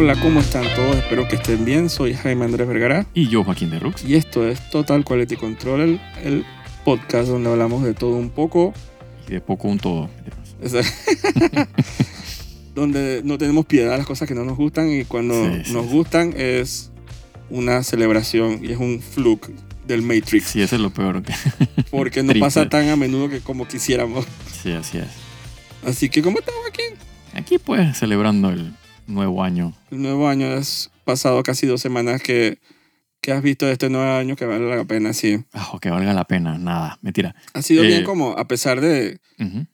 Hola, 0.00 0.14
¿cómo 0.20 0.38
están 0.38 0.62
todos? 0.76 0.94
Espero 0.94 1.26
que 1.26 1.34
estén 1.34 1.64
bien. 1.64 1.90
Soy 1.90 2.14
Jaime 2.14 2.44
Andrés 2.44 2.68
Vergara 2.68 3.04
Y 3.14 3.26
yo, 3.26 3.42
Joaquín 3.42 3.68
de 3.70 3.80
Rux. 3.80 4.04
y 4.04 4.14
esto 4.14 4.46
es 4.46 4.70
Total 4.70 5.02
Quality 5.04 5.34
Control, 5.34 5.80
el, 5.80 6.00
el 6.22 6.44
podcast 6.84 7.28
donde 7.28 7.50
hablamos 7.50 7.82
de 7.82 7.94
todo 7.94 8.14
un 8.14 8.30
poco, 8.30 8.72
Y 9.26 9.32
de 9.32 9.40
poco 9.40 9.66
un 9.66 9.80
todo. 9.80 10.08
donde 12.76 13.22
no 13.24 13.38
tenemos 13.38 13.66
piedad 13.66 13.94
a 13.94 13.96
las 13.98 14.06
cosas 14.06 14.28
que 14.28 14.36
no 14.36 14.44
nos 14.44 14.56
gustan 14.56 14.88
y 14.88 15.04
cuando 15.04 15.34
Sí, 15.64 15.72
nos 15.72 15.86
sí. 15.86 15.92
gustan 15.92 16.32
es 16.36 16.92
una 17.50 17.82
celebración 17.82 18.60
y 18.64 18.70
es 18.70 18.78
un 18.78 19.00
fluke 19.02 19.50
del 19.84 20.02
Matrix, 20.02 20.44
Sí, 20.46 20.62
eso 20.62 20.76
es 20.76 20.80
lo 20.80 20.90
peor. 20.90 21.24
porque 21.90 22.22
no 22.22 22.34
pasa 22.38 22.68
tan 22.68 22.88
a 22.88 22.94
menudo 22.94 23.28
que 23.28 23.40
como 23.40 23.66
quisiéramos. 23.66 24.26
Sí, 24.62 24.70
así 24.70 24.98
es. 24.98 25.08
Así 25.84 26.08
que, 26.08 26.22
¿cómo 26.22 26.38
estamos 26.38 26.60
aquí? 26.68 26.82
Aquí 27.34 27.58
pues 27.58 27.98
celebrando 27.98 28.50
el 28.50 28.72
nuevo 29.08 29.42
año. 29.42 29.74
El 29.90 30.02
nuevo 30.02 30.28
año 30.28 30.46
es 30.54 30.90
pasado 31.04 31.42
casi 31.42 31.66
dos 31.66 31.80
semanas 31.80 32.22
que, 32.22 32.58
que 33.20 33.32
has 33.32 33.42
visto 33.42 33.66
de 33.66 33.72
este 33.72 33.90
nuevo 33.90 34.10
año 34.16 34.36
que 34.36 34.44
vale 34.46 34.68
la 34.68 34.84
pena, 34.84 35.12
sí. 35.12 35.42
Ah, 35.52 35.76
que 35.80 35.90
valga 35.90 36.12
la 36.12 36.24
pena. 36.24 36.58
Nada, 36.58 36.98
mentira. 37.02 37.34
Ha 37.54 37.62
sido 37.62 37.82
Eh, 37.84 37.88
bien 37.88 38.04
como, 38.04 38.32
a 38.38 38.46
pesar 38.46 38.80
de, 38.80 39.18
Ujú. 39.38 39.66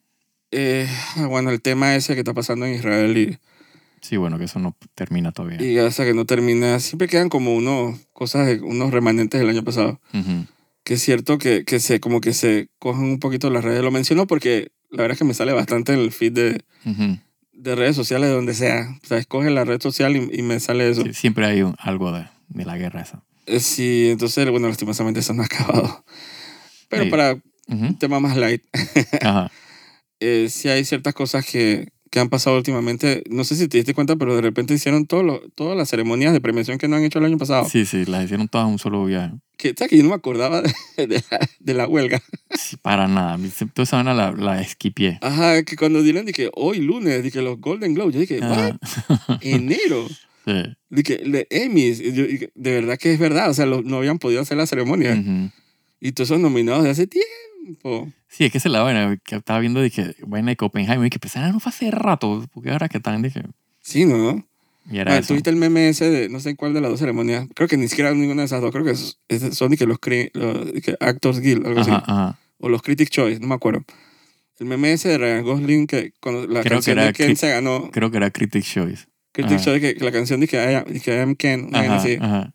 eh, 0.50 0.88
bueno, 1.28 1.50
el 1.50 1.60
tema 1.60 1.94
ese 1.96 2.14
que 2.14 2.20
está 2.20 2.32
pasando 2.34 2.66
en 2.66 2.74
Israel 2.74 3.16
y, 3.16 3.38
Sí, 4.00 4.18
bueno, 4.18 4.36
que 4.38 4.44
eso 4.44 4.58
no 4.58 4.76
termina 4.94 5.32
todavía. 5.32 5.62
y 5.62 5.78
hasta 5.78 6.04
que 6.04 6.12
no 6.12 6.26
termina, 6.26 6.78
siempre 6.78 7.08
quedan 7.08 7.30
como 7.30 7.54
unos 7.54 7.98
cosas, 8.12 8.46
de- 8.46 8.60
unos 8.60 8.90
remanentes 8.92 9.40
del 9.40 9.48
año 9.48 9.64
pasado. 9.64 9.98
Ujú. 10.12 10.46
Que 10.84 10.94
es 10.94 11.02
cierto 11.02 11.38
que, 11.38 11.64
que 11.64 11.80
se, 11.80 12.00
como 12.00 12.20
que 12.20 12.34
se 12.34 12.68
cogen 12.78 13.04
un 13.04 13.18
poquito 13.18 13.48
las 13.48 13.64
redes. 13.64 13.82
Lo 13.82 13.90
menciono 13.90 14.26
porque 14.26 14.72
la 14.90 14.98
verdad 15.02 15.12
es 15.14 15.18
que 15.18 15.24
me 15.24 15.32
sale 15.32 15.54
bastante 15.54 15.94
en 15.94 16.00
el 16.00 16.12
feed 16.12 16.32
de, 16.32 16.64
Ujú. 16.84 17.18
De 17.64 17.74
redes 17.74 17.96
sociales, 17.96 18.30
donde 18.30 18.54
sea. 18.54 18.96
O 19.02 19.06
sea, 19.06 19.18
escoge 19.18 19.50
la 19.50 19.64
red 19.64 19.80
social 19.80 20.14
y, 20.16 20.30
y 20.32 20.42
me 20.42 20.60
sale 20.60 20.88
eso. 20.90 21.02
Sí, 21.02 21.14
siempre 21.14 21.46
hay 21.46 21.62
un- 21.62 21.74
algo 21.78 22.12
de, 22.12 22.26
de 22.48 22.64
la 22.64 22.76
guerra 22.76 23.00
esa. 23.02 23.22
Eh, 23.46 23.60
Sí, 23.60 24.08
entonces, 24.10 24.48
bueno, 24.50 24.68
lastimosamente 24.68 25.20
eso 25.20 25.34
no 25.34 25.42
ha 25.42 25.46
acabado. 25.46 26.04
Pero 26.88 27.04
Sí. 27.04 27.10
para 27.10 27.32
Ujú. 27.34 27.42
un 27.86 27.98
tema 27.98 28.20
más 28.20 28.36
light, 28.36 28.62
Ajá. 29.22 29.50
eh, 30.20 30.48
sí 30.50 30.68
hay 30.68 30.84
ciertas 30.84 31.14
cosas 31.14 31.44
que, 31.46 31.88
que 32.10 32.20
han 32.20 32.28
pasado 32.28 32.56
últimamente. 32.56 33.24
No 33.30 33.42
sé 33.44 33.56
si 33.56 33.66
te 33.68 33.78
diste 33.78 33.94
cuenta, 33.94 34.16
pero 34.16 34.34
de 34.36 34.42
repente 34.42 34.74
hicieron 34.74 35.06
todo 35.06 35.22
lo- 35.22 35.40
todas 35.54 35.76
las 35.76 35.88
ceremonias 35.88 36.32
de 36.32 36.40
premiación 36.40 36.78
que 36.78 36.86
no 36.88 36.96
han 36.96 37.04
hecho 37.04 37.18
el 37.18 37.24
año 37.24 37.38
pasado. 37.38 37.66
Sí, 37.68 37.84
sí, 37.86 38.04
las 38.04 38.24
hicieron 38.24 38.48
todas 38.48 38.66
en 38.66 38.72
un 38.74 38.78
solo 38.78 39.04
viaje. 39.04 39.34
Que, 39.56 39.74
¿sabes 39.76 39.90
que 39.90 39.96
yo 39.96 40.02
no 40.04 40.10
me 40.10 40.14
acordaba 40.16 40.62
de, 40.96 41.06
de 41.06 41.22
la, 41.30 41.48
de 41.60 41.74
la 41.74 41.88
huelga? 41.88 42.22
Sí, 42.54 42.76
para 42.76 43.08
nada. 43.08 43.38
Toda 43.74 43.82
esa 43.84 44.02
la, 44.02 44.32
la 44.32 44.60
esquipié. 44.60 45.18
Ajá, 45.22 45.62
que 45.64 45.76
cuando 45.76 46.02
dieron, 46.02 46.24
dije, 46.24 46.50
hoy 46.54 46.78
lunes, 46.78 47.22
dije, 47.22 47.42
los 47.42 47.60
Golden 47.60 47.94
Globes, 47.94 48.14
yo 48.14 48.20
dije, 48.20 48.38
¿what? 48.40 48.76
Ajá. 49.08 49.38
Enero. 49.42 50.06
Sí. 50.44 50.62
Dije, 50.90 51.20
le 51.24 51.46
Emmys. 51.50 51.98
Yo 52.00 52.24
de 52.26 52.72
verdad 52.72 52.98
que 52.98 53.12
es 53.12 53.18
verdad, 53.18 53.50
o 53.50 53.54
sea, 53.54 53.66
lo- 53.66 53.82
no 53.82 53.96
habían 53.98 54.18
podido 54.18 54.40
hacer 54.42 54.56
la 54.56 54.66
ceremonia. 54.66 55.14
Ujú. 55.14 55.50
Y 56.00 56.12
todos 56.12 56.28
son 56.28 56.42
nominados 56.42 56.84
de 56.84 56.90
hace 56.90 57.06
tiempo. 57.06 58.12
Sí, 58.28 58.44
es 58.44 58.52
que 58.52 58.58
es 58.58 58.64
la 58.66 58.82
vaina 58.82 59.16
que 59.24 59.36
estaba 59.36 59.58
viendo, 59.60 59.80
dije, 59.80 60.14
vaina 60.26 60.50
de 60.50 60.56
Copenhague, 60.56 61.06
y 61.06 61.10
que 61.10 61.18
pensaba, 61.18 61.50
no 61.50 61.60
fue 61.60 61.70
hace 61.70 61.90
rato, 61.90 62.44
porque 62.52 62.70
ahora 62.70 62.88
que 62.88 62.98
están, 62.98 63.22
dije, 63.22 63.42
Sí, 63.80 64.04
¿no? 64.04 64.44
y 64.90 64.98
era 64.98 65.14
Ah, 65.14 65.18
eso. 65.18 65.28
¿Tuviste 65.28 65.48
el 65.48 65.56
meme 65.56 65.88
ese 65.88 66.10
de 66.10 66.28
no 66.28 66.40
sé 66.40 66.56
cuál 66.56 66.74
de 66.74 66.82
las 66.82 66.90
dos 66.90 67.00
ceremonias? 67.00 67.46
Creo 67.54 67.68
que 67.68 67.78
ni 67.78 67.88
siquiera 67.88 68.12
ninguna 68.12 68.42
de 68.42 68.46
esas 68.46 68.60
dos. 68.60 68.70
Creo 68.70 68.84
que 68.84 68.90
es- 68.90 69.18
es- 69.28 69.56
son 69.56 69.70
de 69.70 69.78
que 69.78 69.86
los, 69.86 69.96
los 70.34 70.72
de 70.74 70.80
que 70.82 70.94
Actors 71.00 71.40
Guild, 71.40 71.66
algo 71.66 71.80
Ajá, 71.80 71.96
así. 71.96 72.04
ajá. 72.06 72.38
O 72.64 72.68
los 72.70 72.80
Critics 72.80 73.10
Choice, 73.10 73.40
no 73.40 73.46
me 73.48 73.54
acuerdo. 73.54 73.84
El 74.58 74.66
meme 74.66 74.92
ese 74.92 75.10
de 75.10 75.18
Ryan 75.18 75.42
Gosling 75.44 75.86
que 75.86 76.12
cuando 76.20 76.46
la 76.46 76.60
Creo 76.62 76.76
canción 76.76 76.96
de 76.98 77.12
Ken 77.12 77.36
se 77.36 77.50
ganó. 77.50 77.90
Creo 77.90 78.10
que 78.10 78.16
era 78.16 78.30
Critics 78.30 78.66
Choice. 78.66 79.04
Critics. 79.32 79.62
Choice, 79.64 79.80
que, 79.80 79.94
que 79.96 80.04
la 80.04 80.12
canción 80.12 80.40
de 80.40 80.48
que 80.48 80.56
I 80.56 80.74
am, 80.76 80.84
que 80.84 81.14
I 81.14 81.18
am 81.18 81.34
Ken, 81.34 81.64
una 81.66 81.80
vaina 81.80 81.96
Ajá, 81.96 82.02
así. 82.04 82.16
ajá. 82.20 82.54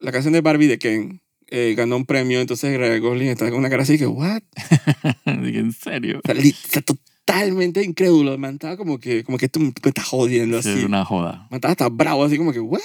La 0.00 0.12
canción 0.12 0.32
de 0.34 0.40
Barbie 0.42 0.66
de 0.66 0.78
Ken 0.78 1.22
eh, 1.46 1.74
ganó 1.76 1.96
un 1.96 2.04
premio, 2.04 2.40
entonces 2.40 2.76
Ryan 2.76 3.00
Gosling 3.00 3.28
está 3.28 3.48
con 3.48 3.58
una 3.60 3.70
cara 3.70 3.84
así 3.84 3.96
que, 3.96 4.06
¿what? 4.06 4.42
Dije, 5.42 5.58
¿en 5.60 5.72
serio? 5.72 6.20
O 6.22 6.68
sea, 6.68 6.82
totalmente 6.82 7.82
incrédulo. 7.82 8.36
Man, 8.36 8.54
estaba 8.54 8.76
como 8.76 8.98
que, 8.98 9.24
como 9.24 9.38
que 9.38 9.48
tú 9.48 9.60
me 9.60 9.72
estás 9.84 10.04
jodiendo 10.06 10.60
Sí, 10.62 10.68
así. 10.70 10.78
es 10.80 10.84
una 10.84 11.04
joda. 11.04 11.46
Man, 11.50 11.54
estaba 11.58 11.72
hasta 11.72 11.88
bravo, 11.88 12.24
así 12.24 12.36
como 12.36 12.52
que, 12.52 12.60
¿what? 12.60 12.80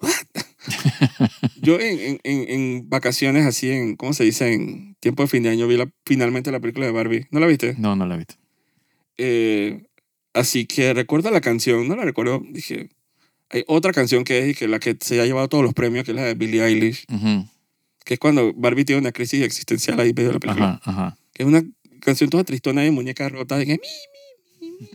¿What? 0.00 0.12
Yo 1.60 1.78
en, 1.80 2.20
en, 2.22 2.50
en, 2.50 2.88
vacaciones, 2.88 3.46
así 3.46 3.70
en, 3.70 3.96
¿cómo 3.96 4.12
se 4.12 4.24
dice? 4.24 4.52
En 4.52 4.96
tiempo 5.00 5.22
de 5.22 5.28
fin 5.28 5.42
de 5.42 5.50
año, 5.50 5.66
vi 5.66 5.76
la, 5.76 5.90
finalmente 6.04 6.50
la 6.50 6.60
película 6.60 6.86
de 6.86 6.92
Barbie. 6.92 7.26
¿No 7.30 7.40
la 7.40 7.46
viste? 7.46 7.74
No, 7.78 7.96
no 7.96 8.06
la 8.06 8.14
he 8.14 8.18
visto. 8.18 8.34
Eh, 9.18 9.86
así 10.32 10.66
que 10.66 10.92
recuerdo 10.94 11.30
la 11.30 11.40
canción, 11.40 11.88
no 11.88 11.96
la 11.96 12.04
recuerdo. 12.04 12.42
Dije, 12.50 12.88
hay 13.50 13.64
otra 13.66 13.92
canción 13.92 14.24
que 14.24 14.38
es 14.38 14.48
y 14.48 14.54
que 14.54 14.68
la 14.68 14.78
que 14.78 14.96
se 15.00 15.20
ha 15.20 15.26
llevado 15.26 15.48
todos 15.48 15.64
los 15.64 15.74
premios, 15.74 16.04
que 16.04 16.12
es 16.12 16.16
la 16.16 16.24
de 16.24 16.34
Billie 16.34 16.64
Eilish, 16.64 17.04
Ujú. 17.12 17.48
que 18.04 18.14
es 18.14 18.20
cuando 18.20 18.52
Barbie 18.54 18.84
tiene 18.84 19.00
una 19.00 19.12
crisis 19.12 19.42
existencial 19.42 20.00
ahí 20.00 20.12
medio 20.12 20.28
de 20.28 20.34
la 20.34 20.40
película. 20.40 20.80
Ajá, 20.82 20.90
ajá. 20.90 21.18
Que 21.32 21.42
es 21.42 21.46
una 21.46 21.62
canción 22.00 22.30
toda 22.30 22.44
tristona 22.44 22.82
de 22.82 22.90
muñeca 22.90 23.28
rota, 23.28 23.56
de 23.58 23.66
que, 23.66 23.72
mi, 23.72 23.78
mi, 24.60 24.70
mi, 24.70 24.78
mi. 24.78 24.88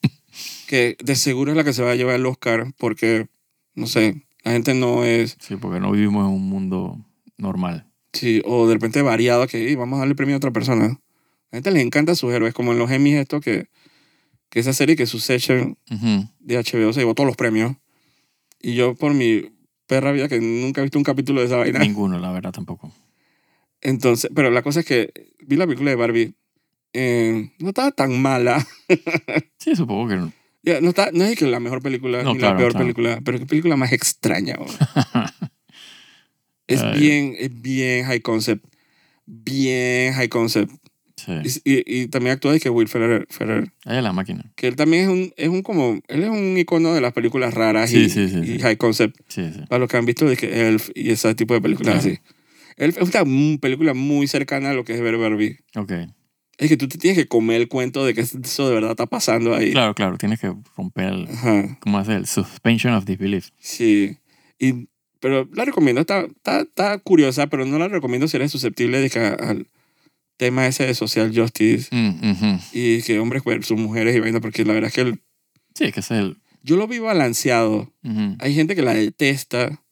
que 0.66 0.96
de 1.02 1.16
seguro 1.16 1.50
es 1.52 1.56
la 1.56 1.64
que 1.64 1.72
se 1.72 1.82
va 1.82 1.92
a 1.92 1.96
llevar 1.96 2.16
el 2.16 2.26
Oscar, 2.26 2.72
porque, 2.78 3.26
no 3.74 3.86
sé, 3.86 4.25
la 4.46 4.52
gente 4.52 4.74
no 4.74 5.04
es, 5.04 5.36
Sí, 5.40 5.56
porque 5.56 5.80
no 5.80 5.90
vivimos 5.92 6.26
en 6.26 6.34
un 6.34 6.48
mundo 6.48 6.98
normal. 7.36 7.86
sí, 8.12 8.40
o 8.46 8.66
de 8.66 8.74
repente 8.74 9.02
variado, 9.02 9.46
que 9.46 9.68
"Ey, 9.68 9.74
vamos 9.74 9.96
a 9.96 10.00
darle 10.00 10.14
premio 10.14 10.34
a 10.34 10.38
otra 10.38 10.50
persona. 10.52 11.00
La 11.50 11.56
gente 11.58 11.70
les 11.70 11.82
encanta 11.84 12.14
sus 12.14 12.32
héroes, 12.32 12.54
como 12.54 12.72
en 12.72 12.78
los 12.78 12.90
Emmys 12.90 13.16
esto 13.16 13.40
que, 13.40 13.68
que 14.48 14.60
esa 14.60 14.72
serie 14.72 14.96
que 14.96 15.06
Succession 15.06 15.76
Ujú. 15.90 16.28
de 16.40 16.56
HBO 16.58 16.92
se 16.92 17.00
llevó 17.00 17.14
todos 17.14 17.26
los 17.26 17.36
premios. 17.36 17.76
Y 18.62 18.74
yo 18.74 18.94
por 18.94 19.12
mi 19.14 19.52
perra 19.86 20.12
vida 20.12 20.28
que 20.28 20.40
nunca 20.40 20.80
he 20.80 20.84
visto 20.84 20.98
un 20.98 21.04
capítulo 21.04 21.40
de 21.40 21.46
esa 21.46 21.56
vaina. 21.56 21.78
Ninguno, 21.78 22.18
la 22.18 22.32
verdad, 22.32 22.52
tampoco. 22.52 22.90
Entonces, 23.80 24.30
pero 24.34 24.50
la 24.50 24.62
cosa 24.62 24.80
es 24.80 24.86
que 24.86 25.12
vi 25.46 25.56
la 25.56 25.66
película 25.66 25.90
de 25.90 25.96
Barbie. 25.96 26.34
eh, 26.92 27.50
no 27.58 27.68
estaba 27.68 27.90
tan 27.90 28.20
mala. 28.20 28.66
Sí, 29.58 29.74
supongo 29.76 30.08
que 30.08 30.16
no. 30.16 30.32
Ya, 30.62 30.80
no, 30.80 30.88
está, 30.88 31.10
no 31.12 31.24
es 31.24 31.36
que 31.38 31.46
la 31.46 31.60
mejor 31.60 31.80
película 31.82 32.22
No, 32.22 32.32
ni 32.34 32.38
claro, 32.40 32.54
la 32.54 32.58
peor 32.58 32.70
claro. 32.72 32.84
película, 32.84 33.20
pero 33.24 33.38
qué 33.38 33.46
película 33.46 33.76
más 33.76 33.92
extraña. 33.92 34.56
es 36.66 36.82
bien, 36.98 37.34
es 37.38 37.62
bien 37.62 38.04
high 38.06 38.20
concept. 38.20 38.64
Bien 39.26 40.12
high 40.14 40.28
concept. 40.28 40.72
Sí. 41.16 41.32
Y, 41.64 41.72
y- 41.72 42.02
y 42.02 42.06
también 42.08 42.34
actúa 42.34 42.52
de 42.52 42.60
que 42.60 42.68
Will 42.68 42.88
Ferrer, 42.88 43.26
Ferrer, 43.30 43.72
Ahí 43.86 43.96
es 43.96 44.02
la 44.02 44.12
máquina. 44.12 44.52
que 44.54 44.66
él 44.68 44.76
también 44.76 45.04
es 45.04 45.08
un, 45.08 45.32
es 45.36 45.48
un 45.48 45.62
como, 45.62 45.98
él 46.08 46.22
es 46.22 46.28
un 46.28 46.56
icono 46.58 46.92
de 46.94 47.00
las 47.00 47.12
películas 47.14 47.54
raras 47.54 47.88
Sí, 47.90 48.04
y, 48.04 48.10
sí, 48.10 48.28
y 48.44 48.58
high 48.60 48.76
concept. 48.76 49.16
Para 49.68 49.78
los 49.78 49.88
que 49.90 49.96
han 49.96 50.04
visto 50.04 50.26
de 50.26 50.36
que 50.36 50.68
Elf 50.68 50.90
y 50.94 51.10
ese 51.10 51.34
tipo 51.34 51.54
de 51.54 51.60
películas 51.62 51.94
Claro. 51.94 52.08
así. 52.10 52.20
Elf 52.76 52.98
es 52.98 53.14
una 53.14 53.58
película 53.58 53.94
muy 53.94 54.26
cercana 54.28 54.70
a 54.70 54.74
lo 54.74 54.84
que 54.84 54.92
es 54.94 55.00
ver 55.00 55.16
Barbie. 55.16 55.58
Ok. 55.74 55.92
Es 56.58 56.68
que 56.70 56.76
tú 56.76 56.88
te 56.88 56.96
tienes 56.98 57.18
que 57.18 57.28
comer 57.28 57.60
el 57.60 57.68
cuento 57.68 58.04
de 58.06 58.14
que 58.14 58.22
eso 58.22 58.68
de 58.68 58.74
verdad 58.74 58.92
está 58.92 59.06
pasando 59.06 59.54
ahí. 59.54 59.72
Claro, 59.72 59.94
claro. 59.94 60.16
Tienes 60.16 60.40
que 60.40 60.54
romper 60.76 61.12
el... 61.12 61.28
Ajá, 61.28 61.76
¿Cómo 61.80 61.98
hace? 61.98 62.14
El 62.14 62.26
suspension 62.26 62.94
of 62.94 63.04
disbelief. 63.04 63.50
sí. 63.58 64.16
Y, 64.58 64.88
pero 65.20 65.46
la 65.52 65.64
recomiendo, 65.66 66.00
está, 66.00 66.20
está, 66.20 66.60
está 66.60 66.98
curiosa, 66.98 67.46
pero 67.48 67.66
no 67.66 67.78
la 67.78 67.88
recomiendo 67.88 68.26
si 68.28 68.36
eres 68.38 68.50
susceptible 68.52 69.00
de 69.00 69.10
que 69.10 69.18
al 69.18 69.66
tema 70.38 70.66
ese 70.66 70.86
de 70.86 70.94
social 70.94 71.30
justice 71.34 71.88
Mm, 71.94 72.30
ujú. 72.30 72.60
y 72.72 73.02
que 73.02 73.18
hombres 73.18 73.42
sus 73.66 73.78
mujeres 73.78 74.16
y 74.16 74.20
vaina, 74.20 74.40
porque 74.40 74.64
la 74.64 74.72
verdad 74.72 74.88
es 74.88 74.94
que 74.94 75.00
el- 75.02 75.20
Sí, 75.74 75.84
es 75.84 75.92
que 75.92 76.00
es 76.00 76.10
el... 76.10 76.38
yo 76.62 76.76
lo 76.76 76.86
vi 76.86 77.00
balanceado. 77.00 77.92
ujú. 78.02 78.36
Hay 78.38 78.54
gente 78.54 78.74
que 78.74 78.80
la 78.82 78.94
detesta 78.94 79.82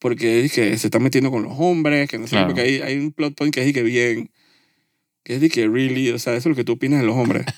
porque 0.00 0.44
es 0.44 0.52
que 0.52 0.76
se 0.78 0.88
está 0.88 0.98
metiendo 0.98 1.30
con 1.30 1.44
los 1.44 1.52
hombres, 1.58 2.08
que 2.10 2.18
no 2.18 2.26
sé, 2.26 2.30
Claro. 2.30 2.48
porque 2.48 2.62
hay, 2.62 2.80
hay 2.80 2.98
un 2.98 3.12
plot 3.12 3.36
point 3.36 3.54
que 3.54 3.64
es 3.64 3.72
que 3.72 3.84
bien, 3.84 4.31
que 5.24 5.34
es 5.36 5.40
de 5.40 5.48
que 5.48 5.66
really, 5.68 6.10
o 6.10 6.18
sea, 6.18 6.34
eso 6.34 6.48
es 6.48 6.52
lo 6.52 6.56
que 6.56 6.64
tú 6.64 6.72
opinas 6.72 7.00
de 7.00 7.06
los 7.06 7.16
hombres. 7.16 7.46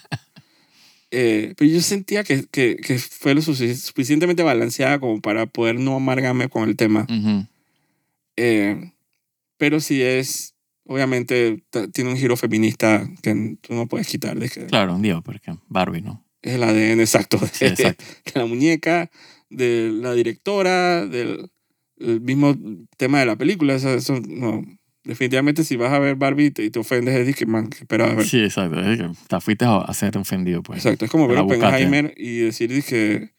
Eh, 1.16 1.54
pero 1.56 1.70
yo 1.70 1.80
sentía 1.80 2.24
que, 2.24 2.44
que, 2.50 2.74
que 2.76 2.98
fue 2.98 3.34
lo 3.36 3.40
sufic- 3.40 3.76
suficientemente 3.76 4.42
balanceada 4.42 4.98
como 4.98 5.20
para 5.20 5.46
poder 5.46 5.78
no 5.78 5.94
amargarme 5.94 6.48
con 6.48 6.68
el 6.68 6.74
tema. 6.76 7.06
Ujú. 7.08 7.46
Eh, 8.36 8.90
pero 9.56 9.78
sí 9.78 10.02
es, 10.02 10.54
obviamente, 10.84 11.62
tiene 11.92 12.10
un 12.10 12.16
giro 12.16 12.36
feminista 12.36 13.08
que 13.22 13.56
tú 13.60 13.74
no 13.74 13.86
puedes 13.86 14.08
quitar. 14.08 14.36
De 14.38 14.48
que 14.48 14.66
Claro, 14.66 14.96
un 14.96 15.02
día, 15.02 15.20
porque 15.20 15.52
Barbie, 15.68 16.02
¿no? 16.02 16.24
Es 16.42 16.54
el 16.54 16.64
ADN 16.64 17.00
exacto 17.00 17.38
de, 17.38 17.46
Sí, 17.46 17.64
exacto. 17.66 18.04
de 18.34 18.40
la 18.40 18.46
muñeca, 18.46 19.08
de 19.50 19.90
la 19.94 20.14
directora, 20.14 21.06
del 21.06 21.48
el 22.00 22.20
mismo 22.20 22.56
tema 22.96 23.20
de 23.20 23.26
la 23.26 23.36
película. 23.36 23.74
Eso, 23.74 23.94
eso 23.94 24.20
no. 24.26 24.64
Definitivamente, 25.04 25.64
si 25.64 25.76
vas 25.76 25.92
a 25.92 25.98
ver 25.98 26.16
Barbie 26.16 26.46
y 26.46 26.50
te, 26.50 26.64
y 26.64 26.70
te 26.70 26.78
ofendes, 26.78 27.14
es 27.14 27.26
de 27.26 27.34
que, 27.34 27.44
man, 27.46 27.68
que 27.68 27.78
esperaba 27.78 28.14
ver. 28.14 28.26
Sí, 28.26 28.42
exacto. 28.42 28.80
Es 28.80 28.98
que 28.98 29.10
te 29.28 29.40
fuiste 29.40 29.64
a 29.66 29.76
a 29.78 29.92
ser 29.94 30.16
ofendido, 30.16 30.62
pues. 30.62 30.78
Exacto, 30.84 31.04
es 31.04 31.10
como 31.10 31.28
ver 31.28 31.42
buscaste. 31.42 31.66
Oppenheimer 31.66 32.14
y 32.16 32.38
decir 32.38 32.70
de 32.72 32.82
que 32.82 33.30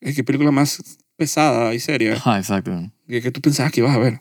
es 0.00 0.14
que 0.14 0.24
película 0.24 0.50
más 0.50 0.98
pesada 1.16 1.72
y 1.74 1.80
seria 1.80 2.12
Ajá, 2.14 2.36
exacto. 2.38 2.92
que, 3.08 3.22
que 3.22 3.30
tú 3.30 3.40
pensabas 3.40 3.72
que 3.72 3.80
ibas 3.80 3.96
a 3.96 3.98
ver. 3.98 4.20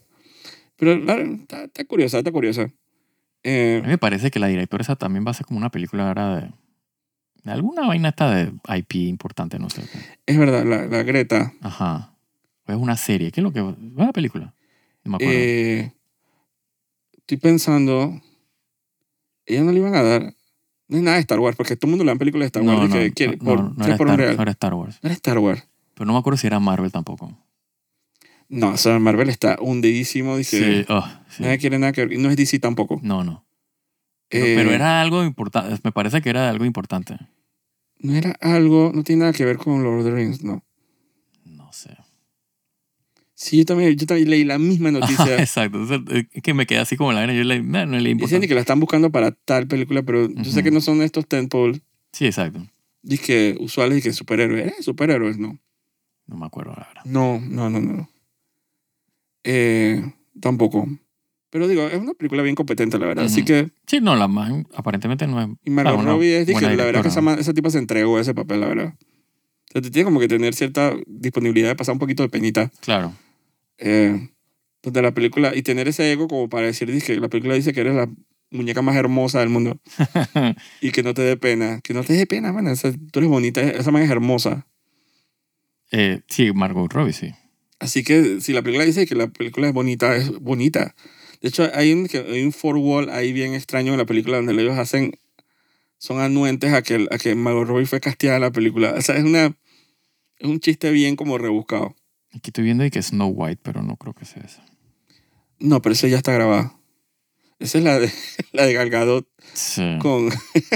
Pero 0.77 0.93
está, 0.93 1.63
está 1.65 1.83
curiosa, 1.85 2.17
está 2.19 2.31
curiosa. 2.31 2.69
Eh, 3.43 3.79
A 3.83 3.85
mí 3.85 3.89
me 3.89 3.97
parece 3.97 4.31
que 4.31 4.39
la 4.39 4.47
directora 4.47 4.81
esa 4.81 4.95
también 4.95 5.25
va 5.25 5.31
a 5.31 5.33
ser 5.33 5.45
como 5.45 5.57
una 5.59 5.69
película 5.69 6.07
ahora 6.07 6.35
de... 6.37 6.51
Alguna 7.51 7.85
vaina 7.85 8.09
está 8.09 8.33
de 8.33 8.51
IP 8.77 8.95
importante, 8.95 9.59
no 9.59 9.69
sé. 9.69 9.83
Es 10.25 10.37
verdad, 10.37 10.65
la, 10.65 10.87
la 10.87 11.03
Greta. 11.03 11.53
Ajá. 11.61 12.15
O 12.65 12.71
es 12.71 12.77
una 12.77 12.97
serie. 12.97 13.31
¿Qué 13.31 13.41
es 13.41 13.43
lo 13.43 13.53
que.? 13.53 13.59
¿Es 13.59 13.65
una 13.95 14.11
película? 14.13 14.55
No 15.03 15.11
me 15.11 15.15
acuerdo. 15.17 15.33
eh, 15.35 15.91
estoy 17.25 17.37
pensando. 17.37 18.21
Ella 19.45 19.63
no 19.63 19.71
le 19.71 19.79
iban 19.79 19.95
a 19.95 20.03
dar. 20.03 20.33
No 20.87 20.97
es 20.97 21.03
nada 21.03 21.15
de 21.15 21.21
Star 21.21 21.39
Wars, 21.39 21.57
porque 21.57 21.75
todo 21.75 21.87
el 21.87 21.91
mundo 21.91 22.03
le 22.05 22.11
dan 22.11 22.19
películas 22.19 22.43
de 22.43 22.47
Star 22.47 22.63
Wars. 22.63 22.77
no, 22.79 22.85
y 22.85 22.89
no, 22.89 22.95
que 22.95 23.11
quiere- 23.13 23.37
no, 23.37 23.43
por, 23.43 23.63
no 23.63 23.73
tres 23.75 23.87
era 23.87 23.97
por 23.97 24.07
Star, 24.07 24.19
real. 24.19 24.35
no 24.37 24.41
era 24.43 24.51
Star 24.51 24.73
Wars. 24.75 24.99
No 25.01 25.07
era 25.07 25.13
Star 25.15 25.39
Wars. 25.39 25.67
Pero 25.95 26.05
no 26.05 26.13
me 26.13 26.19
acuerdo 26.19 26.37
si 26.37 26.47
era 26.47 26.59
Marvel 26.59 26.91
tampoco. 26.91 27.37
No, 28.49 28.69
o 28.71 28.77
sea, 28.77 28.99
Marvel 28.99 29.29
está 29.29 29.57
hundidísimo. 29.59 30.37
Dice, 30.37 30.83
Sí, 30.83 30.85
oh, 30.89 31.03
sí. 31.29 31.41
nadie 31.41 31.57
quiere 31.57 31.79
nada 31.79 31.91
que 31.93 32.05
ver. 32.05 32.13
Y 32.13 32.21
no 32.21 32.29
es 32.29 32.37
DC 32.37 32.59
tampoco. 32.59 32.99
No, 33.01 33.23
no. 33.23 33.43
Pero, 34.29 34.45
Eh, 34.45 34.53
pero 34.55 34.71
era 34.71 35.01
algo 35.01 35.23
importante. 35.23 35.79
Me 35.83 35.91
parece 35.91 36.21
que 36.21 36.29
era 36.29 36.49
algo 36.49 36.65
importante. 36.65 37.17
No 37.99 38.13
era 38.13 38.35
algo, 38.41 38.91
no 38.93 39.03
tiene 39.03 39.21
nada 39.21 39.33
que 39.33 39.45
ver 39.45 39.57
con 39.57 39.81
Lord 39.83 39.99
of 39.99 40.05
the 40.05 40.11
Rings, 40.11 40.43
no. 40.43 40.63
Sí, 43.37 43.57
yo 43.57 43.65
también, 43.65 43.95
yo 43.97 44.05
también 44.07 44.29
leí 44.29 44.43
la 44.45 44.57
misma 44.57 44.91
noticia. 44.91 45.37
Exacto. 45.39 45.85
Es 46.33 46.41
que 46.41 46.53
me 46.53 46.65
quedé 46.65 46.79
así 46.79 46.95
como 46.97 47.11
la 47.11 47.19
vaina. 47.19 47.33
Yo 47.33 47.43
le, 47.43 47.61
no, 47.61 47.85
no 47.85 47.99
le 47.99 48.15
Dicen 48.15 48.41
que 48.41 48.55
la 48.55 48.61
están 48.61 48.79
buscando 48.79 49.11
para 49.11 49.31
tal 49.31 49.67
película, 49.67 50.03
pero 50.03 50.29
yo 50.29 50.51
sé 50.51 50.63
que 50.63 50.71
no 50.71 50.81
son 50.81 51.01
estos 51.01 51.27
tentpole, 51.27 51.81
Sí, 52.13 52.25
exacto. 52.25 52.65
que 53.25 53.57
usuales 53.59 53.99
y 53.99 54.01
que 54.01 54.13
superhéroes. 54.13 54.67
¿Eh? 54.67 54.73
Superhéroes, 54.81 55.37
no. 55.37 55.59
No 56.27 56.37
me 56.37 56.45
acuerdo, 56.45 56.71
la 56.77 56.87
verdad. 56.87 57.01
No, 57.05 57.39
no, 57.39 57.69
no, 57.69 57.79
no. 57.79 58.09
Eh, 59.43 60.01
tampoco. 60.39 60.87
Pero 61.49 61.67
digo, 61.67 61.83
es 61.87 61.99
una 61.99 62.13
película 62.13 62.41
bien 62.41 62.55
competente, 62.55 62.97
la 62.97 63.05
verdad. 63.05 63.25
Así 63.25 63.45
que, 63.45 63.69
Sí, 63.85 63.99
no, 64.01 64.15
la 64.15 64.27
más 64.27 64.51
aparentemente 64.75 65.27
no 65.27 65.41
es. 65.41 65.49
y 65.63 65.69
Margot 65.69 66.03
Robbie 66.03 66.39
es, 66.39 66.47
dije, 66.47 66.75
la 66.75 66.83
verdad 66.85 67.01
que 67.01 67.09
esa, 67.09 67.33
esa 67.35 67.53
tipa 67.53 67.69
se 67.69 67.77
entregó 67.77 68.17
a 68.17 68.21
ese 68.21 68.33
papel, 68.33 68.61
la 68.61 68.67
verdad. 68.67 68.93
O 68.95 69.71
sea, 69.71 69.81
te 69.81 69.91
tiene 69.91 70.05
como 70.05 70.19
que 70.19 70.27
tener 70.27 70.53
cierta 70.55 70.93
disponibilidad 71.05 71.69
de 71.69 71.75
pasar 71.75 71.93
un 71.93 71.99
poquito 71.99 72.23
de 72.23 72.29
penita. 72.29 72.71
Claro. 72.81 73.13
Eh, 73.77 74.29
donde 74.83 75.01
la 75.01 75.13
película, 75.13 75.55
y 75.55 75.63
tener 75.63 75.87
ese 75.87 76.11
ego 76.11 76.27
como 76.27 76.47
para 76.49 76.67
decir, 76.67 76.91
dije, 76.91 77.19
la 77.19 77.27
película 77.29 77.55
dice 77.55 77.73
que 77.73 77.81
eres 77.81 77.95
la 77.95 78.07
muñeca 78.51 78.81
más 78.83 78.95
hermosa 78.95 79.39
del 79.39 79.49
mundo 79.49 79.79
y 80.81 80.91
que 80.91 81.01
no 81.03 81.13
te 81.13 81.23
dé 81.23 81.37
pena. 81.37 81.81
Que 81.81 81.93
no 81.93 82.03
te 82.03 82.13
dé 82.13 82.25
pena, 82.27 82.53
man. 82.53 82.67
esa- 82.67 82.91
tú 83.11 83.19
eres 83.19 83.29
bonita, 83.29 83.61
esa 83.61 83.91
man 83.91 84.03
es 84.03 84.09
hermosa. 84.11 84.67
Eh, 85.91 86.21
sí, 86.27 86.51
Margot 86.53 86.91
Robbie, 86.91 87.13
sí. 87.13 87.31
Así 87.79 88.03
que 88.03 88.41
si 88.41 88.53
la 88.53 88.61
película 88.61 88.85
dice 88.85 89.05
que 89.05 89.15
la 89.15 89.27
película 89.27 89.67
es 89.67 89.73
bonita, 89.73 90.15
es 90.15 90.29
bonita. 90.39 90.95
De 91.41 91.49
hecho, 91.49 91.69
hay 91.73 91.91
un, 91.93 92.07
que- 92.07 92.19
hay 92.19 92.43
un 92.43 92.51
four 92.53 92.77
wall 92.77 93.09
ahí 93.09 93.33
bien 93.33 93.53
extraño 93.53 93.91
en 93.91 93.97
la 93.97 94.05
película 94.05 94.37
donde 94.37 94.53
ellos 94.53 94.77
hacen, 94.77 95.11
son 95.97 96.19
anuentes 96.19 96.73
a 96.73 96.81
que, 96.81 97.07
a 97.11 97.17
que 97.17 97.35
Margot 97.35 97.67
Robbie 97.67 97.85
fue 97.85 97.99
castigada 97.99 98.37
en 98.37 98.43
la 98.43 98.51
película. 98.51 98.93
O 98.97 99.01
sea, 99.01 99.17
es, 99.17 99.23
una, 99.23 99.47
es 100.37 100.47
un 100.47 100.59
chiste 100.59 100.91
bien 100.91 101.15
como 101.15 101.37
rebuscado. 101.37 101.95
Aquí 102.35 102.49
estoy 102.49 102.63
viendo 102.65 102.83
y 102.85 102.91
que 102.91 102.99
es 102.99 103.07
Snow 103.07 103.29
White, 103.29 103.61
pero 103.63 103.81
no 103.81 103.95
creo 103.97 104.13
que 104.13 104.25
sea 104.25 104.43
esa. 104.43 104.63
No, 105.59 105.81
pero 105.81 105.93
esa 105.93 106.07
ya 106.07 106.17
está 106.17 106.33
grabada. 106.33 106.77
Esa 107.59 107.77
es 107.77 107.83
la 107.83 107.97
de, 107.99 108.11
la 108.51 108.65
de 108.65 108.73
Gal 108.73 108.89
Gadot 108.89 109.27
Sí. 109.53 109.97
con 110.01 110.29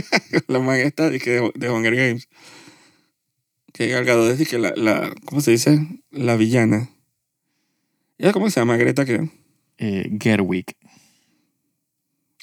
la 0.48 0.60
man 0.60 0.80
esta 0.80 1.10
de, 1.10 1.52
de 1.54 1.70
Hunger 1.70 1.96
Games. 1.96 2.30
Que 3.74 3.88
Gal 3.90 4.06
Gadot 4.06 4.32
es 4.32 4.40
de 4.40 4.46
que 4.46 4.58
la, 4.58 4.74
la, 4.76 5.14
¿cómo 5.26 5.42
se 5.42 5.52
dice? 5.52 5.86
La 6.12 6.36
villana. 6.38 6.90
¿Ya 8.18 8.32
cómo 8.34 8.50
se 8.50 8.60
llama? 8.60 8.78
Greta 8.78 9.06
que... 9.06 9.30
Eh, 9.78 10.10
Gerwig. 10.22 10.76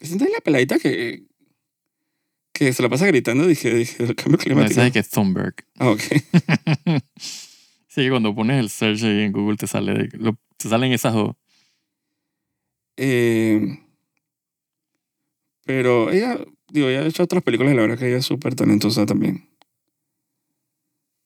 Esa 0.01 0.15
es 0.17 0.21
la 0.21 0.41
peladita 0.43 0.79
que, 0.79 1.25
que 2.53 2.73
se 2.73 2.83
la 2.83 2.89
pasa 2.89 3.07
gritando, 3.07 3.47
dije, 3.47 3.75
dije, 3.75 4.03
el 4.05 4.15
cambio 4.15 4.39
climático. 4.39 4.75
parece 4.77 4.93
que 4.93 4.99
es 5.01 5.11
Thunberg. 5.11 5.55
Ah, 5.79 5.91
ok. 5.91 6.03
sí, 7.97 8.09
cuando 8.11 8.35
pones 8.35 8.61
el 8.61 8.69
search 8.71 9.03
ahí 9.05 9.23
en 9.23 9.33
Google 9.33 9.57
te, 9.57 9.67
sale 9.67 9.93
de- 9.95 10.19
lo- 10.19 10.37
te 10.57 10.69
salen 10.69 10.93
esas 10.93 11.15
dos. 11.15 11.35
Eh, 12.99 13.61
pero 15.65 16.11
ella, 16.11 16.39
digo, 16.71 16.89
ella 16.89 17.01
ha 17.01 17.07
hecho 17.07 17.23
otras 17.23 17.43
películas 17.43 17.73
y 17.73 17.77
la 17.77 17.83
verdad 17.83 17.99
que 17.99 18.07
ella 18.09 18.19
es 18.19 18.27
súper 18.27 18.55
talentosa 18.55 19.05
también. 19.07 19.49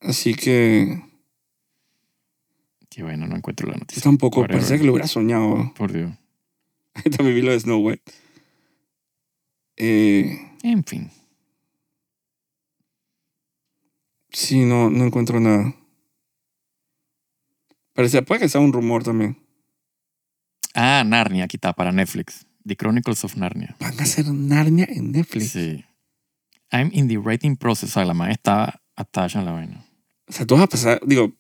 Así 0.01 0.35
que 0.35 1.03
Que 2.89 3.03
bueno, 3.03 3.27
no 3.27 3.37
encuentro 3.37 3.67
la 3.69 3.75
yo 3.75 3.81
noticia. 3.81 4.03
tampoco, 4.03 4.41
Whatever. 4.41 4.61
parece 4.63 4.79
que 4.79 4.85
lo 4.85 4.93
hubiera 4.93 5.07
soñado. 5.09 5.73
Por 5.77 5.93
Dios. 5.93 6.13
también 7.17 7.35
vi 7.37 7.43
lo 7.43 7.53
de 7.53 7.61
Snow 7.61 7.81
White. 7.87 8.13
Eh, 9.77 10.39
En 10.63 10.85
fin. 10.85 11.11
sí, 14.31 14.65
no, 14.65 14.91
no 14.91 15.05
encuentro 15.05 15.39
nada. 15.41 15.75
Parecía, 18.01 18.23
puede 18.23 18.41
que 18.41 18.49
sea 18.49 18.63
un 18.63 18.73
rumor 18.73 19.05
también. 19.05 19.37
Ah, 20.73 21.05
Narnia, 21.05 21.45
aquí 21.45 21.59
está, 21.59 21.75
para 21.75 21.93
Netflix. 21.93 22.47
The 22.67 22.75
Chronicles 22.75 23.25
of 23.25 23.37
Narnia. 23.37 23.77
Van 23.79 24.01
a 24.01 24.05
hacer 24.05 24.27
Narnia 24.27 24.87
en 24.89 25.13
Netflix. 25.13 25.51
Sí. 25.51 25.85
I'm 26.73 26.89
in 26.95 27.09
the 27.09 27.19
writing 27.19 27.59
process. 27.59 27.91
O 27.91 27.93
sea, 27.93 28.07
la 28.07 28.15
man 28.15 28.31
está 28.31 28.81
attached 28.97 29.39
en 29.39 29.45
la 29.45 29.53
vaina. 29.53 29.85
O 30.27 30.33
sea, 30.33 30.47
tú 30.47 30.55
vas 30.55 30.63
a 30.63 30.67
pasar, 30.67 30.99
digo, 31.05 31.35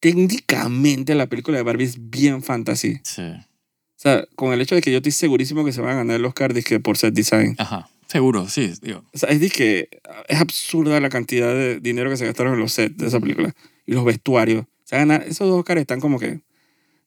técnicamente 0.00 1.14
la 1.14 1.26
película 1.26 1.58
de 1.58 1.64
Barbie 1.64 1.84
es 1.84 2.08
bien 2.08 2.42
fantasy. 2.42 3.00
Sí. 3.04 3.20
O 3.20 3.96
sea, 3.96 4.24
con 4.36 4.54
el 4.54 4.62
hecho 4.62 4.76
de 4.76 4.80
que 4.80 4.90
yo 4.90 4.96
estoy 4.96 5.12
segurísimo 5.12 5.66
que 5.66 5.72
se 5.72 5.82
van 5.82 5.90
a 5.90 5.96
ganar 5.96 6.16
el 6.16 6.24
Oscar 6.24 6.54
dizque, 6.54 6.80
por 6.80 6.96
set 6.96 7.12
design. 7.12 7.56
Ajá. 7.58 7.90
Seguro, 8.06 8.48
sí. 8.48 8.72
Digo, 8.80 9.04
O 9.12 9.18
sea, 9.18 9.28
es 9.28 9.52
que 9.52 9.90
es 10.28 10.40
absurda 10.40 10.98
la 11.00 11.10
cantidad 11.10 11.52
de 11.52 11.78
dinero 11.78 12.08
que 12.08 12.16
se 12.16 12.24
gastaron 12.24 12.54
en 12.54 12.60
los 12.60 12.72
sets 12.72 12.96
de 12.96 13.08
esa 13.08 13.20
película. 13.20 13.54
Y 13.84 13.92
los 13.92 14.06
vestuarios. 14.06 14.64
Sea, 14.94 15.06
ganar, 15.06 15.22
esos 15.22 15.48
dos 15.48 15.58
Oscars 15.60 15.80
están 15.80 16.00
como 16.00 16.18
que... 16.18 16.40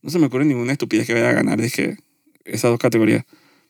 No 0.01 0.09
se 0.09 0.19
me 0.19 0.27
ocurre 0.27 0.45
ninguna 0.45 0.71
estupidez 0.71 1.07
que 1.07 1.13
vaya 1.13 1.29
a 1.29 1.33
ganar 1.33 1.59
dizque, 1.59 1.97
esas 2.45 2.69
dos 2.71 2.79
categorías. 2.79 3.25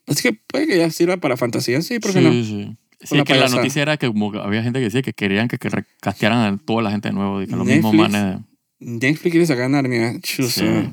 Así 0.06 0.24
que 0.24 0.34
puede 0.34 0.68
que 0.68 0.78
ya 0.78 0.90
sirva 0.92 1.18
para 1.18 1.38
fantasía, 1.38 1.82
sí, 1.82 2.00
¿por 2.00 2.12
qué 2.14 2.20
sí, 2.20 2.26
no? 2.26 2.32
sí. 2.32 2.78
Sí, 3.00 3.18
es 3.18 3.24
que 3.26 3.36
la 3.36 3.48
noticia 3.48 3.84
era 3.84 3.98
que 3.98 4.08
como 4.08 4.34
había 4.40 4.64
gente 4.64 4.80
que 4.80 4.86
decía 4.86 5.04
que 5.04 5.14
querían 5.14 5.48
que, 5.48 5.60
que 5.60 5.70
recastearan 5.70 6.54
a 6.54 6.58
toda 6.58 6.82
la 6.82 6.90
gente 6.90 7.10
de 7.10 7.14
nuevo. 7.14 7.40
Que 7.46 7.56
los 7.56 7.66
mismos 7.66 7.94
manes. 7.94 8.40
Netflix 8.80 9.32
quiere 9.32 9.46
sacar 9.46 9.70
Narnia. 9.70 10.20
Chuzo. 10.20 10.62
Sí. 10.62 10.90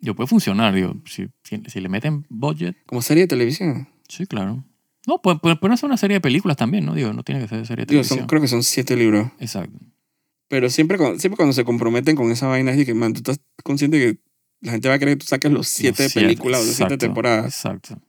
Yo 0.00 0.14
puede 0.14 0.28
funcionar, 0.28 0.72
digo. 0.74 0.94
Si, 1.06 1.26
si, 1.42 1.60
si 1.66 1.80
le 1.80 1.88
meten 1.88 2.24
budget, 2.28 2.76
Como 2.86 3.02
serie 3.02 3.24
de 3.24 3.28
televisión. 3.28 3.88
sí, 4.08 4.26
claro. 4.26 4.64
No, 5.08 5.20
pueden 5.22 5.38
puede, 5.40 5.56
pueden 5.56 5.74
hacer 5.74 5.86
una 5.88 5.96
serie 5.96 6.16
de 6.16 6.20
películas 6.20 6.56
también, 6.56 6.84
¿no? 6.84 6.94
Digo, 6.94 7.12
no 7.12 7.22
tiene 7.24 7.40
que 7.40 7.48
ser 7.48 7.66
serie 7.66 7.84
de 7.84 7.90
Digo, 7.90 8.02
televisión. 8.02 8.18
son, 8.20 8.26
creo 8.28 8.42
que 8.42 8.48
son 8.48 8.62
siete 8.62 8.96
libros. 8.96 9.28
Exacto. 9.40 9.78
Pero 10.48 10.70
siempre, 10.70 10.96
cuando- 10.98 11.18
siempre 11.18 11.36
cuando 11.36 11.52
se 11.52 11.64
comprometen 11.64 12.14
con 12.16 12.30
esa 12.30 12.46
vaina 12.46 12.70
es 12.72 12.76
de 12.78 12.86
que, 12.86 12.94
man, 12.94 13.12
tú 13.12 13.18
estás 13.18 13.40
consciente 13.64 13.98
que 13.98 14.18
la 14.60 14.72
gente 14.72 14.88
va 14.88 14.94
a 14.94 14.98
querer 14.98 15.14
que 15.18 15.20
tú 15.24 15.26
saques 15.26 15.50
los 15.50 15.66
siete 15.68 16.04
Los 16.04 16.12
siete, 16.12 16.26
películas 16.26 16.60
o 16.62 16.64
las 16.66 16.74
siete 16.74 16.96
temporadas. 16.98 17.46
Exacto. 17.46 18.00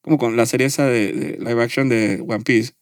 Como 0.00 0.18
con 0.18 0.36
la 0.36 0.46
serie 0.46 0.66
esa 0.68 0.86
de, 0.86 1.12
de 1.12 1.38
live 1.38 1.62
action 1.62 1.88
de 1.88 2.22
One 2.26 2.44
Piece. 2.44 2.72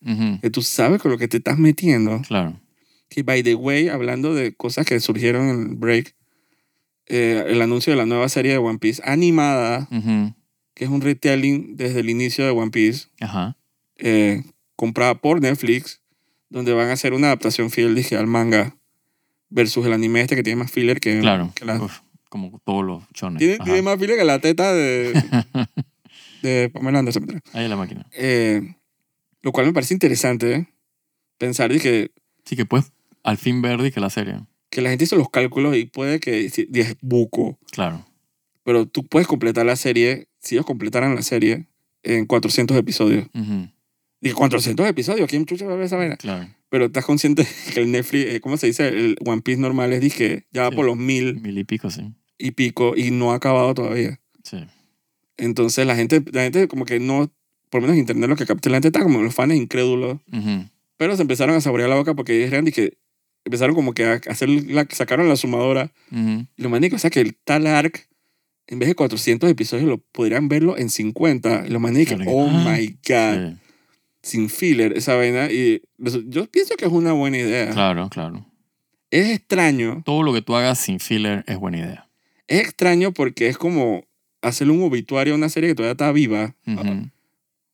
Que 0.42 0.50
tú 0.50 0.62
sabes 0.62 1.00
con 1.00 1.10
lo 1.10 1.18
que 1.18 1.26
te 1.28 1.38
estás 1.38 1.58
metiendo. 1.58 2.20
Claro. 2.28 2.60
Que, 3.08 3.22
by 3.22 3.42
the 3.42 3.54
way, 3.54 3.88
hablando 3.88 4.34
de 4.34 4.54
cosas 4.54 4.84
que 4.86 4.98
surgieron 5.00 5.48
en 5.48 5.60
el 5.70 5.74
break, 5.76 6.14
eh, 7.06 7.44
el 7.48 7.60
anuncio 7.62 7.92
de 7.92 7.96
la 7.96 8.06
nueva 8.06 8.28
serie 8.28 8.52
de 8.52 8.58
One 8.58 8.78
Piece 8.78 9.02
animada, 9.04 9.88
que 10.74 10.84
es 10.84 10.90
un 10.90 11.00
retelling 11.00 11.76
desde 11.76 12.00
el 12.00 12.10
inicio 12.10 12.44
de 12.44 12.50
One 12.50 12.70
Piece, 12.70 13.08
Ajá. 13.20 13.56
eh, 13.96 14.42
comprada 14.76 15.14
por 15.20 15.40
Netflix, 15.40 16.00
donde 16.48 16.72
van 16.72 16.88
a 16.88 16.92
hacer 16.92 17.12
una 17.12 17.28
adaptación 17.28 17.70
fiel, 17.70 17.94
dije, 17.94 18.16
al 18.16 18.26
manga, 18.26 18.76
versus 19.54 19.86
el 19.86 19.92
anime 19.92 20.20
este 20.20 20.34
que 20.36 20.42
tiene 20.42 20.56
más 20.60 20.70
filler 20.70 20.98
que, 21.00 21.20
Claro. 21.20 21.52
que 21.54 21.64
la, 21.64 21.80
Uf, 21.82 22.00
como 22.28 22.60
todos 22.64 22.84
los 22.84 23.08
chones. 23.12 23.38
Tiene, 23.38 23.82
más 23.82 23.98
filo 23.98 24.16
que 24.16 24.24
la 24.24 24.38
teta 24.40 24.72
de, 24.72 25.12
de 26.42 26.70
Pamela 26.70 26.98
Anderson. 26.98 27.26
Ahí 27.52 27.64
es 27.64 27.70
la 27.70 27.76
máquina. 27.76 28.06
Eh, 28.12 28.74
lo 29.42 29.52
cual 29.52 29.66
me 29.66 29.72
parece 29.72 29.94
interesante 29.94 30.54
¿eh? 30.54 30.66
pensar 31.38 31.72
de 31.72 31.80
que, 31.80 32.10
Sí, 32.44 32.56
que 32.56 32.66
puedes 32.66 32.92
al 33.22 33.38
fin 33.38 33.62
ver 33.62 33.80
de 33.80 33.90
que 33.92 34.00
la 34.00 34.10
serie. 34.10 34.40
que 34.70 34.80
la 34.82 34.90
gente 34.90 35.04
hizo 35.04 35.16
los 35.16 35.30
cálculos 35.30 35.76
y 35.76 35.86
puede 35.86 36.20
que 36.20 36.48
si- 36.50 36.68
es 36.74 36.96
buco, 37.00 37.58
Claro. 37.70 38.04
pero 38.64 38.86
tú 38.86 39.04
puedes 39.04 39.26
completar 39.28 39.64
la 39.66 39.76
serie, 39.76 40.28
si 40.40 40.56
ellos 40.56 40.66
completaran 40.66 41.14
la 41.14 41.22
serie, 41.22 41.66
en 42.02 42.26
400 42.26 42.76
episodios. 42.76 43.26
Ujú, 43.34 43.68
Dije, 44.20 44.34
400 44.34 44.86
episodios, 44.88 45.28
¿quién 45.28 45.44
chucha 45.46 45.64
va 45.66 45.72
a 45.74 45.76
ver 45.76 45.86
esa 45.86 45.96
vaina? 45.96 46.16
Claro. 46.16 46.48
Pero 46.74 46.86
estás 46.86 47.04
consciente 47.04 47.46
que 47.72 47.78
el 47.82 47.92
Netflix, 47.92 48.34
eh, 48.34 48.40
¿cómo 48.40 48.56
se 48.56 48.66
dice? 48.66 48.88
El 48.88 49.16
One 49.24 49.42
Piece 49.42 49.60
normal 49.60 49.92
es, 49.92 50.00
dije, 50.00 50.46
ya 50.50 50.62
va 50.64 50.70
Sí. 50.70 50.74
por 50.74 50.84
los 50.86 50.96
mil 50.96 51.40
Mil 51.40 51.56
y 51.56 51.62
pico, 51.62 51.88
sí. 51.88 52.02
y 52.36 52.50
pico 52.50 52.94
y 52.96 53.12
no 53.12 53.30
ha 53.30 53.36
acabado 53.36 53.72
todavía. 53.74 54.18
Sí. 54.42 54.56
Entonces 55.36 55.86
la 55.86 55.94
gente, 55.94 56.20
la 56.32 56.42
gente 56.42 56.66
como 56.66 56.84
que 56.84 56.98
no, 56.98 57.32
por 57.70 57.80
lo 57.80 57.82
menos 57.86 57.94
en 57.94 58.00
internet 58.00 58.28
lo 58.28 58.34
que 58.34 58.44
capté, 58.44 58.70
la 58.70 58.76
gente 58.78 58.88
está 58.88 59.04
como 59.04 59.22
los 59.22 59.32
fans 59.32 59.54
incrédulos 59.54 60.18
Pero 60.96 61.14
se 61.14 61.22
empezaron 61.22 61.54
a 61.54 61.60
saborear 61.60 61.88
la 61.88 61.94
boca 61.94 62.14
porque 62.14 62.32
dijeron 62.32 62.64
que 62.66 62.98
empezaron 63.44 63.76
como 63.76 63.94
que 63.94 64.04
a 64.06 64.20
hacer 64.28 64.48
la, 64.48 64.84
sacaron 64.90 65.28
la 65.28 65.36
sumadora. 65.36 65.92
Y 66.10 66.46
lo 66.56 66.70
más 66.70 66.80
o 66.96 66.98
sea 66.98 67.10
que 67.10 67.20
el 67.20 67.36
tal 67.36 67.68
arc, 67.68 68.08
en 68.66 68.80
vez 68.80 68.88
de 68.88 68.96
400 68.96 69.48
episodios, 69.48 69.86
lo 69.86 69.98
podrían 69.98 70.48
verlo 70.48 70.76
en 70.76 70.90
50. 70.90 71.66
Y 71.68 71.70
lo 71.70 71.78
Claro. 72.16 72.30
oh 72.32 72.48
Ah, 72.50 72.76
my 72.76 72.86
God. 72.88 72.96
Sí. 73.52 73.60
Sin 74.24 74.48
filler, 74.48 74.96
esa 74.96 75.14
vaina. 75.14 75.50
Y 75.50 75.82
yo 76.26 76.46
pienso 76.50 76.74
que 76.76 76.86
es 76.86 76.92
una 76.92 77.12
buena 77.12 77.36
idea. 77.38 77.70
Claro, 77.70 78.08
claro. 78.08 78.44
Es 79.10 79.30
extraño. 79.30 80.02
Todo 80.04 80.22
lo 80.24 80.32
que 80.32 80.42
tú 80.42 80.56
hagas 80.56 80.78
sin 80.78 80.98
filler 80.98 81.44
es 81.46 81.58
buena 81.58 81.78
idea. 81.78 82.08
Es 82.48 82.60
extraño 82.62 83.12
porque 83.12 83.48
es 83.48 83.56
como 83.58 84.02
hacerle 84.42 84.72
un 84.72 84.82
obituario 84.82 85.34
a 85.34 85.36
una 85.36 85.48
serie 85.48 85.68
que 85.70 85.74
todavía 85.74 85.92
está 85.92 86.10
viva. 86.12 86.54
Ujú. 86.66 87.10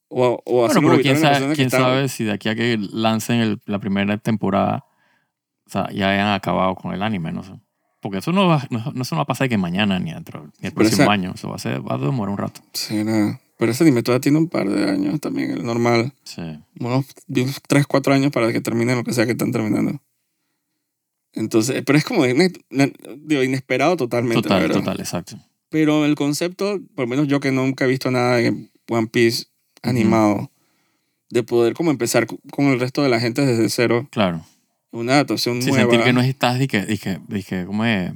O, 0.08 0.42
o 0.44 0.66
hacer 0.66 0.82
Bueno, 0.82 0.96
un 0.96 1.02
pero 1.02 1.02
quién 1.02 1.14
obituario 1.16 1.26
a 1.26 1.28
una 1.28 1.38
sabe, 1.38 1.48
que 1.52 1.54
quién 1.56 1.66
está... 1.66 1.78
sabe 1.78 2.08
si 2.08 2.24
de 2.24 2.32
aquí 2.32 2.48
a 2.48 2.54
que 2.56 2.78
lancen 2.92 3.40
el- 3.40 3.60
la 3.66 3.78
primera 3.78 4.18
temporada, 4.18 4.84
o 5.66 5.70
sea, 5.70 5.88
ya 5.92 6.10
hayan 6.10 6.32
acabado 6.34 6.74
con 6.74 6.92
el 6.92 7.02
anime, 7.02 7.30
no 7.32 7.42
sé. 7.44 7.52
Porque 8.00 8.18
eso 8.18 8.32
no 8.32 8.48
va, 8.48 8.66
no- 8.70 8.78
eso 9.00 9.14
no 9.14 9.18
va 9.18 9.22
a 9.22 9.26
pasar 9.26 9.48
que 9.48 9.56
mañana 9.56 9.98
ni, 10.00 10.12
dentro, 10.12 10.42
ni 10.58 10.66
el 10.66 10.72
Pero 10.72 10.74
próximo 10.74 11.02
esa- 11.04 11.12
año. 11.12 11.32
Eso 11.34 11.48
va 11.48 11.54
a, 11.56 11.58
ser, 11.58 11.80
va 11.88 11.94
a 11.94 11.98
demorar 11.98 12.32
un 12.32 12.38
rato. 12.38 12.60
Sí, 12.72 13.04
nada. 13.04 13.40
Pero 13.60 13.72
ese 13.72 13.84
anime 13.84 14.02
todavía 14.02 14.22
tiene 14.22 14.38
un 14.38 14.48
par 14.48 14.70
de 14.70 14.90
años 14.90 15.20
también, 15.20 15.50
el 15.50 15.62
normal. 15.64 16.14
Sí. 16.24 16.40
Unos 16.80 17.04
3, 17.68 17.86
4 17.86 18.14
años 18.14 18.32
para 18.32 18.50
que 18.52 18.62
terminen 18.62 18.96
lo 18.96 19.04
que 19.04 19.12
sea 19.12 19.26
que 19.26 19.32
están 19.32 19.52
terminando. 19.52 20.00
Entonces, 21.34 21.82
pero 21.84 21.98
es 21.98 22.04
como 22.04 22.24
inesperado 22.26 23.96
totalmente. 23.98 24.42
Total, 24.42 24.62
verdad. 24.62 24.78
total, 24.80 24.98
exacto. 25.00 25.38
Pero 25.68 26.04
el 26.06 26.14
concepto, 26.14 26.80
por 26.94 27.04
lo 27.04 27.08
menos 27.08 27.28
yo 27.28 27.38
que 27.38 27.52
nunca 27.52 27.84
he 27.84 27.88
visto 27.88 28.10
nada 28.10 28.36
de 28.36 28.68
One 28.88 29.06
Piece 29.08 29.46
animado, 29.82 30.50
de 31.28 31.42
poder 31.42 31.74
como 31.74 31.90
empezar 31.90 32.26
con 32.26 32.64
el 32.66 32.80
resto 32.80 33.02
de 33.02 33.08
la 33.10 33.20
gente 33.20 33.44
desde 33.46 33.68
cero, 33.68 34.08
Claro. 34.10 34.44
una 34.90 35.12
adaptación 35.12 35.60
Sí, 35.62 35.68
nueva. 35.70 35.82
sentir 35.84 36.02
que 36.04 36.12
no 36.12 36.22
estás, 36.22 36.58
dije, 36.58 36.84
dije, 36.86 37.20
dije, 37.28 37.66
¿cómo 37.66 37.84
es? 37.84 38.12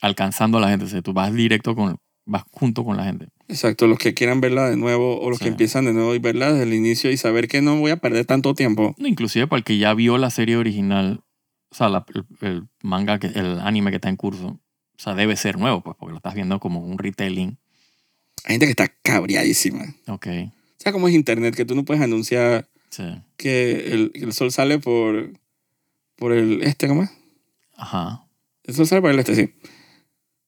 Alcanzando 0.00 0.58
a 0.58 0.60
la 0.60 0.68
gente. 0.68 0.84
O 0.84 0.88
sea, 0.88 1.02
tú 1.02 1.12
vas 1.12 1.32
directo 1.34 1.74
con, 1.74 1.96
vas 2.26 2.44
junto 2.52 2.84
con 2.84 2.96
la 2.96 3.04
gente. 3.04 3.28
Exacto, 3.50 3.86
los 3.88 3.98
que 3.98 4.14
quieran 4.14 4.40
verla 4.40 4.70
de 4.70 4.76
nuevo 4.76 5.20
o 5.20 5.28
los 5.28 5.38
Sí. 5.38 5.44
que 5.44 5.50
empiezan 5.50 5.84
de 5.84 5.92
nuevo 5.92 6.14
y 6.14 6.18
verla 6.20 6.52
desde 6.52 6.62
el 6.62 6.72
inicio 6.74 7.10
y 7.10 7.16
saber 7.16 7.48
que 7.48 7.60
no 7.60 7.78
voy 7.78 7.90
a 7.90 7.96
perder 7.96 8.24
tanto 8.24 8.54
tiempo. 8.54 8.94
Inclusive 8.98 9.46
para 9.48 9.58
el 9.58 9.64
que 9.64 9.76
ya 9.78 9.92
vio 9.94 10.18
la 10.18 10.30
serie 10.30 10.56
original, 10.56 11.22
o 11.70 11.74
sea, 11.74 11.88
la- 11.88 12.06
el, 12.14 12.24
el 12.48 12.68
manga, 12.82 13.18
que, 13.18 13.26
el 13.26 13.58
anime 13.60 13.90
que 13.90 13.96
está 13.96 14.08
en 14.08 14.16
curso, 14.16 14.46
o 14.48 14.98
sea, 15.02 15.14
debe 15.14 15.36
ser 15.36 15.58
nuevo, 15.58 15.80
pues, 15.82 15.96
porque 15.98 16.12
lo 16.12 16.18
estás 16.18 16.34
viendo 16.34 16.60
como 16.60 16.80
un 16.80 16.96
retelling. 16.98 17.58
Hay 18.44 18.52
gente 18.54 18.66
que 18.66 18.70
está 18.70 18.88
cabreadísima. 19.02 19.84
Ok, 20.06 20.26
O 20.28 20.52
sea, 20.82 20.92
como 20.92 21.08
es 21.08 21.14
internet, 21.14 21.54
que 21.56 21.64
tú 21.64 21.74
no 21.74 21.84
puedes 21.84 22.02
anunciar 22.02 22.68
sí. 22.90 23.02
que 23.36 23.92
el, 23.92 24.12
el 24.14 24.32
sol 24.32 24.52
sale 24.52 24.78
por, 24.78 25.32
por 26.16 26.32
el 26.32 26.62
este, 26.62 26.86
¿cómo 26.88 27.02
es? 27.02 27.10
Ajá. 27.76 28.24
El 28.64 28.74
sol 28.74 28.86
sale 28.86 29.00
por 29.02 29.10
el 29.10 29.18
este, 29.18 29.34
sí. 29.34 29.54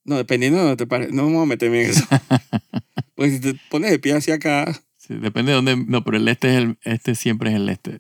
No, 0.05 0.17
dependiendo 0.17 0.59
de 0.59 0.65
donde 0.65 0.77
te 0.77 0.87
pares. 0.87 1.13
No 1.13 1.27
me 1.29 1.35
voy 1.35 1.43
a 1.43 1.47
meterme 1.47 1.85
en 1.85 1.91
eso. 1.91 2.05
Porque 3.15 3.31
si 3.33 3.41
te 3.41 3.55
pones 3.71 3.91
de 3.91 3.99
pie 3.99 4.15
hacia 4.15 4.35
acá, 4.35 4.81
Sí, 4.97 5.15
depende 5.15 5.51
de 5.51 5.57
dónde. 5.57 5.77
No, 5.77 6.05
pero 6.05 6.17
el 6.17 6.29
este, 6.29 6.51
es 6.51 6.55
el, 6.63 6.79
este 6.85 7.15
siempre 7.17 7.51
es 7.51 7.57
el 7.57 7.69
este. 7.69 7.99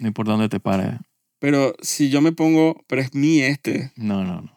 No 0.00 0.06
importa 0.08 0.32
dónde 0.32 0.48
te 0.50 0.60
pares. 0.60 0.96
pero 1.38 1.74
si 1.80 2.10
yo 2.10 2.20
me 2.20 2.32
pongo, 2.32 2.84
pero 2.86 3.00
es 3.00 3.14
mi 3.14 3.40
este. 3.40 3.92
No, 3.96 4.24
no, 4.24 4.42
no. 4.42 4.54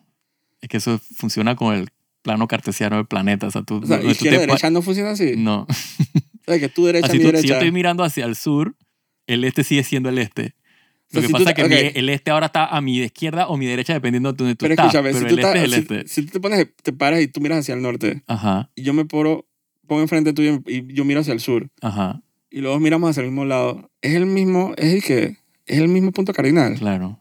Es 0.62 0.68
que 0.70 0.78
eso 0.78 1.00
funciona 1.16 1.56
con 1.56 1.74
el 1.76 1.90
plano 2.24 2.48
cartesiano 2.48 2.98
del 2.98 3.06
planeta. 3.06 3.48
O 3.48 3.52
sea, 3.52 3.62
tú, 3.64 3.78
O 3.82 3.86
sea, 3.86 4.02
tú 4.02 4.08
derecha 4.26 4.70
no 4.70 4.82
funciona 4.82 5.12
así. 5.12 5.36
No. 5.38 5.66
O 6.50 6.52
sea, 6.52 6.60
que 6.62 6.70
tú 6.70 6.86
derecha, 6.86 7.08
Así 7.08 7.18
mi 7.18 7.24
tú- 7.24 7.28
derecha. 7.28 7.42
si 7.42 7.48
yo 7.50 7.54
estoy 7.56 7.72
mirando 7.74 8.06
hacia 8.06 8.24
el 8.24 8.38
sur, 8.38 8.78
el 9.28 9.44
este 9.44 9.66
sigue 9.66 9.84
siendo 9.84 10.08
el 10.08 10.18
este. 10.18 10.56
Lo 11.12 11.20
O 11.20 11.22
sea, 11.22 11.22
que 11.22 11.28
si 11.28 11.34
pasa 11.34 11.50
es 11.52 11.68
que 11.70 12.00
el 12.00 12.10
este 12.10 12.32
ahora 12.32 12.48
está 12.48 12.66
a 12.68 12.82
mi 12.82 12.98
izquierda 13.00 13.48
o 13.48 13.56
mi 13.58 13.66
derecha, 13.66 13.94
dependiendo 13.94 14.34
de 14.34 14.38
donde 14.38 14.56
tú 14.56 14.64
pero 14.66 14.74
estás. 14.74 14.88
escúchame, 14.88 15.10
pero 15.14 15.20
si 15.20 15.26
el 15.36 15.42
tú, 15.42 15.48
este 15.48 15.58
es 15.58 15.64
el 15.64 15.72
si- 15.72 15.80
este. 15.80 16.08
si 16.08 16.22
tú 16.26 16.32
te 16.34 16.40
pones, 16.42 16.68
te 16.84 16.92
paras 16.94 17.22
y 17.22 17.28
tú 17.30 17.40
miras 17.40 17.60
hacia 17.60 17.76
el 17.76 17.82
norte, 17.82 18.24
Ajá, 18.28 18.70
y 18.76 18.84
yo 18.84 18.94
me 18.94 19.06
poro, 19.06 19.48
pongo 19.88 20.02
enfrente 20.02 20.34
tuyo 20.34 20.62
y 20.68 20.94
yo 20.94 21.06
miro 21.06 21.22
hacia 21.22 21.32
el 21.34 21.40
sur, 21.40 21.70
ajá, 21.82 22.22
y 22.50 22.60
luego 22.60 22.78
miramos 22.80 23.10
hacia 23.10 23.22
el 23.22 23.28
mismo 23.28 23.46
lado, 23.46 23.90
es 24.02 24.16
el 24.16 24.26
mismo, 24.26 24.74
es 24.78 24.94
el 24.96 25.04
que, 25.04 25.38
es 25.66 25.78
el 25.80 25.88
mismo 25.88 26.12
punto 26.12 26.34
cardinal. 26.34 26.76
claro. 26.78 27.20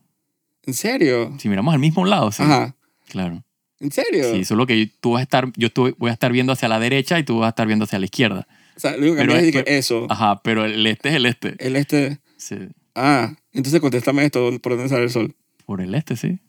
¿En 0.64 0.74
serio? 0.74 1.32
Si 1.38 1.48
miramos 1.48 1.72
al 1.72 1.78
mismo 1.78 2.04
lado, 2.04 2.32
sí. 2.32 2.42
Ajá. 2.42 2.74
Claro. 3.08 3.44
¿En 3.78 3.92
serio? 3.92 4.32
Sí, 4.34 4.44
solo 4.44 4.66
que 4.66 4.90
tú 5.00 5.12
vas 5.12 5.20
a 5.20 5.22
estar, 5.22 5.52
yo 5.56 5.68
voy 5.96 6.10
a 6.10 6.12
estar 6.12 6.32
viendo 6.32 6.52
hacia 6.52 6.66
la 6.66 6.80
derecha 6.80 7.20
y 7.20 7.22
tú 7.22 7.38
vas 7.38 7.46
a 7.46 7.48
estar 7.50 7.68
viendo 7.68 7.84
hacia 7.84 8.00
la 8.00 8.06
izquierda. 8.06 8.48
O 8.76 8.80
sea, 8.80 8.92
lo 8.96 8.98
único 8.98 9.14
que 9.14 9.20
Pero 9.20 9.32
es 9.36 9.44
es- 9.44 9.52
que 9.52 9.62
pero- 9.62 9.76
eso, 9.78 10.06
Ajá, 10.10 10.42
pero 10.42 10.64
el 10.64 10.84
este 10.88 11.10
es 11.10 11.14
el 11.14 11.26
este. 11.26 11.54
el 11.60 11.76
este, 11.76 12.18
Sí. 12.36 12.56
ah, 12.96 13.36
entonces 13.56 13.80
contéstame 13.80 14.24
esto, 14.24 14.50
¿por 14.60 14.72
dónde 14.72 14.88
sale 14.88 15.04
el 15.04 15.10
sol? 15.10 15.34
Por 15.64 15.80
el 15.80 15.94
este, 15.94 16.16
sí. 16.16 16.40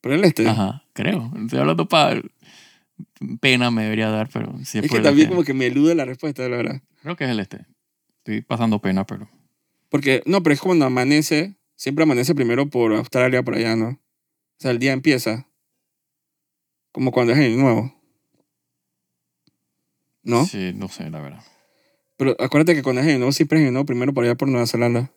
¿Por 0.00 0.12
el 0.12 0.24
este? 0.24 0.48
Ajá, 0.48 0.84
creo. 0.92 1.32
Estoy 1.36 1.58
hablando 1.58 1.88
para... 1.88 2.22
Pena 3.40 3.70
me 3.70 3.82
debería 3.82 4.10
dar, 4.10 4.28
pero 4.32 4.52
sí 4.64 4.78
es, 4.78 4.84
Es 4.84 4.90
que 4.90 4.98
el 4.98 5.02
también 5.02 5.26
este. 5.26 5.34
como 5.34 5.44
que 5.44 5.54
me 5.54 5.66
elude 5.66 5.94
la 5.94 6.04
respuesta, 6.04 6.48
la 6.48 6.56
verdad. 6.56 6.82
Creo 7.02 7.16
que 7.16 7.24
es 7.24 7.30
el 7.30 7.40
este. 7.40 7.66
Estoy 8.18 8.42
pasando 8.42 8.80
pena, 8.80 9.04
pero... 9.04 9.28
Porque, 9.88 10.22
no, 10.24 10.42
pero 10.42 10.54
es 10.54 10.60
cuando 10.60 10.86
amanece, 10.86 11.56
siempre 11.74 12.04
amanece 12.04 12.34
primero 12.34 12.70
por 12.70 12.94
Australia, 12.94 13.42
por 13.42 13.56
allá, 13.56 13.74
¿no? 13.74 13.88
O 13.88 13.98
sea, 14.58 14.70
el 14.70 14.78
día 14.78 14.92
empieza. 14.92 15.48
Como 16.92 17.10
cuando 17.10 17.32
es 17.32 17.38
año 17.38 17.56
nuevo. 17.56 17.94
¿No? 20.22 20.46
Sí, 20.46 20.72
no 20.74 20.88
sé, 20.88 21.10
la 21.10 21.20
verdad. 21.20 21.44
Pero 22.16 22.36
acuérdate 22.38 22.76
que 22.76 22.82
cuando 22.84 23.00
es 23.00 23.08
año 23.08 23.18
nuevo, 23.18 23.32
siempre 23.32 23.58
es 23.58 23.64
año 23.64 23.72
nuevo 23.72 23.86
primero 23.86 24.14
por 24.14 24.24
allá 24.24 24.36
por 24.36 24.48
Nueva 24.48 24.66
Zelanda. 24.66 25.12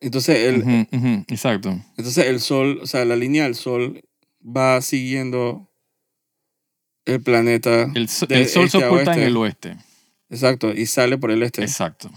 Entonces 0.00 0.38
el, 0.38 0.62
Ujú, 0.62 0.86
ujú, 0.96 1.24
Exacto. 1.28 1.70
entonces 1.96 2.26
el 2.26 2.40
sol, 2.40 2.80
o 2.82 2.86
sea, 2.86 3.04
la 3.04 3.16
línea 3.16 3.44
del 3.44 3.54
sol 3.54 4.02
va 4.44 4.80
siguiendo 4.82 5.70
el 7.06 7.22
planeta. 7.22 7.90
El, 7.94 8.08
so- 8.08 8.26
el 8.28 8.46
sol 8.48 8.68
se 8.68 8.78
este 8.78 8.84
a 8.84 8.90
oculta 8.90 9.14
en 9.14 9.22
el 9.22 9.36
oeste. 9.36 9.76
Exacto, 10.28 10.72
y 10.72 10.86
sale 10.86 11.18
por 11.18 11.30
el 11.30 11.42
este. 11.42 11.62
Exacto. 11.62 12.10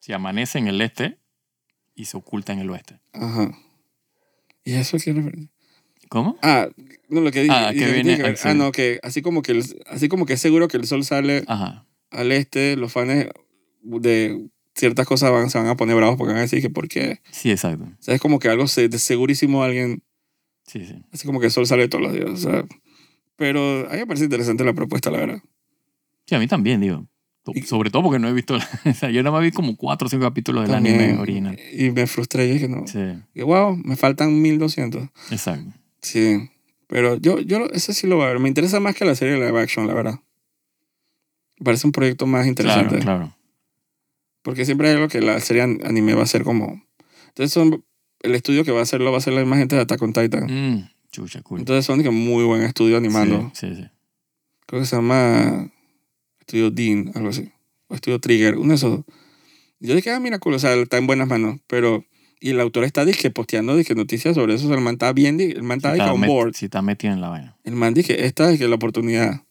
Si 0.00 0.12
amanece 0.12 0.58
en 0.58 0.66
el 0.68 0.80
este 0.80 1.18
y 1.94 2.06
se 2.06 2.16
oculta 2.16 2.52
en 2.52 2.58
el 2.58 2.70
oeste. 2.70 2.98
Ajá. 3.12 3.52
¿Y 4.64 4.74
eso 4.74 4.98
qué? 4.98 5.14
¿Cómo? 6.08 6.36
Ah, 6.42 6.68
no, 7.08 7.20
lo 7.20 7.30
que 7.30 7.42
dije. 7.42 7.54
Ah, 7.54 7.70
que 7.72 7.78
dije 7.86 7.92
viene- 8.02 8.18
que 8.22 8.36
sí. 8.36 8.48
Ah, 8.48 8.54
no, 8.54 8.70
que 8.72 8.98
así 9.02 9.22
como 9.22 9.42
que, 9.42 9.52
el- 9.52 9.82
así 9.86 10.08
como 10.08 10.26
que 10.26 10.34
es 10.34 10.40
seguro 10.40 10.68
que 10.68 10.76
el 10.76 10.86
sol 10.86 11.04
sale 11.04 11.44
Ajá. 11.46 11.86
al 12.10 12.32
este, 12.32 12.76
los 12.76 12.92
fans 12.92 13.26
de 13.82 14.48
ciertas 14.74 15.06
cosas 15.06 15.30
van, 15.30 15.50
se 15.50 15.58
van 15.58 15.66
a 15.68 15.76
poner 15.76 15.96
bravos 15.96 16.16
porque 16.16 16.32
van 16.32 16.38
a 16.38 16.42
decir 16.42 16.60
que 16.62 16.70
por 16.70 16.88
qué. 16.88 17.20
Sí, 17.30 17.50
exacto. 17.50 17.84
O 17.84 18.02
sea, 18.02 18.14
es 18.14 18.20
como 18.20 18.38
que 18.38 18.48
algo 18.48 18.66
se, 18.68 18.88
de 18.88 18.98
segurísimo 18.98 19.62
alguien, 19.62 20.02
Sí, 20.66 20.84
sí. 20.86 21.02
así 21.12 21.26
como 21.26 21.40
que 21.40 21.46
el 21.46 21.52
sol 21.52 21.66
sale 21.66 21.88
todos 21.88 22.02
los 22.04 22.12
días. 22.12 22.30
O 22.30 22.36
sea, 22.36 22.64
pero 23.36 23.88
a 23.88 23.92
mí 23.92 23.98
me 23.98 24.06
parece 24.06 24.24
interesante 24.24 24.64
la 24.64 24.72
propuesta, 24.74 25.10
la 25.10 25.18
verdad. 25.18 25.42
Sí, 26.26 26.34
a 26.34 26.38
mí 26.38 26.46
también, 26.46 26.80
digo. 26.80 27.06
Y- 27.54 27.62
Sobre 27.62 27.90
todo 27.90 28.02
porque 28.04 28.18
no 28.20 28.28
he 28.28 28.32
visto... 28.32 28.54
o 28.84 28.92
sea, 28.94 29.10
yo 29.10 29.22
nada 29.22 29.32
más 29.36 29.42
vi 29.42 29.50
como 29.50 29.76
cuatro 29.76 30.06
o 30.06 30.08
cinco 30.08 30.22
capítulos 30.24 30.62
del 30.62 30.70
También, 30.72 31.00
anime 31.00 31.18
original. 31.18 31.58
Y 31.76 31.90
me 31.90 32.06
frustré 32.06 32.46
y 32.46 32.52
dije, 32.52 32.68
no. 32.68 32.86
Sí, 32.86 33.00
Y 33.34 33.42
wow, 33.42 33.76
me 33.76 33.96
faltan 33.96 34.40
1200. 34.40 35.08
exacto. 35.30 35.72
Sí. 36.00 36.48
Pero 36.86 37.16
yo, 37.16 37.40
yo 37.40 37.66
eso 37.72 37.92
sí 37.92 38.06
lo 38.06 38.16
voy 38.16 38.26
a 38.26 38.28
ver. 38.28 38.38
Me 38.38 38.48
interesa 38.48 38.78
más 38.78 38.94
que 38.94 39.04
la 39.04 39.14
serie 39.16 39.34
live 39.34 39.60
action, 39.60 39.86
la 39.88 39.94
verdad. 39.94 40.20
Me 41.58 41.64
parece 41.64 41.86
un 41.86 41.92
proyecto 41.92 42.26
más 42.26 42.46
interesante. 42.46 42.98
Claro, 42.98 43.02
claro. 43.02 43.36
Porque 44.42 44.64
siempre 44.64 44.88
hay 44.88 44.94
algo 44.94 45.08
que 45.08 45.20
la 45.20 45.38
serie 45.40 45.62
an- 45.62 45.80
anime 45.84 46.14
va 46.14 46.22
a 46.24 46.26
ser 46.26 46.42
como... 46.42 46.82
Entonces 47.28 47.52
son... 47.52 47.84
El 48.20 48.34
estudio 48.34 48.64
que 48.64 48.70
va 48.72 48.80
a 48.80 48.82
hacerlo 48.82 49.10
va 49.10 49.18
a 49.18 49.20
ser 49.20 49.32
la 49.32 49.40
misma 49.40 49.56
gente 49.56 49.74
de 49.74 49.82
Attack 49.82 50.00
on 50.02 50.12
Titan. 50.12 50.44
Mm, 50.44 50.88
chucha, 51.10 51.42
cool. 51.42 51.58
Entonces 51.60 51.84
son 51.84 52.02
que 52.02 52.10
muy 52.10 52.44
buen 52.44 52.62
estudio 52.62 52.96
animando. 52.96 53.50
Sí, 53.54 53.68
sí, 53.68 53.82
sí. 53.82 53.88
Creo 54.66 54.80
que 54.82 54.86
se 54.86 54.96
llama... 54.96 55.70
Estudio 56.40 56.70
Dean, 56.70 57.10
algo 57.14 57.28
así. 57.30 57.50
O 57.88 57.94
Estudio 57.94 58.18
Trigger, 58.20 58.58
uno 58.58 58.68
de 58.70 58.74
esos 58.74 58.90
dos. 58.96 59.16
Yo 59.80 59.94
dije, 59.94 60.10
ah, 60.10 60.20
mira, 60.20 60.38
cool. 60.38 60.54
O 60.54 60.58
sea, 60.58 60.74
está 60.74 60.98
en 60.98 61.06
buenas 61.06 61.26
manos. 61.28 61.58
Pero... 61.66 62.04
Y 62.40 62.50
el 62.50 62.60
autor 62.60 62.82
está 62.82 63.04
dizque 63.04 63.30
posteando 63.30 63.76
dizque 63.76 63.94
noticias 63.94 64.34
sobre 64.34 64.54
eso. 64.54 64.64
O 64.64 64.68
sea, 64.68 64.76
el 64.76 64.82
man 64.82 64.94
está 64.94 65.12
bien... 65.12 65.40
El 65.40 65.62
man 65.62 65.78
está 65.78 65.92
dizque 65.92 66.02
está 66.04 66.12
on 66.12 66.20
board. 66.26 66.54
sí 66.54 66.64
está 66.66 66.82
metido 66.82 67.12
en 67.12 67.20
la 67.20 67.28
vaina. 67.28 67.56
El 67.62 67.74
man 67.76 67.94
dice 67.94 68.24
esta 68.26 68.50
es 68.50 68.58
que 68.58 68.66
la 68.66 68.74
oportunidad. 68.74 69.42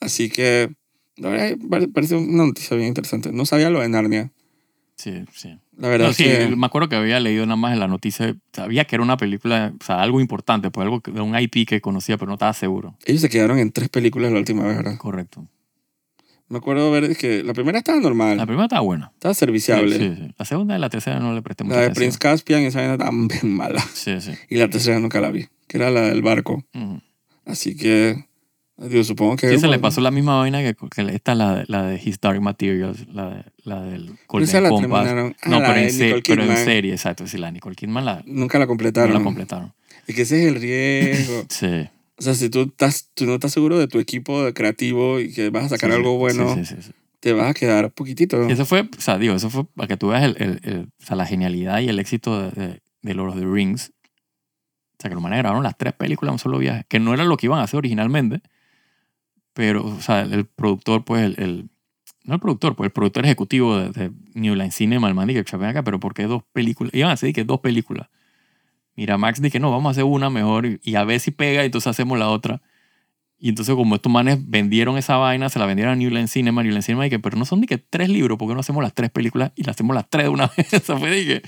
Así 0.00 0.28
que, 0.30 0.74
la 1.16 1.28
verdad, 1.30 1.56
pare- 1.70 1.88
parece 1.88 2.16
una 2.16 2.44
noticia 2.46 2.76
bien 2.76 2.88
interesante. 2.88 3.32
No 3.32 3.46
sabía 3.46 3.70
lo 3.70 3.80
de 3.80 3.88
Narnia. 3.88 4.32
Sí, 4.96 5.24
sí. 5.32 5.58
La 5.76 5.88
verdad 5.88 6.06
No, 6.06 6.10
es 6.12 6.16
sí, 6.16 6.24
que... 6.24 6.54
me 6.56 6.66
acuerdo 6.66 6.88
que 6.88 6.94
había 6.96 7.18
leído 7.18 7.44
nada 7.46 7.56
más 7.56 7.72
en 7.72 7.80
la 7.80 7.88
noticia, 7.88 8.36
sabía 8.52 8.84
que 8.84 8.94
era 8.94 9.02
una 9.02 9.16
película, 9.16 9.72
o 9.80 9.84
sea, 9.84 10.00
algo 10.02 10.20
importante, 10.20 10.70
pues 10.70 10.84
algo 10.84 11.02
de 11.04 11.20
un 11.20 11.36
IP 11.36 11.66
que 11.66 11.80
conocía, 11.80 12.16
pero 12.16 12.28
no 12.28 12.34
estaba 12.34 12.52
seguro. 12.52 12.96
Ellos 13.04 13.20
se 13.20 13.28
quedaron 13.28 13.58
en 13.58 13.72
tres 13.72 13.88
películas 13.88 14.30
la 14.30 14.38
última 14.38 14.62
vez, 14.62 14.76
¿verdad? 14.76 14.96
Correcto. 14.98 15.48
Me 16.48 16.58
acuerdo 16.58 16.90
ver 16.92 17.16
que 17.16 17.42
la 17.42 17.54
primera 17.54 17.78
estaba 17.78 17.98
normal. 17.98 18.36
La 18.36 18.46
primera 18.46 18.66
estaba 18.66 18.82
buena. 18.82 19.10
estaba 19.14 19.34
serviciable. 19.34 19.96
Sí, 19.98 20.14
sí. 20.16 20.34
La 20.38 20.44
segunda 20.44 20.76
y 20.76 20.78
la 20.78 20.90
tercera 20.90 21.18
no 21.18 21.34
le 21.34 21.42
presté 21.42 21.64
mucha 21.64 21.76
la 21.76 21.80
de 21.80 21.86
atención. 21.88 22.04
Prince 22.10 22.18
Caspian, 22.18 22.62
esa 22.62 22.78
vaina 22.80 22.92
estaba 22.94 23.10
bien 23.40 23.52
mala. 23.56 23.80
Sí, 23.94 24.20
sí. 24.20 24.32
Y 24.48 24.56
la 24.56 24.68
tercera 24.68 25.00
nunca 25.00 25.20
la 25.20 25.30
vi, 25.30 25.48
que 25.66 25.78
era 25.78 25.90
la 25.90 26.02
del 26.02 26.22
barco. 26.22 26.62
Ujú. 26.74 27.00
Así 27.46 27.76
que, 27.76 28.26
digo, 28.76 29.04
supongo 29.04 29.36
que... 29.36 29.48
Sí, 29.50 29.58
se 29.58 29.68
le 29.68 29.78
pasó 29.78 30.00
la 30.00 30.10
misma 30.10 30.36
vaina 30.38 30.62
que, 30.62 30.74
que 30.74 31.02
esta, 31.14 31.34
la 31.34 31.56
de, 31.56 31.64
la 31.68 31.82
de 31.84 32.00
His 32.04 32.20
Dark 32.20 32.40
Materials, 32.40 33.06
la, 33.08 33.30
de, 33.30 33.44
la 33.64 33.80
del 33.82 34.04
esa 34.04 34.16
Golden 34.28 34.62
la 34.62 34.68
Compass. 34.68 35.06
Ah, 35.08 35.48
No, 35.48 35.58
pero 35.60 35.76
en, 35.76 35.90
se- 35.92 36.22
pero 36.26 36.42
en 36.44 36.56
serie, 36.56 36.92
exacto. 36.92 37.26
Sí, 37.26 37.38
la 37.38 37.50
Nicole 37.50 37.76
Kidman 37.76 38.04
la, 38.04 38.22
Nunca 38.26 38.58
la 38.58 38.64
no 38.64 38.68
completaron. 38.68 39.14
la 39.14 39.22
completaron. 39.22 39.72
y 40.08 40.12
que 40.14 40.22
ese 40.22 40.42
es 40.42 40.48
el 40.54 40.60
riesgo. 40.60 41.44
Sí. 41.48 41.88
o 42.18 42.22
sea, 42.22 42.34
si 42.34 42.48
tú, 42.50 42.62
estás, 42.62 43.10
tú 43.14 43.26
no 43.26 43.34
estás 43.34 43.52
seguro 43.52 43.78
de 43.78 43.88
tu 43.88 43.98
equipo 43.98 44.52
creativo 44.54 45.20
y 45.20 45.32
que 45.32 45.50
vas 45.50 45.64
a 45.64 45.68
sacar 45.70 45.90
Sí, 45.90 45.96
algo 45.96 46.18
bueno... 46.18 46.54
Sí, 46.54 46.64
sí, 46.64 46.74
te 47.20 47.32
vas 47.32 47.48
a 47.50 47.54
quedar 47.54 47.90
poquitito. 47.92 48.46
Y 48.48 48.52
eso 48.52 48.66
fue, 48.66 48.82
o 48.82 49.00
sea, 49.00 49.16
digo, 49.18 49.34
eso 49.34 49.48
fue 49.48 49.64
para 49.74 49.88
que 49.88 49.96
tú 49.96 50.08
veas 50.08 50.24
el, 50.24 50.36
el- 50.38 50.60
el- 50.62 50.88
o 51.00 51.04
sea, 51.06 51.16
la 51.16 51.24
genialidad 51.24 51.80
y 51.80 51.88
el 51.88 51.98
éxito 51.98 52.38
de, 52.42 52.50
de, 52.50 52.80
de 53.00 53.14
Lord 53.14 53.30
of 53.30 53.38
the 53.38 53.46
Rings. 53.46 53.92
O 54.92 54.96
sea, 55.00 55.08
que 55.08 55.14
los 55.14 55.22
manes 55.22 55.38
grabaron 55.38 55.62
las 55.64 55.76
tres 55.78 55.92
películas 55.94 56.30
en 56.30 56.34
un 56.34 56.38
solo 56.38 56.58
viaje, 56.58 56.84
que 56.88 57.00
no 57.00 57.14
era 57.14 57.24
lo 57.24 57.36
que 57.38 57.46
iban 57.46 57.60
a 57.60 57.62
hacer 57.62 57.78
originalmente, 57.78 58.42
pero, 59.54 59.84
o 59.86 60.00
sea, 60.00 60.22
el, 60.22 60.46
productor, 60.46 61.04
pues, 61.04 61.22
el, 61.24 61.34
el- 61.38 61.70
no 62.24 62.34
el 62.34 62.40
productor, 62.40 62.74
pues 62.76 62.86
el 62.88 62.92
productor 62.92 63.24
ejecutivo 63.26 63.78
de, 63.78 63.90
de 63.90 64.12
New 64.34 64.54
Line 64.54 64.70
Cinema, 64.72 65.08
el 65.08 65.14
man, 65.14 65.28
dije, 65.28 65.44
"Chapen 65.44 65.68
acá, 65.68 65.82
pero 65.82 66.00
¿por 66.00 66.14
qué 66.14 66.24
dos 66.24 66.42
películas? 66.52 66.94
Iban 66.94 67.10
a 67.10 67.14
hacer 67.14 67.32
que 67.34 67.44
dos 67.44 67.60
películas. 67.60 68.08
Mira, 68.96 69.18
Max 69.18 69.42
dije, 69.42 69.60
no, 69.60 69.70
vamos 69.70 69.88
a 69.88 69.92
hacer 69.92 70.04
una 70.04 70.30
mejor 70.30 70.66
y, 70.66 70.80
y 70.82 70.94
a 70.96 71.04
ver 71.04 71.20
si 71.20 71.30
pega, 71.32 71.62
y 71.62 71.66
entonces 71.66 71.88
hacemos 71.88 72.18
la 72.18 72.28
otra. 72.30 72.62
Y 73.38 73.50
entonces, 73.50 73.74
como 73.74 73.96
estos 73.96 74.10
manes 74.12 74.38
vendieron 74.48 74.96
esa 74.98 75.16
vaina, 75.18 75.48
se 75.50 75.58
la 75.58 75.66
vendieron 75.66 75.92
a 75.94 75.96
New 75.96 76.10
Line 76.10 76.28
Cinema, 76.28 76.62
New 76.62 76.70
Line 76.72 76.82
Cinema, 76.82 77.08
que, 77.10 77.18
pero 77.18 77.36
no 77.36 77.44
son 77.44 77.60
ni 77.60 77.66
que 77.66 77.78
tres 77.78 78.08
libros, 78.08 78.38
¿por 78.38 78.48
qué 78.48 78.54
no 78.54 78.60
hacemos 78.60 78.82
las 78.82 78.94
tres 78.94 79.10
películas 79.10 79.52
y 79.56 79.64
las 79.64 79.76
hacemos 79.76 79.94
las 79.94 80.08
tres 80.08 80.24
de 80.24 80.28
una 80.30 80.46
vez? 80.56 80.72
Eso 80.72 80.98
fue 80.98 81.10
que 81.10 81.42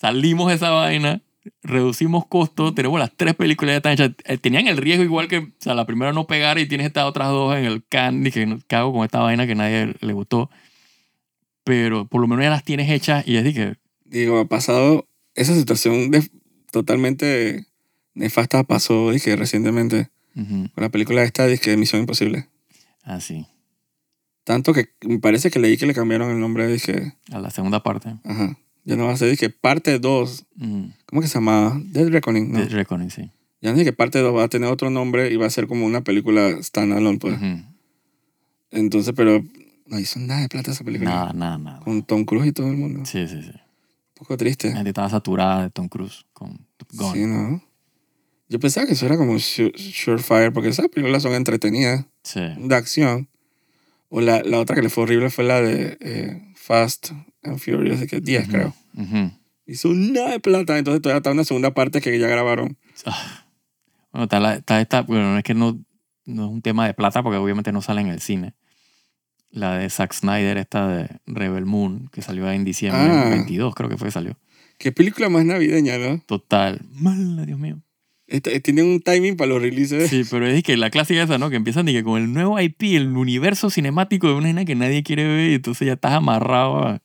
salimos 0.00 0.48
de 0.48 0.54
esa 0.54 0.70
vaina, 0.70 1.22
reducimos 1.62 2.26
costos, 2.26 2.74
tenemos 2.74 2.98
las 2.98 3.12
tres 3.16 3.34
películas 3.34 3.72
ya 3.72 3.76
están 3.76 3.92
hechas. 3.92 4.10
Eh, 4.24 4.38
Tenían 4.38 4.66
el 4.68 4.76
riesgo 4.76 5.04
igual 5.04 5.28
que, 5.28 5.38
o 5.38 5.48
sea, 5.58 5.74
la 5.74 5.86
primera 5.86 6.12
no 6.12 6.26
pegar 6.26 6.58
y 6.58 6.66
tienes 6.66 6.86
estas 6.86 7.04
otras 7.04 7.28
dos 7.28 7.56
en 7.56 7.64
el 7.64 7.84
can, 7.88 8.22
dije, 8.24 8.46
"No, 8.46 8.58
¿qué 8.66 8.76
hago 8.76 8.92
con 8.92 9.04
esta 9.04 9.20
vaina 9.20 9.46
que 9.46 9.54
nadie 9.54 9.94
le 10.00 10.12
gustó? 10.12 10.50
Pero 11.64 12.06
por 12.06 12.20
lo 12.20 12.28
menos 12.28 12.44
ya 12.44 12.50
las 12.50 12.64
tienes 12.64 12.90
hechas 12.90 13.26
y 13.26 13.36
es 13.36 13.54
que, 13.54 13.76
Digo, 14.04 14.38
ha 14.38 14.44
pasado 14.44 15.08
esa 15.34 15.54
situación 15.54 16.10
de, 16.12 16.28
totalmente 16.70 17.66
nefasta 18.14 18.62
pasó, 18.64 19.10
dije, 19.10 19.34
recientemente 19.36 20.08
con 20.34 20.70
la 20.76 20.90
película 20.90 21.22
esta, 21.24 21.46
dije, 21.46 21.76
Misión 21.76 22.00
Imposible. 22.02 22.48
así, 23.02 23.46
Tanto 24.44 24.72
que 24.72 24.90
me 25.02 25.18
parece 25.18 25.50
que 25.50 25.58
leí 25.58 25.76
que 25.76 25.86
le 25.86 25.94
cambiaron 25.94 26.30
el 26.30 26.38
nombre, 26.38 26.68
dije, 26.68 27.14
a 27.32 27.40
la 27.40 27.50
segunda 27.50 27.82
parte. 27.82 28.14
ajá, 28.22 28.56
ya 28.86 28.96
no 28.96 29.04
va 29.06 29.12
a 29.12 29.16
ser, 29.18 29.28
dije, 29.30 29.50
parte 29.50 29.98
2, 29.98 30.46
Mm, 30.56 30.84
¿cómo 31.04 31.20
que 31.20 31.28
se 31.28 31.34
llama? 31.34 31.78
Dead 31.84 32.08
Reckoning, 32.08 32.50
¿no? 32.52 32.60
Dead 32.60 32.70
Reckoning, 32.70 33.10
sí. 33.10 33.30
Ya 33.60 33.70
no 33.72 33.76
dije 33.78 33.84
que 33.90 33.92
parte 33.92 34.20
2 34.20 34.34
va 34.34 34.44
a 34.44 34.48
tener 34.48 34.70
otro 34.70 34.88
nombre 34.88 35.30
y 35.30 35.36
va 35.36 35.44
a 35.46 35.50
ser 35.50 35.66
como 35.66 35.84
una 35.84 36.00
película 36.02 36.56
standalone, 36.62 37.18
pues. 37.18 37.34
Ujú. 37.36 37.62
Entonces, 38.70 39.12
pero 39.16 39.44
no 39.86 39.98
hizo 39.98 40.18
nada 40.20 40.40
de 40.42 40.48
plata 40.48 40.70
esa 40.70 40.84
película. 40.84 41.10
Nada, 41.10 41.32
nada, 41.32 41.58
nada. 41.58 41.80
Con 41.80 42.02
Tom 42.02 42.24
Cruise 42.24 42.48
y 42.48 42.52
todo 42.52 42.68
el 42.68 42.76
mundo. 42.76 43.04
Sí, 43.04 43.26
sí, 43.28 43.42
sí. 43.42 43.50
Un 43.50 44.14
poco 44.14 44.36
triste. 44.36 44.68
La 44.70 44.76
gente 44.76 44.90
estaba 44.90 45.10
saturada 45.10 45.62
de 45.64 45.70
Tom 45.70 45.88
Cruise 45.88 46.24
con 46.32 46.66
Gun. 46.92 47.12
Sí, 47.12 47.24
¿no? 47.26 47.62
Yo 48.48 48.60
pensaba 48.60 48.86
que 48.86 48.92
eso 48.92 49.06
era 49.06 49.16
como 49.16 49.38
Su- 49.38 49.72
Surefire, 49.74 50.52
porque 50.52 50.68
esas 50.68 50.88
películas 50.88 51.22
son 51.22 51.32
entretenidas, 51.34 52.06
Sí. 52.22 52.40
de 52.58 52.74
acción. 52.74 53.28
O 54.08 54.20
la, 54.20 54.42
la 54.42 54.60
otra 54.60 54.76
que 54.76 54.82
le 54.82 54.88
fue 54.88 55.02
horrible 55.04 55.30
fue 55.30 55.44
la 55.44 55.60
de 55.60 55.98
eh, 56.00 56.52
Fast 56.54 57.10
and 57.46 57.58
Furious, 57.58 58.06
que 58.08 58.20
10 58.20 58.44
Ujú, 58.44 58.52
creo. 58.52 58.74
ujú. 58.94 59.30
Hizo 59.66 59.88
nada 59.92 60.30
de 60.30 60.40
plata, 60.40 60.78
entonces 60.78 61.02
todavía 61.02 61.18
está 61.18 61.32
una 61.32 61.44
segunda 61.44 61.74
parte 61.74 62.00
que 62.00 62.18
ya 62.18 62.28
grabaron. 62.28 62.76
Ah. 63.04 63.44
Bueno, 64.12 64.24
está, 64.24 64.40
la- 64.40 64.54
está 64.56 64.80
esta, 64.80 65.02
bueno, 65.02 65.32
no 65.32 65.38
es 65.38 65.44
que 65.44 65.54
no, 65.54 65.78
no 66.24 66.44
es 66.46 66.50
un 66.50 66.62
tema 66.62 66.86
de 66.86 66.94
plata 66.94 67.22
porque 67.22 67.36
obviamente 67.38 67.72
no 67.72 67.82
sale 67.82 68.00
en 68.00 68.08
el 68.08 68.20
cine. 68.20 68.54
La 69.50 69.76
de 69.78 69.88
Zack 69.90 70.12
Snyder, 70.12 70.56
esta 70.58 70.86
de 70.88 71.08
Rebel 71.26 71.66
Moon, 71.66 72.08
que 72.12 72.22
salió 72.22 72.50
en 72.50 72.64
diciembre 72.64 73.00
Ah. 73.10 73.28
22, 73.30 73.74
creo 73.74 73.88
que 73.88 73.96
fue 73.96 74.08
que 74.08 74.12
salió. 74.12 74.38
Qué 74.78 74.92
película 74.92 75.28
más 75.30 75.44
navideña, 75.44 75.96
¿no? 75.98 76.20
Total. 76.26 76.80
Mala, 76.92 77.44
Dios 77.46 77.58
mío. 77.58 77.80
Esta- 78.26 78.50
tienen 78.60 78.86
un 78.86 79.00
timing 79.00 79.36
para 79.36 79.48
los 79.50 79.62
releases. 79.62 80.10
Sí, 80.10 80.22
pero 80.30 80.46
es 80.46 80.62
que 80.62 80.76
la 80.76 80.90
clásica 80.90 81.22
esa, 81.22 81.38
¿no? 81.38 81.48
Que 81.48 81.56
empiezan 81.56 81.86
que 81.86 82.02
con 82.04 82.20
el 82.20 82.32
nuevo 82.32 82.60
IP, 82.60 82.96
el 82.96 83.16
universo 83.16 83.70
cinemático 83.70 84.26
de 84.28 84.34
una 84.34 84.48
escena 84.48 84.64
que 84.64 84.74
nadie 84.74 85.02
quiere 85.02 85.24
ver 85.26 85.50
y 85.50 85.54
entonces 85.54 85.86
ya 85.86 85.92
estás 85.94 86.12
amarrado 86.12 86.84
a 86.86 87.02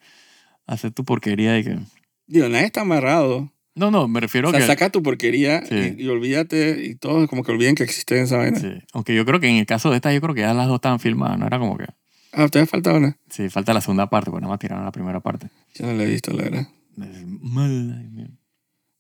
hacer 0.74 0.92
tu 0.92 1.04
porquería 1.06 1.58
y 1.60 1.64
que... 1.64 1.80
Digo, 2.28 2.48
nadie 2.50 2.66
está 2.66 2.82
amarrado. 2.82 3.52
No, 3.76 3.90
no, 3.90 4.08
me 4.08 4.20
refiero 4.20 4.50
o 4.50 4.52
sea, 4.52 4.60
que... 4.60 4.66
saca 4.68 4.90
tu 4.90 5.02
porquería 5.02 5.66
Sí. 5.66 5.96
y, 5.98 6.04
y 6.04 6.08
olvídate 6.08 6.84
y 6.84 6.96
todos 6.96 7.30
como 7.30 7.44
que 7.44 7.52
olviden 7.52 7.76
que 7.76 7.84
existe 7.84 8.20
esa 8.22 8.38
vaina. 8.38 8.60
Sí. 8.60 8.72
Aunque 8.94 9.16
yo 9.16 9.26
creo 9.26 9.40
que 9.40 9.48
en 9.48 9.56
el 9.56 9.66
caso 9.66 9.90
de 9.90 9.96
esta, 9.98 10.14
yo 10.14 10.22
creo 10.22 10.36
que 10.36 10.42
ya 10.42 10.54
las 10.54 10.68
dos 10.68 10.76
estaban 10.76 11.00
filmadas, 11.00 11.40
¿no? 11.40 11.48
Era 11.48 11.60
como 11.60 11.78
que... 11.78 11.86
Ah, 12.34 12.48
todavía 12.48 12.68
falta 12.68 12.94
una. 12.94 13.18
Sí, 13.30 13.50
falta 13.50 13.74
la 13.74 13.82
segunda 13.82 14.10
parte, 14.10 14.32
pues 14.32 14.42
nada 14.42 14.52
más 14.52 14.60
tiraron 14.60 14.86
la 14.86 14.92
primera 14.92 15.20
parte. 15.20 15.48
Yo 15.76 15.86
no 15.86 15.94
la 15.94 16.04
he 16.04 16.08
visto, 16.08 16.32
la 16.32 16.44
verdad. 16.44 16.68
Es 16.98 17.26
mío. 17.26 18.28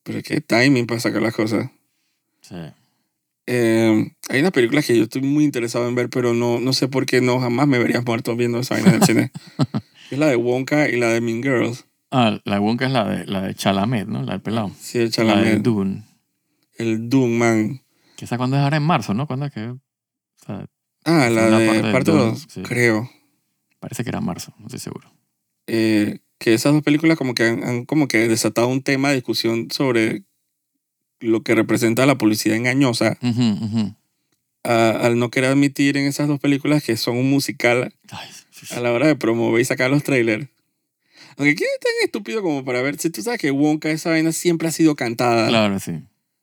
Pero 0.03 0.21
qué 0.23 0.41
timing 0.41 0.85
para 0.87 0.99
sacar 0.99 1.21
las 1.21 1.33
cosas. 1.33 1.69
Sí. 2.41 2.55
Eh, 3.47 4.11
hay 4.29 4.39
una 4.39 4.51
película 4.51 4.81
que 4.81 4.97
yo 4.97 5.03
estoy 5.03 5.21
muy 5.21 5.43
interesado 5.43 5.87
en 5.87 5.95
ver, 5.95 6.09
pero 6.09 6.33
no, 6.33 6.59
no 6.59 6.73
sé 6.73 6.87
por 6.87 7.05
qué 7.05 7.21
no 7.21 7.39
jamás 7.39 7.67
me 7.67 7.79
verías 7.79 8.05
muerto 8.05 8.35
viendo 8.35 8.59
esa 8.59 8.75
vaina 8.75 8.89
en 8.89 8.95
el 8.95 9.03
cine. 9.03 9.31
es 10.15 10.19
la 10.19 10.27
de 10.27 10.35
Wonka 10.35 10.89
y 10.89 10.97
la 10.97 11.07
de 11.09 11.21
Mean 11.21 11.41
Girls. 11.43 11.85
Ah, 12.11 12.39
la 12.43 12.59
Wonka 12.59 12.85
es 12.87 12.91
la 12.91 13.05
de, 13.07 13.25
la 13.25 13.41
de 13.41 13.55
Chalamet, 13.55 14.07
¿no? 14.07 14.23
La 14.23 14.33
del 14.33 14.41
pelado. 14.41 14.71
Sí, 14.79 14.97
el 14.97 15.03
La 15.05 15.07
de 15.07 15.11
Chalamet. 15.11 15.61
Dune. 15.61 16.03
El 16.77 17.09
Doom 17.09 17.31
Man. 17.31 17.81
Que 18.17 18.25
esa 18.25 18.37
cuando 18.37 18.57
es 18.57 18.63
ahora 18.63 18.77
en 18.77 18.83
marzo, 18.83 19.13
¿no? 19.13 19.27
¿Cuándo 19.27 19.45
es 19.45 19.53
que...? 19.53 19.67
O 19.67 19.79
sea, 20.45 20.65
Ah, 21.05 21.29
la 21.31 21.49
de 21.57 21.67
parte 21.67 21.81
de 21.87 21.91
parte 21.93 22.11
Dune, 22.11 22.23
2, 22.25 22.47
sí. 22.49 22.61
creo. 22.61 23.09
parece 23.79 24.03
que 24.03 24.09
era 24.09 24.21
marzo, 24.21 24.53
no 24.59 24.67
estoy 24.67 24.79
seguro. 24.79 25.11
Eh, 25.67 26.19
que 26.37 26.53
esas 26.53 26.73
dos 26.73 26.83
películas 26.83 27.17
como 27.17 27.33
que 27.33 27.43
han, 27.47 27.63
han 27.63 27.85
como 27.85 28.07
que 28.07 28.27
desatado 28.27 28.67
un 28.67 28.83
tema 28.83 29.09
de 29.09 29.15
discusión 29.15 29.69
sobre 29.71 30.23
lo 31.19 31.41
que 31.43 31.55
representa 31.55 32.05
la 32.05 32.17
publicidad 32.17 32.55
engañosa 32.57 33.17
a- 34.63 34.89
al 34.91 35.17
no 35.17 35.29
querer 35.31 35.51
admitir 35.51 35.97
en 35.97 36.05
esas 36.05 36.27
dos 36.27 36.39
películas 36.39 36.83
que 36.83 36.97
son 36.97 37.17
un 37.17 37.29
musical 37.29 37.93
Ay. 38.11 38.29
A 38.69 38.79
la 38.79 38.91
hora 38.91 39.07
de 39.07 39.15
promover 39.15 39.61
y 39.61 39.65
sacar 39.65 39.89
los 39.89 40.03
trailers. 40.03 40.47
Aunque 41.37 41.55
¿quién 41.55 41.69
es 41.73 41.79
tan 41.79 41.91
estúpido 42.03 42.41
como 42.41 42.63
para 42.65 42.81
ver? 42.81 42.99
Si 42.99 43.09
tú 43.09 43.21
sabes 43.21 43.39
que 43.39 43.51
Wonka, 43.51 43.89
esa 43.89 44.09
vaina 44.09 44.31
siempre 44.31 44.67
ha 44.67 44.71
sido 44.71 44.95
cantada. 44.95 45.47
Claro, 45.47 45.79
sí. 45.79 45.93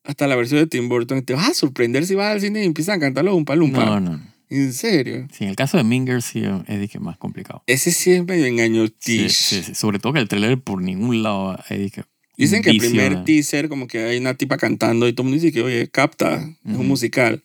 Hasta 0.05 0.27
la 0.27 0.37
versión 0.37 0.61
de 0.61 0.67
Tim 0.67 0.89
Burton. 0.89 1.23
Te 1.23 1.35
vas 1.35 1.51
a 1.51 1.55
sorprender 1.55 2.07
si 2.07 2.15
vas 2.15 2.33
al 2.33 2.41
cine 2.41 2.63
y 2.63 2.67
empiezan 2.67 2.97
a 2.97 3.01
cantarlo 3.01 3.35
un 3.37 3.45
palumpa. 3.45 3.85
No, 3.85 4.01
no. 4.01 4.21
¿En 4.51 4.73
serio? 4.73 5.29
Sí, 5.31 5.45
en 5.45 5.51
el 5.51 5.57
caso 5.57 5.77
de 5.77 5.85
Minger 5.85 6.23
sí 6.23 6.43
es 6.67 6.91
que 6.91 6.99
más 6.99 7.19
complicado. 7.19 7.63
Ese 7.67 7.91
sí 7.93 8.13
es 8.13 8.25
medio 8.25 8.45
Sí, 8.45 8.51
engañotish. 8.51 9.31
sí, 9.31 9.63
sí. 9.63 9.75
Sobre 9.75 9.99
todo 9.99 10.15
que 10.15 10.21
el 10.21 10.29
trailer 10.29 10.59
por 10.59 10.81
ningún 10.81 11.23
lado 11.23 11.59
es 11.69 11.93
que 11.93 12.05
Dicen 12.39 12.63
que 12.63 12.71
el 12.71 12.79
primer 12.79 13.19
de- 13.19 13.25
teaser 13.25 13.69
como 13.69 13.87
que 13.89 13.99
hay 14.05 14.17
una 14.17 14.33
tipa 14.35 14.57
cantando 14.57 15.07
y 15.07 15.13
todo 15.13 15.25
el 15.27 15.31
mundo 15.33 15.43
dice 15.43 15.53
que, 15.53 15.61
oye, 15.61 15.89
capta, 15.91 16.37
es 16.37 16.73
Ujú. 16.73 16.81
un 16.81 16.89
musical. 16.89 17.43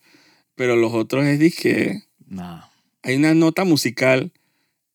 Pero 0.56 0.76
los 0.78 0.94
otros 0.94 1.26
es 1.26 1.56
que 1.56 2.04
Nada. 2.28 2.72
hay 3.02 3.16
una 3.16 3.34
nota 3.34 3.66
musical 3.66 4.32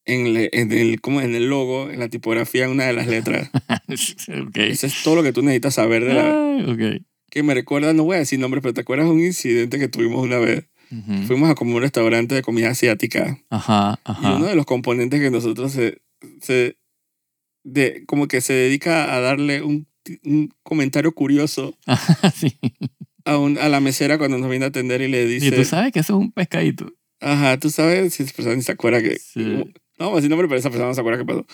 en, 0.09 0.35
le- 0.35 0.51
en 0.53 0.73
el, 0.73 1.01
como 1.01 1.21
en 1.21 1.35
el 1.35 1.49
logo, 1.49 1.91
en 1.91 2.01
la 2.01 2.09
tipografía, 2.09 2.65
en 2.65 2.71
una 2.73 2.85
de 2.87 2.93
las 2.95 3.07
letras. 3.07 3.51
ok. 3.89 4.57
Eso 4.57 4.87
es 4.87 5.03
todo 5.03 5.17
lo 5.17 5.23
que 5.23 5.33
tú 5.33 5.43
necesitas 5.43 5.75
saber 5.75 6.05
de 6.05 6.15
la... 6.15 6.55
Ay, 6.57 6.65
ok. 6.71 7.03
Que 7.31 7.43
me 7.43 7.55
recuerda, 7.55 7.93
no 7.93 8.05
voy 8.05 8.17
a 8.17 8.21
decir 8.21 8.39
nombre, 8.39 8.61
pero 8.61 8.75
¿te 8.75 8.81
acuerdas 8.81 9.07
un 9.09 9.21
incidente 9.21 9.79
que 9.79 9.89
tuvimos 9.89 10.23
una 10.23 10.39
vez? 10.39 10.65
Ujú. 10.91 11.23
Fuimos 11.27 11.51
a 11.51 11.55
como 11.55 11.77
un 11.77 11.83
restaurante 11.83 12.35
de 12.35 12.41
comida 12.43 12.71
asiática 12.71 13.39
Ajá, 13.51 14.01
y 14.07 14.11
uno 14.27 14.37
ajá. 14.37 14.47
de 14.47 14.55
los 14.57 14.65
componentes 14.67 15.21
que 15.21 15.31
nosotros 15.31 15.73
se... 15.73 16.01
se 16.41 16.77
de, 17.65 18.05
como 18.07 18.29
que 18.29 18.41
se 18.41 18.55
dedica 18.55 19.15
a 19.15 19.21
darle 19.21 19.63
un, 19.63 19.87
un 20.25 20.51
comentario 20.63 21.13
curioso 21.13 21.77
sí. 22.35 22.57
a, 23.27 23.37
un- 23.37 23.59
a 23.59 23.69
la 23.69 23.81
mesera 23.81 24.17
cuando 24.17 24.39
nos 24.39 24.49
viene 24.49 24.65
a 24.65 24.69
atender 24.69 25.03
y 25.03 25.09
le 25.09 25.25
Y 25.25 25.39
tú 25.39 25.45
dice, 25.45 25.65
sabes 25.67 25.93
que 25.93 25.99
eso 26.01 26.15
es 26.15 26.21
un 26.21 26.33
pescadito. 26.33 26.91
ajá, 27.21 27.59
tú 27.59 27.69
sabes 27.69 28.15
si 28.15 28.23
esa 28.23 28.33
persona 28.33 28.57
ni 28.57 28.63
se 28.63 28.73
acuerda 28.73 29.03
que... 29.03 29.19
Sí. 29.19 29.65
No 29.99 30.07
vamos 30.07 30.15
a 30.15 30.17
decir 30.21 30.31
nombre, 30.31 30.49
pero 30.49 30.59
esa 30.59 30.71
persona 30.71 30.89
no 30.89 30.95
se 30.95 31.01
acuerda 31.01 31.19
qué 31.19 31.27
pasó. 31.27 31.47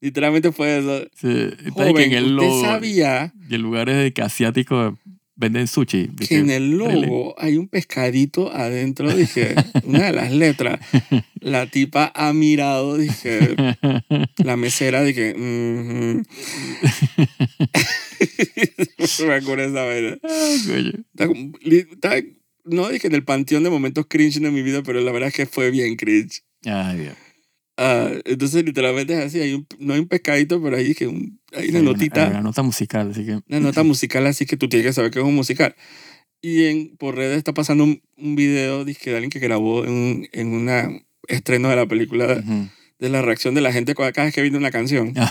Literalmente 0.00 0.52
fue 0.52 0.78
eso. 0.78 1.06
Sí. 1.16 1.28
De 1.28 1.56
que 1.64 1.70
Joven, 1.70 2.12
en 2.12 2.18
el 2.18 2.24
¿usted 2.34 2.46
logo. 2.48 2.62
sabía 2.64 3.32
Y 3.48 3.54
el 3.54 3.62
lugar 3.62 3.88
es 3.88 3.96
de 3.96 4.12
que 4.12 4.22
asiático 4.22 4.98
venden 5.36 5.66
sushi. 5.66 6.08
De 6.12 6.26
que 6.26 6.38
en 6.38 6.50
el 6.50 6.78
really. 6.78 7.06
logo 7.06 7.34
hay 7.38 7.56
un 7.56 7.68
pescadito 7.68 8.52
adentro? 8.54 9.10
Dije, 9.14 9.54
una 9.84 10.06
de 10.06 10.12
las 10.12 10.32
letras. 10.32 10.80
La 11.40 11.66
tipa 11.66 12.10
ha 12.14 12.32
mirado, 12.32 12.96
dije, 12.96 13.54
la 14.38 14.56
mesera, 14.56 15.02
dije, 15.04 15.34
"Mhm". 15.36 16.22
me 19.26 19.34
acuerdo 19.34 19.64
esa 19.64 19.82
vaina. 19.84 20.16
Está- 21.12 22.22
no 22.64 22.88
dije 22.88 23.06
en 23.08 23.14
el 23.14 23.24
panteón 23.24 23.62
de 23.62 23.68
momentos 23.70 24.06
cringe 24.08 24.40
de 24.40 24.50
mi 24.50 24.62
vida, 24.62 24.82
pero 24.82 25.00
la 25.02 25.12
verdad 25.12 25.28
es 25.28 25.34
que 25.34 25.44
fue 25.46 25.70
bien 25.70 25.96
cringe. 25.96 26.42
Ay, 26.64 26.98
Dios. 26.98 27.14
Ah, 27.76 28.08
entonces, 28.24 28.64
literalmente 28.64 29.14
es 29.14 29.18
así. 29.26 29.40
Hay 29.40 29.52
un, 29.54 29.66
no 29.78 29.94
hay 29.94 30.00
un 30.00 30.06
pescadito, 30.08 30.62
pero 30.62 30.76
hay, 30.76 30.94
que 30.94 31.06
un- 31.08 31.40
hay 31.52 31.70
una 31.70 31.78
Hay 31.80 31.84
notita, 31.84 32.24
Hay 32.24 32.30
una 32.30 32.42
nota 32.42 32.62
musical, 32.62 33.10
así 33.10 33.24
que. 33.26 33.40
una 33.48 33.60
nota 33.60 33.82
musical, 33.82 34.26
así 34.26 34.46
que 34.46 34.56
tú 34.56 34.68
tienes 34.68 34.86
que 34.86 34.92
saber 34.92 35.10
que 35.10 35.18
es 35.18 35.24
un 35.24 35.34
musical. 35.34 35.74
Y 36.40 36.64
en, 36.66 36.96
por 36.96 37.16
redes 37.16 37.38
está 37.38 37.52
pasando 37.54 37.84
un, 37.84 38.02
un 38.16 38.36
video 38.36 38.84
dizque, 38.84 39.10
de 39.10 39.16
alguien 39.16 39.30
que 39.30 39.38
grabó 39.40 39.84
en 39.84 39.92
un 39.92 40.28
en 40.32 40.48
una 40.48 40.88
estreno 41.26 41.68
de 41.70 41.76
la 41.76 41.86
película 41.86 42.34
Ujú. 42.46 42.68
de 42.98 43.08
la 43.08 43.22
reacción 43.22 43.54
de 43.54 43.62
la 43.62 43.72
gente 43.72 43.94
cada 43.94 44.12
vez 44.12 44.34
que 44.34 44.42
viene 44.42 44.58
una 44.58 44.70
canción. 44.70 45.14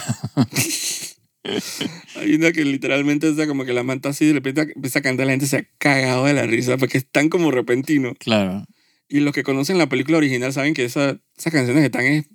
Hay 2.15 2.36
una 2.36 2.51
que 2.53 2.63
literalmente 2.63 3.29
está 3.29 3.47
como 3.47 3.65
que 3.65 3.73
la 3.73 3.84
manta 3.84 4.10
así, 4.10 4.25
de 4.27 4.34
repente 4.34 4.62
empieza 4.75 4.99
a 4.99 5.01
cantar, 5.01 5.25
la 5.25 5.34
gente 5.34 5.45
se 5.47 5.58
ha 5.58 5.65
cagado 5.77 6.25
de 6.25 6.34
la 6.34 6.43
risa 6.45 6.77
porque 6.77 6.97
es 6.97 7.08
tan 7.10 7.29
como 7.29 7.51
repentino. 7.51 8.13
Claro. 8.17 8.65
Y 9.10 9.19
los 9.19 9.34
que 9.34 9.43
conocen 9.43 9.77
la 9.77 9.88
película 9.89 10.17
original 10.17 10.53
saben 10.53 10.73
que 10.73 10.86
esa, 10.86 11.19
esas 11.38 11.53
canciones 11.53 11.84
están 11.84 12.25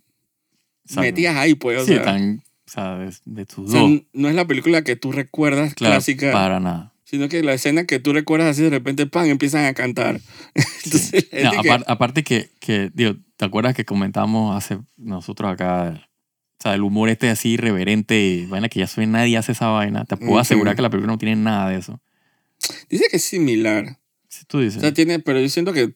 es 0.89 0.93
Exacto. 0.93 1.01
metidas 1.03 1.37
ahí, 1.37 1.55
pues. 1.55 1.79
O 1.81 1.85
sí, 1.85 1.89
sea, 1.93 1.99
están, 1.99 2.43
o 2.67 2.71
sea, 2.71 2.99
de, 2.99 3.15
de 3.25 3.47
tus 3.47 3.69
o 3.69 3.73
sea, 3.73 3.81
dos. 3.81 4.03
no 4.13 4.29
es 4.29 4.35
la 4.35 4.47
película 4.47 4.83
que 4.83 4.97
tú 4.97 5.13
recuerdas 5.13 5.75
Claro, 5.75 5.95
clásica, 5.95 6.33
para 6.33 6.61
nada. 6.61 6.93
sino 7.05 7.29
que 7.29 7.43
la 7.43 7.55
escena 7.55 7.85
que 7.85 7.99
tú 7.99 8.13
recuerdas 8.13 8.49
así 8.51 8.63
de 8.63 8.71
repente, 8.71 9.07
pan, 9.07 9.27
empiezan 9.29 9.65
a 9.67 9.75
cantar. 9.75 10.21
Entonces, 10.85 11.29
No, 11.45 11.63
que- 11.63 11.85
aparte 11.87 12.23
que, 12.25 12.51
que, 12.61 12.91
digo, 12.95 13.15
¿te 13.37 13.45
acuerdas 13.45 13.75
que 13.75 13.85
comentamos 13.85 14.57
hace 14.57 14.79
nosotros 14.97 15.51
acá? 15.53 16.05
O 16.61 16.63
sea, 16.63 16.75
el 16.75 16.83
humor 16.83 17.09
este 17.09 17.31
así 17.31 17.51
irreverente, 17.51 18.47
vaina 18.49 18.69
que 18.69 18.81
ya 18.81 18.87
soy 18.89 19.07
nadie 19.07 19.37
hace 19.37 19.53
esa 19.53 19.69
vaina. 19.69 20.05
Te 20.07 20.17
puedo 20.17 20.39
asegurar 20.41 20.75
que 20.75 20.83
la 20.83 20.91
película 20.91 21.13
no 21.13 21.19
tiene 21.19 21.37
nada 21.37 21.71
de 21.71 21.77
eso. 21.79 22.01
dice 22.91 23.05
que 23.11 23.19
es 23.19 23.25
similar. 23.25 23.99
Si 24.29 24.45
tú 24.45 24.59
dices. 24.59 24.79
O 24.79 24.81
sea, 24.81 24.93
tiene, 24.93 25.21
pero 25.21 25.41
yo 25.41 25.49
siento 25.49 25.73
que, 25.73 25.95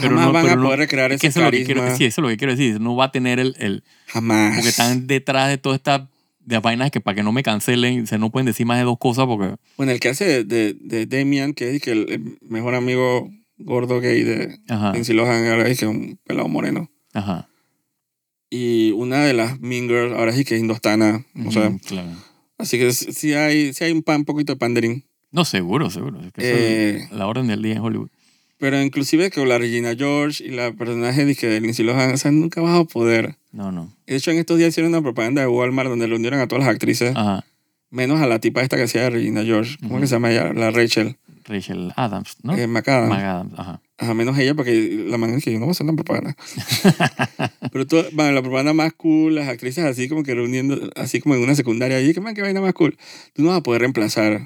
jamás 0.00 0.26
no- 0.26 0.32
van 0.32 0.46
a 0.48 0.56
no- 0.56 0.62
poder 0.64 0.78
recrear 0.80 1.12
Es 1.12 1.20
que 1.20 1.26
ese 1.28 1.38
eso 1.40 1.46
es 1.48 1.52
lo 1.52 1.58
que 1.58 1.64
quiero, 1.64 1.80
carisma. 1.80 1.98
sí, 1.98 2.04
eso 2.04 2.20
es 2.20 2.22
lo 2.22 2.28
que 2.28 2.36
quiero 2.36 2.52
decir. 2.54 2.80
No 2.80 2.96
va 2.96 3.06
a 3.06 3.12
tener 3.12 3.38
el, 3.40 3.54
el 3.58 3.82
Jamás. 4.06 4.54
porque 4.54 4.68
están 4.70 5.06
detrás 5.06 5.48
de 5.48 5.58
toda 5.58 5.76
esta 5.76 6.08
de 6.40 6.58
vainas 6.60 6.90
que 6.90 7.00
para 7.02 7.14
que 7.16 7.22
no 7.22 7.30
me 7.32 7.42
cancelen, 7.42 8.06
se 8.06 8.16
no 8.18 8.30
pueden 8.30 8.46
decir 8.46 8.64
más 8.64 8.78
de 8.78 8.84
dos 8.84 8.96
cosas 8.98 9.26
porque 9.26 9.56
Bueno, 9.76 9.92
el 9.92 10.00
que 10.00 10.08
hace 10.08 10.44
de, 10.44 10.74
de, 10.74 10.74
de 10.80 11.06
Damian, 11.06 11.52
que 11.52 11.74
es 11.76 11.82
que 11.82 11.90
el, 11.92 12.38
mejor 12.40 12.74
amigo 12.74 13.30
gordo 13.58 14.00
gay 14.00 14.22
de 14.22 14.58
Lindsay 14.94 15.14
Lohan, 15.14 15.46
ahora 15.46 15.68
es 15.68 15.78
que 15.78 15.84
es 15.84 15.90
un 15.90 16.18
pelado 16.24 16.48
moreno. 16.48 16.90
ajá. 17.12 17.48
Y 18.50 18.92
una 18.92 19.24
de 19.24 19.34
las 19.34 19.60
Mean 19.60 19.88
Girls, 19.88 20.14
ahora 20.16 20.32
sí 20.32 20.44
que 20.44 20.54
es 20.54 20.60
indostana. 20.62 21.22
O 21.46 21.52
sea, 21.52 21.70
claro. 21.86 22.08
así 22.56 22.78
que 22.78 22.92
sí 22.92 23.34
hay, 23.34 23.74
sí 23.74 23.84
hay 23.84 23.92
un, 23.92 24.02
pan, 24.02 24.20
un 24.20 24.24
poquito 24.24 24.54
de 24.54 24.56
panderín. 24.58 25.04
No, 25.30 25.44
seguro, 25.44 25.90
seguro. 25.90 26.18
Es 26.22 26.32
que 26.32 26.42
Eh, 27.00 27.08
la 27.12 27.26
orden 27.26 27.46
del 27.46 27.60
día 27.60 27.74
en 27.74 27.80
Hollywood. 27.80 28.08
Pero 28.58 28.80
inclusive 28.82 29.30
con 29.30 29.48
la 29.48 29.58
Regina 29.58 29.94
George 29.96 30.44
y 30.44 30.50
la 30.50 30.72
personaje 30.72 31.24
de, 31.24 31.34
que 31.36 31.60
Lindsay 31.60 31.84
Lohan, 31.86 32.12
o 32.12 32.16
sea, 32.16 32.30
nunca 32.32 32.60
vas 32.60 32.78
a 32.78 32.84
poder. 32.84 33.36
No, 33.52 33.70
no. 33.70 33.92
De 34.06 34.16
hecho, 34.16 34.30
en 34.32 34.38
estos 34.38 34.58
días 34.58 34.70
hicieron 34.70 34.92
una 34.92 35.02
propaganda 35.02 35.40
de 35.40 35.46
Walmart 35.46 35.88
donde 35.88 36.06
reunieron 36.06 36.40
a 36.40 36.48
todas 36.48 36.64
las 36.64 36.72
actrices, 36.74 37.14
Ajá. 37.14 37.44
menos 37.90 38.20
a 38.20 38.26
la 38.26 38.40
tipa 38.40 38.62
esta 38.62 38.76
que 38.76 38.82
hacía 38.84 39.02
de 39.02 39.10
Regina 39.10 39.44
George. 39.44 39.76
¿Cómo 39.82 40.00
que 40.00 40.06
se 40.08 40.16
llama 40.16 40.32
ella? 40.32 40.52
La 40.52 40.70
Rachel 40.70 41.16
Rachel 41.44 41.92
Adams, 41.96 42.36
¿no? 42.42 42.56
eh, 42.56 42.66
McAdams. 42.66 43.08
McAdams, 43.08 43.58
ajá. 43.58 43.80
Ajá, 43.96 44.14
menos 44.14 44.38
ella, 44.38 44.54
porque 44.54 45.06
la 45.08 45.18
man 45.18 45.30
es 45.30 45.44
que 45.44 45.50
yo 45.52 45.58
no 45.58 45.64
voy 45.66 45.70
a 45.70 45.72
hacer 45.72 45.86
la 45.86 45.92
propaganda. 45.94 46.36
Pero 47.72 47.86
tú, 47.86 47.96
bueno, 48.12 48.32
la 48.32 48.42
propaganda 48.42 48.72
más 48.72 48.92
cool, 48.92 49.34
las 49.34 49.48
actrices 49.48 49.84
así 49.84 50.08
como 50.08 50.22
que 50.22 50.34
reuniendo, 50.34 50.90
así 50.94 51.20
como 51.20 51.34
en 51.34 51.42
una 51.42 51.54
secundaria 51.54 51.96
allí, 51.96 52.12
que 52.14 52.20
man, 52.20 52.34
qué 52.34 52.42
vaina 52.42 52.60
más 52.60 52.74
cool. 52.74 52.96
Tú 53.32 53.42
no 53.42 53.48
vas 53.48 53.58
a 53.58 53.62
poder 53.62 53.80
reemplazar 53.80 54.40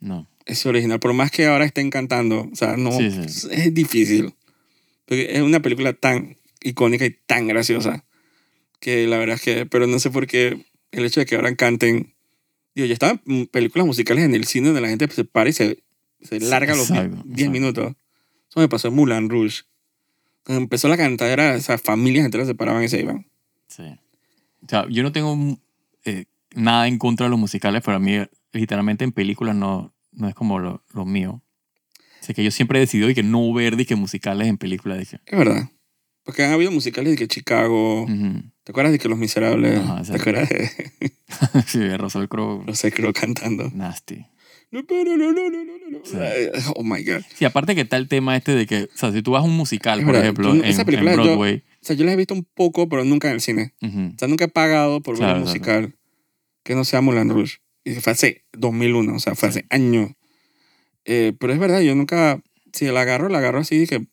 No. 0.00 0.26
Ese 0.50 0.68
original, 0.68 1.00
por 1.00 1.12
más 1.12 1.30
que 1.30 1.46
ahora 1.46 1.64
estén 1.64 1.90
cantando. 1.90 2.48
O 2.52 2.56
sea, 2.56 2.76
no, 2.76 2.92
Sí, 2.92 3.10
sí. 3.28 3.48
es 3.50 3.72
difícil. 3.74 4.34
Porque 5.06 5.36
es 5.36 5.42
una 5.42 5.60
película 5.60 5.92
tan 5.92 6.36
icónica 6.62 7.04
y 7.06 7.10
tan 7.26 7.46
graciosa 7.48 8.04
que 8.80 9.06
la 9.06 9.18
verdad 9.18 9.36
es 9.36 9.42
que, 9.42 9.66
pero 9.66 9.86
no 9.86 9.98
sé 9.98 10.10
por 10.10 10.26
qué 10.26 10.64
el 10.92 11.04
hecho 11.04 11.20
de 11.20 11.26
que 11.26 11.36
ahora 11.36 11.54
canten. 11.56 12.14
Digo, 12.74 12.86
ya 12.86 12.92
estaban 12.94 13.20
películas 13.50 13.86
musicales 13.86 14.24
en 14.24 14.34
el 14.34 14.44
cine 14.46 14.68
donde 14.68 14.80
la 14.80 14.88
gente 14.88 15.08
se 15.10 15.24
para 15.24 15.50
y 15.50 15.52
se, 15.52 15.82
se 16.22 16.40
larga 16.40 16.74
los 16.74 16.90
Exacto, 16.90 17.16
10 17.24 17.26
exacto. 17.26 17.50
minutos. 17.50 17.92
Eso 18.48 18.60
me 18.60 18.68
pasó 18.68 18.88
en 18.88 18.94
Moulin 18.94 19.28
Rouge. 19.28 19.62
Cuando 20.44 20.62
empezó 20.62 20.88
la 20.88 20.96
cantadera, 20.96 21.54
o 21.56 21.60
sea, 21.60 21.78
familias 21.78 22.24
enteras 22.24 22.46
se 22.46 22.54
paraban 22.54 22.82
y 22.84 22.88
se 22.88 23.00
iban. 23.00 23.26
Sí. 23.68 23.82
O 24.64 24.68
sea, 24.68 24.86
yo 24.88 25.02
no 25.02 25.12
tengo 25.12 25.58
eh, 26.04 26.24
nada 26.54 26.88
en 26.88 26.98
contra 26.98 27.26
de 27.26 27.30
los 27.30 27.38
musicales, 27.38 27.82
pero 27.84 27.96
a 27.96 28.00
mí, 28.00 28.18
literalmente, 28.52 29.04
en 29.04 29.12
películas 29.12 29.54
no, 29.56 29.92
no 30.20 30.28
es 30.28 30.34
como 30.34 30.58
lo, 30.58 30.84
lo 30.92 31.04
mío. 31.04 31.42
Así 32.20 32.34
que 32.34 32.44
yo 32.44 32.50
siempre 32.50 32.78
he 32.78 32.80
decidido 32.80 33.08
y 33.10 33.14
que 33.14 33.22
no 33.22 33.52
ver 33.52 33.76
dije, 33.76 33.96
musicales 33.96 34.46
en 34.48 34.58
películas. 34.58 35.00
Es 35.00 35.18
verdad. 35.38 35.68
Porque 36.22 36.44
han 36.44 36.52
habido 36.52 36.70
musicales 36.70 37.12
de 37.12 37.16
que 37.16 37.26
Chicago. 37.28 38.02
Ujú. 38.02 38.42
¿Te 38.62 38.72
acuerdas 38.72 38.92
de 38.92 38.98
que 38.98 39.08
Los 39.08 39.18
Miserables? 39.18 39.78
Ajá, 39.78 40.02
¿Te 40.02 40.14
acuerdas 40.14 40.48
de 40.50 40.70
sí, 41.66 41.78
de 41.78 41.96
Russell 41.96 42.26
Crowe. 42.28 42.62
Los 42.66 42.82
Crowe 42.94 43.12
cantando? 43.14 43.70
Nasty. 43.74 44.26
No, 44.70 44.82
no, 44.88 45.04
no, 45.04 45.16
no, 45.16 45.32
no, 45.32 45.50
no, 45.50 45.64
no. 45.90 45.98
Sí. 46.04 46.16
Oh 46.76 46.84
my 46.84 47.02
God. 47.02 47.22
Sí, 47.34 47.44
aparte 47.44 47.74
que 47.74 47.80
está 47.80 47.96
el 47.96 48.06
tema 48.06 48.36
este 48.36 48.54
de 48.54 48.66
que, 48.66 48.84
o 48.84 48.88
sea, 48.96 49.10
si 49.12 49.22
tú 49.22 49.32
vas 49.32 49.42
a 49.42 49.44
un 49.46 49.56
musical, 49.56 49.98
Es 49.98 50.04
por 50.04 50.12
verdad, 50.12 50.24
ejemplo, 50.28 50.54
en, 50.54 50.64
esa 50.64 50.82
en 50.82 50.86
película 50.86 51.14
yo- 51.16 51.22
Broadway, 51.22 51.64
O 51.82 51.84
sea, 51.84 51.96
yo 51.96 52.04
las 52.04 52.14
he 52.14 52.16
visto 52.16 52.34
un 52.34 52.44
poco, 52.54 52.88
pero 52.88 53.04
nunca 53.04 53.28
en 53.28 53.34
el 53.34 53.40
cine. 53.40 53.74
ujú, 53.82 54.12
O 54.14 54.18
sea, 54.18 54.28
nunca 54.28 54.44
he 54.44 54.48
pagado 54.48 55.00
por 55.02 55.14
ver 55.14 55.20
Claro, 55.20 55.38
un 55.38 55.42
claro. 55.44 55.50
musical 55.58 55.96
que 56.62 56.74
no 56.76 56.84
sea 56.84 57.00
Moulin 57.00 57.30
Rouge. 57.30 57.56
Y 57.84 57.94
fue 57.94 58.12
hace 58.12 58.44
2001, 58.52 59.14
o 59.14 59.18
sea, 59.18 59.34
fue 59.34 59.48
hace 59.48 59.64
años. 59.70 60.10
Eh, 61.04 61.32
pero 61.38 61.52
es 61.52 61.58
verdad, 61.58 61.80
yo 61.80 61.94
nunca, 61.94 62.42
si 62.72 62.86
la 62.86 63.00
agarro, 63.02 63.28
la 63.28 63.38
agarro 63.38 63.60
así, 63.60 63.78
dije, 63.78 64.06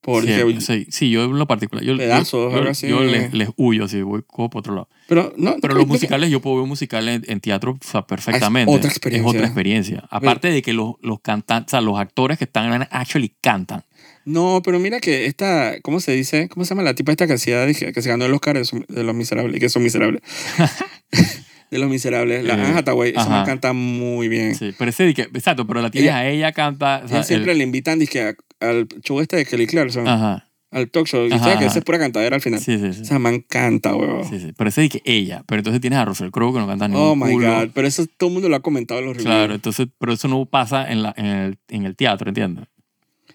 por, 0.00 0.24
sí, 0.24 0.30
dije, 0.30 0.60
sí, 0.60 0.86
sí, 0.90 1.10
yo 1.10 1.24
en 1.24 1.38
lo 1.38 1.46
particular, 1.46 1.84
yo, 1.84 1.92
yo- 1.92 1.98
Pedazos, 1.98 2.52
yo, 2.52 2.58
algo 2.58 2.70
así. 2.70 2.86
yo 2.88 3.02
les, 3.02 3.32
les 3.32 3.48
huyo, 3.56 3.84
así, 3.84 4.02
voy 4.02 4.22
como 4.26 4.50
por 4.50 4.60
otro 4.60 4.74
lado. 4.74 4.88
pero 5.08 5.32
no, 5.36 5.56
Pero 5.60 5.74
no, 5.74 5.78
los 5.80 5.88
musicales, 5.88 6.30
yo 6.30 6.40
puedo 6.40 6.56
ver 6.56 6.62
un 6.64 6.68
musical 6.68 7.08
en, 7.08 7.24
en 7.26 7.40
teatro 7.40 7.72
o 7.72 7.78
sea, 7.84 8.06
perfectamente. 8.06 8.72
otra 8.72 8.88
experiencia. 8.90 9.28
Es 9.30 9.34
otra 9.34 9.46
experiencia. 9.46 10.04
Aparte 10.10 10.50
de 10.50 10.62
que 10.62 10.72
los, 10.72 10.94
los 11.02 11.20
cantantes, 11.20 11.70
o 11.70 11.76
sea, 11.76 11.80
los 11.80 11.98
actores 11.98 12.38
que 12.38 12.44
están 12.44 12.72
en 12.72 12.86
actually 12.90 13.34
cantan. 13.40 13.84
No, 14.24 14.60
pero 14.64 14.78
mira 14.80 15.00
que 15.00 15.26
esta, 15.26 15.80
¿cómo 15.82 15.98
se 16.00 16.12
dice? 16.12 16.48
¿Cómo 16.48 16.64
se 16.64 16.70
llama 16.70 16.82
la 16.82 16.94
tipa 16.94 17.12
esta 17.12 17.26
que 17.28 17.34
hacía, 17.34 17.66
que 17.66 18.02
se 18.02 18.08
ganó 18.08 18.26
el 18.26 18.34
Oscar 18.34 18.56
de, 18.60 18.84
de 18.88 19.02
Los 19.04 19.14
Miserables, 19.14 19.56
y 19.56 19.60
que 19.60 19.68
son 19.68 19.82
miserables? 19.84 20.20
de 21.70 21.78
Los 21.78 21.88
Miserables. 21.90 22.44
La 22.44 22.54
Eh, 22.54 22.60
Anne 22.62 22.78
Hathaway, 22.78 23.10
esa 23.10 23.28
man 23.28 23.46
canta 23.46 23.72
muy 23.72 24.28
bien. 24.28 24.54
Sí, 24.54 24.72
pero 24.78 24.90
ese, 24.90 25.08
exacto, 25.10 25.66
pero 25.66 25.82
la 25.82 25.90
tienes 25.90 26.08
Ella- 26.10 26.18
a 26.18 26.28
ella, 26.28 26.52
canta. 26.52 27.02
o 27.04 27.08
sea, 27.08 27.22
siempre 27.22 27.52
el- 27.52 27.58
le 27.58 27.64
invitan, 27.64 28.00
a- 28.00 28.64
al 28.66 28.86
show 29.02 29.20
este 29.20 29.36
de 29.36 29.44
Kelly 29.46 29.66
Clarkson, 29.66 30.06
Ajá. 30.08 30.48
al 30.70 30.90
talk 30.90 31.06
show. 31.06 31.26
Y 31.26 31.32
Ajá, 31.32 31.44
sabes 31.44 31.58
que 31.58 31.64
esa 31.66 31.78
es 31.78 31.84
pura 31.84 31.98
cantadera 31.98 32.36
al 32.36 32.42
final. 32.42 32.60
Sí, 32.60 32.78
sí, 32.78 32.92
sí. 32.92 33.02
Esa 33.02 33.18
man 33.18 33.40
canta, 33.48 33.94
huevo. 33.94 34.24
Sí, 34.28 34.38
sí. 34.40 34.52
Pero 34.56 34.68
ese 34.70 34.88
que 34.88 35.02
ella. 35.04 35.42
Pero 35.46 35.60
entonces 35.60 35.80
tienes 35.80 35.98
a 35.98 36.04
Russell 36.04 36.30
Crowe 36.30 36.52
que 36.54 36.58
no 36.60 36.66
canta 36.66 36.88
ni 36.88 36.94
Oh 36.96 37.14
my 37.16 37.32
culo. 37.32 37.48
God. 37.60 37.70
Pero 37.74 37.86
eso 37.88 38.06
todo 38.16 38.28
el 38.28 38.34
mundo 38.34 38.48
lo 38.48 38.56
ha 38.56 38.60
comentado 38.60 39.00
en 39.00 39.06
los 39.06 39.16
reviews. 39.16 39.34
Claro, 39.34 39.54
entonces, 39.54 39.86
pero 39.98 40.12
eso 40.12 40.28
no 40.28 40.44
pasa 40.46 40.90
en, 40.90 41.02
la, 41.02 41.14
en, 41.16 41.26
el, 41.26 41.58
en 41.68 41.84
el 41.86 41.96
teatro, 41.96 42.28
¿entiendes? 42.28 42.66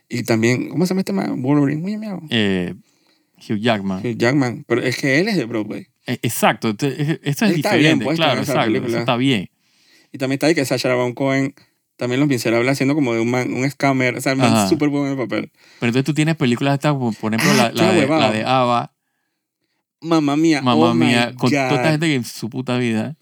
Y 0.09 0.23
también, 0.23 0.69
¿cómo 0.69 0.85
se 0.85 0.89
llama 0.89 1.01
este 1.01 1.13
man? 1.13 1.41
Wolverine. 1.41 1.81
Muy 1.81 1.97
miau. 1.97 2.21
Eh, 2.29 2.73
Hugh 3.37 3.57
Jackman. 3.59 3.99
Hugh 4.05 4.17
Jackman. 4.17 4.65
Pero 4.67 4.81
es 4.81 4.97
que 4.97 5.19
él 5.19 5.27
es 5.29 5.37
de 5.37 5.45
Broadway. 5.45 5.87
Eh, 6.07 6.19
Exacto, 6.23 6.69
esto 6.69 6.87
es 6.87 6.97
Él 7.41 7.47
bien 7.49 7.55
diferente, 7.57 8.05
puesto 8.05 8.23
claro, 8.23 8.41
exacto, 8.41 8.77
eso 8.87 8.99
está 8.99 9.15
bien. 9.17 9.49
Y 10.11 10.17
también 10.17 10.35
está 10.35 10.47
ahí 10.47 10.55
que 10.55 10.65
Sacha 10.65 10.89
Baron 10.89 11.13
Cohen, 11.13 11.53
también 11.95 12.19
Los 12.19 12.27
Miserables, 12.27 12.71
haciendo 12.71 12.95
como 12.95 13.13
de 13.13 13.19
un 13.21 13.29
man, 13.29 13.53
un 13.53 13.69
scammer. 13.69 14.17
O 14.17 14.21
sea, 14.21 14.31
el 14.33 14.39
man 14.39 14.67
súper 14.67 14.89
bueno 14.89 15.07
en 15.07 15.11
el 15.13 15.17
papel. 15.17 15.51
Pero 15.79 15.89
entonces 15.89 16.03
tú 16.03 16.13
tienes 16.13 16.35
películas 16.35 16.73
estas, 16.73 16.93
como, 16.93 17.13
por 17.13 17.33
ejemplo, 17.33 17.61
Ah, 17.61 17.71
la, 17.73 17.93
de, 17.93 18.07
la 18.07 18.31
de 18.31 18.43
Ava, 18.43 18.93
Mamma 20.01 20.35
mía. 20.35 20.61
Mamá 20.61 20.75
oh 20.91 20.93
my 20.95 21.05
Mía, 21.05 21.33
con 21.37 21.49
toda 21.51 21.67
esta 21.69 21.81
God. 21.83 21.89
gente 21.91 22.07
que 22.07 22.15
en 22.15 22.23
su 22.25 22.49
puta 22.49 22.77
vida, 22.79 23.15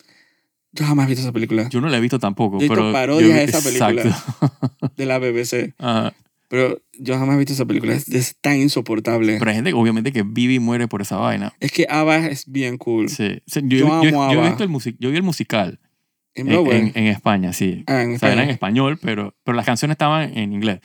Yo 0.72 0.86
jamás 0.86 1.06
he 1.06 1.10
visto 1.10 1.24
esa 1.24 1.34
película. 1.34 1.68
yo 1.70 1.82
no 1.82 1.89
la 1.89 1.98
he 1.98 2.00
visto 2.00 2.20
tampoco, 2.20 2.58
Yo 2.60 2.65
he 2.65 2.70
visto 2.70 2.76
pero... 2.76 2.94
parodias 2.94 3.36
de 3.36 3.44
esa 3.44 3.62
película. 3.62 4.02
Exacto. 4.02 4.94
De 4.96 5.06
la 5.06 5.20
BBC. 5.20 5.74
Ajá. 5.78 6.13
Pero 6.50 6.82
yo 7.00 7.18
jamás 7.18 7.36
he 7.36 7.38
visto 7.38 7.54
esa 7.54 7.66
película. 7.66 7.94
Es, 7.94 8.10
es 8.10 8.36
tan 8.42 8.58
insoportable. 8.58 9.38
Pero 9.38 9.50
hay 9.52 9.56
gente, 9.56 9.72
obviamente, 9.74 10.12
que 10.12 10.24
vive 10.24 10.56
y 10.56 10.60
muere 10.60 10.88
por 10.88 11.02
esa 11.02 11.16
vaina. 11.18 11.54
es 11.60 11.72
que 11.72 11.86
Ava 11.90 12.18
es 12.28 12.46
bien 12.52 12.78
cool. 12.78 13.08
Sí. 13.08 13.40
Sí, 13.46 13.62
yo, 13.66 13.78
Yo 13.78 13.86
yo- 13.88 13.94
amo 13.94 14.04
yo 14.34 14.40
he 14.40 14.42
Ava. 14.42 14.48
visto 14.50 14.64
el 14.64 14.70
music, 14.70 14.96
yo 15.00 15.12
vi 15.12 15.18
el 15.18 15.24
musical 15.24 15.80
En 16.34 16.48
en, 16.48 16.54
Broadway. 16.54 16.80
en- 16.80 16.92
en 16.96 17.06
España, 17.08 17.54
sí. 17.54 17.84
ah, 17.88 18.02
en 18.02 18.16
O 18.16 18.20
sea, 18.20 18.34
era 18.34 18.44
en 18.44 18.50
español, 18.50 18.98
pero, 19.02 19.36
pero 19.44 19.56
las 19.56 19.66
canciones 19.66 19.94
estaban 19.94 20.36
en 20.38 20.52
inglés. 20.54 20.80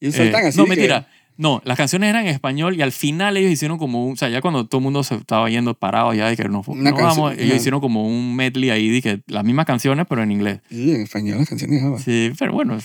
Y 0.00 0.06
Eh, 0.06 0.32
así. 0.42 0.56
no, 0.58 0.64
que- 0.64 0.70
mentira. 0.70 1.08
No, 1.36 1.60
las 1.64 1.76
canciones 1.76 2.08
eran 2.10 2.22
en 2.26 2.32
español 2.32 2.74
y 2.76 2.82
al 2.82 2.90
final 2.92 3.36
ellos 3.36 3.50
hicieron 3.52 3.78
como 3.78 4.04
un. 4.06 4.12
O 4.14 4.16
sea, 4.16 4.28
ya 4.28 4.40
cuando 4.40 4.66
todo 4.66 4.80
el 4.80 4.82
mundo 4.84 5.02
se 5.04 5.14
estaba 5.14 5.48
yendo 5.48 5.74
parado 5.74 6.12
ya 6.14 6.28
de 6.28 6.36
que 6.36 6.44
no, 6.48 6.62
no 6.66 6.92
vamos, 6.94 7.32
ellos 7.34 7.46
ajá. 7.46 7.56
hicieron 7.56 7.80
como 7.80 8.06
un 8.08 8.34
medley 8.34 8.70
ahí 8.70 9.00
que 9.02 9.22
las 9.28 9.44
mismas 9.44 9.64
canciones, 9.66 10.06
pero 10.08 10.22
en 10.24 10.32
inglés. 10.32 10.60
Sí, 10.68 10.90
en 10.92 11.02
español 11.02 11.38
las 11.38 11.48
canciones. 11.48 12.02
Sí, 12.02 12.32
pero 12.38 12.52
bueno, 12.52 12.76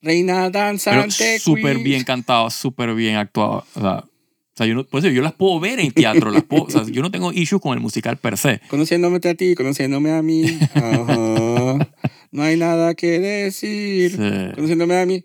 Reina 0.00 0.48
pero 0.52 0.64
danzante. 0.64 1.38
súper 1.38 1.78
bien 1.78 2.04
cantado, 2.04 2.50
súper 2.50 2.94
bien 2.94 3.16
actuado. 3.16 3.64
O 3.74 3.80
sea, 3.80 3.92
o 4.04 4.56
sea, 4.58 4.66
yo, 4.66 4.74
no, 4.74 4.84
por 4.84 4.98
eso 5.00 5.08
yo 5.08 5.22
las 5.22 5.32
puedo 5.34 5.58
ver 5.60 5.78
en 5.80 5.92
teatro. 5.92 6.30
Las 6.30 6.42
puedo, 6.44 6.64
o 6.64 6.70
sea, 6.70 6.82
yo 6.84 7.00
no 7.02 7.10
tengo 7.10 7.32
issues 7.32 7.60
con 7.62 7.74
el 7.74 7.80
musical 7.80 8.16
per 8.16 8.36
se. 8.36 8.60
Conociéndome 8.68 9.16
a 9.22 9.34
ti, 9.34 9.54
conociéndome 9.54 10.10
a 10.12 10.22
mí. 10.22 10.44
Ajá. 10.74 11.88
No 12.30 12.42
hay 12.42 12.56
nada 12.56 12.94
que 12.94 13.18
decir. 13.20 14.10
Sí, 14.12 14.54
Conociéndome 14.54 15.00
a 15.00 15.06
mí. 15.06 15.24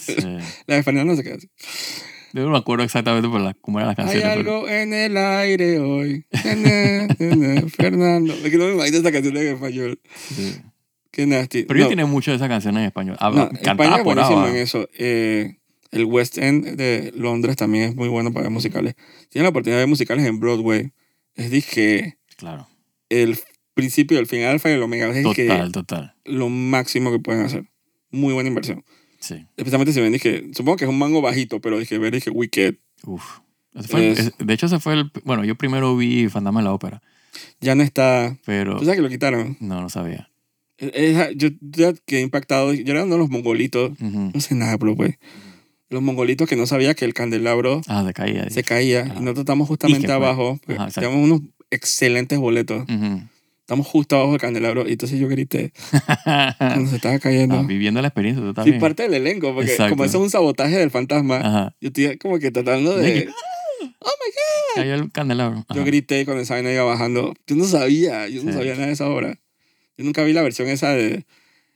sí. 0.00 0.14
La 0.66 0.74
de 0.74 0.78
español 0.80 1.06
no 1.06 1.14
se 1.16 1.22
queda 1.22 1.36
así. 1.36 1.48
Yo 2.32 2.42
no 2.42 2.50
me 2.50 2.58
acuerdo 2.58 2.84
exactamente 2.84 3.28
por 3.28 3.40
la, 3.40 3.54
cómo 3.54 3.78
eran 3.78 3.88
las 3.88 3.98
Hay 3.98 4.04
canciones. 4.20 4.36
pero- 4.38 4.56
algo 4.56 4.68
en 4.68 4.92
el 4.92 5.16
aire 5.16 5.78
hoy. 5.78 6.26
Na, 6.44 6.54
na, 6.54 7.06
na, 7.36 7.68
Fernando. 7.68 8.34
Es 8.34 8.50
que 8.50 8.58
no 8.58 8.66
me 8.66 8.72
imagino 8.74 8.96
esta 8.98 9.12
canción 9.12 9.36
en 9.36 9.54
español. 9.54 10.00
sí. 10.34 10.56
Qué 11.10 11.26
nasty. 11.26 11.64
Pero 11.64 11.78
yo 11.78 11.84
no, 11.84 11.88
tiene 11.88 12.04
muchas 12.04 12.32
de 12.32 12.36
esas 12.36 12.48
canciones 12.48 12.80
en 12.80 12.86
español. 12.86 13.16
Ah, 13.20 13.30
no, 13.30 13.50
España 13.52 13.96
es 13.98 14.04
buenísimo 14.04 14.46
en 14.46 14.56
eso. 14.56 14.88
Eh, 14.98 15.56
el 15.92 16.04
West 16.04 16.36
End 16.38 16.76
de 16.76 17.12
Londres 17.16 17.56
también 17.56 17.84
es 17.90 17.96
muy 17.96 18.08
bueno 18.08 18.32
para 18.32 18.44
ver 18.44 18.50
musicales. 18.52 18.94
Tienen 19.30 19.44
la 19.44 19.50
oportunidad 19.50 19.76
de 19.78 19.82
ver 19.82 19.88
musicales 19.88 20.26
en 20.26 20.40
Broadway. 20.40 20.92
Es 21.34 21.50
dije 21.50 22.18
Claro. 22.36 22.68
el 23.08 23.38
principio, 23.74 24.18
el 24.18 24.26
final, 24.26 24.50
alfa 24.52 24.68
y 24.70 24.72
el 24.74 24.82
omega. 24.82 25.08
Es 25.08 25.26
que 25.34 25.46
Total, 25.48 25.72
total. 25.72 26.14
lo 26.24 26.48
máximo 26.48 27.10
que 27.12 27.18
pueden 27.18 27.42
hacer. 27.44 27.64
Muy 28.10 28.32
buena 28.34 28.48
inversión. 28.48 28.84
Sí. 29.20 29.46
Especialmente 29.56 29.92
si 29.92 30.00
ven, 30.00 30.12
dije, 30.12 30.50
supongo 30.54 30.76
que 30.76 30.84
es 30.84 30.90
un 30.90 30.98
mango 30.98 31.20
bajito, 31.22 31.60
pero 31.60 31.78
dije, 31.78 31.98
ver, 31.98 32.12
dije, 32.14 32.30
Wicked. 32.30 32.76
Uf. 33.04 33.22
Fue 33.88 34.10
es- 34.12 34.32
de 34.38 34.54
hecho, 34.54 34.66
ese 34.66 34.78
fue 34.80 34.94
el... 34.94 35.10
Bueno, 35.24 35.44
yo 35.44 35.54
primero 35.56 35.96
vi 35.96 36.28
Fantasma 36.28 36.60
de 36.60 36.64
la 36.64 36.72
Ópera, 36.72 37.02
Ya 37.60 37.74
no 37.74 37.82
está. 37.82 38.36
pero 38.46 38.74
¿Tú 38.78 38.84
sabes 38.84 38.96
que 38.96 39.02
lo 39.02 39.08
quitaron? 39.08 39.56
no, 39.60 39.80
no 39.82 39.88
sabía. 39.90 40.30
Es- 40.78 41.36
yo 41.36 41.48
ya 41.60 41.92
quedé 42.04 42.20
impactado. 42.20 42.72
Yo 42.74 42.92
era 42.92 43.04
uno 43.04 43.14
de 43.14 43.20
los 43.20 43.30
mongolitos. 43.30 43.92
Ujú. 44.00 44.30
No 44.34 44.40
sé 44.40 44.54
nada, 44.54 44.76
pero 44.78 44.94
pues. 44.96 45.16
Los 45.88 46.02
mongolitos 46.02 46.48
que 46.48 46.56
no 46.56 46.66
sabía 46.66 46.94
que 46.94 47.04
el 47.04 47.14
candelabro 47.14 47.80
Ah, 47.86 48.02
de 48.02 48.12
caída. 48.12 48.50
se 48.50 48.64
caía. 48.64 49.02
Ajá. 49.02 49.14
Y 49.18 49.20
nosotros 49.20 49.44
estamos 49.44 49.68
justamente 49.68 50.10
abajo. 50.10 50.58
porque 50.66 50.80
Ajá, 50.82 51.08
unos 51.10 51.42
excelentes 51.70 52.38
boletos. 52.38 52.82
Ujú. 52.90 53.22
Estamos 53.60 53.86
justo 53.86 54.16
abajo 54.16 54.32
del 54.32 54.40
candelabro. 54.40 54.88
Y 54.88 54.92
entonces 54.92 55.18
yo 55.18 55.28
grité 55.28 55.72
cuando 56.58 56.90
se 56.90 56.96
estaba 56.96 57.18
cayendo. 57.20 57.56
Ah, 57.58 57.62
viviendo 57.66 58.00
la 58.02 58.08
experiencia, 58.08 58.42
tú 58.52 58.62
Sí, 58.64 58.72
parte 58.72 59.04
del 59.04 59.14
elenco. 59.14 59.54
Porque 59.54 59.70
Exacto. 59.70 59.90
como 59.92 60.04
eso 60.04 60.18
es 60.18 60.24
un 60.24 60.30
sabotaje 60.30 60.76
del 60.76 60.90
fantasma, 60.90 61.36
Ajá. 61.38 61.74
yo 61.80 61.88
estoy 61.88 62.16
como 62.18 62.38
que 62.38 62.50
tratando 62.50 62.96
de. 62.96 63.12
De 63.12 63.28
Cayó 64.74 64.94
el 64.94 65.10
candelabro. 65.10 65.64
Yo 65.74 65.84
grité 65.84 66.24
cuando 66.24 66.42
esa 66.42 66.54
vaina 66.54 66.70
iba 66.72 66.84
bajando. 66.84 67.34
Yo 67.46 67.56
no 67.56 67.64
sabía, 67.64 68.28
yo 68.28 68.42
no 68.44 68.50
Sí. 68.52 68.58
sabía 68.58 68.74
nada 68.74 68.86
de 68.88 68.92
esa 68.92 69.08
obra. 69.08 69.38
Yo 69.96 70.04
nunca 70.04 70.22
vi 70.24 70.32
la 70.32 70.42
versión 70.42 70.68
esa 70.68 70.90
de 70.90 71.24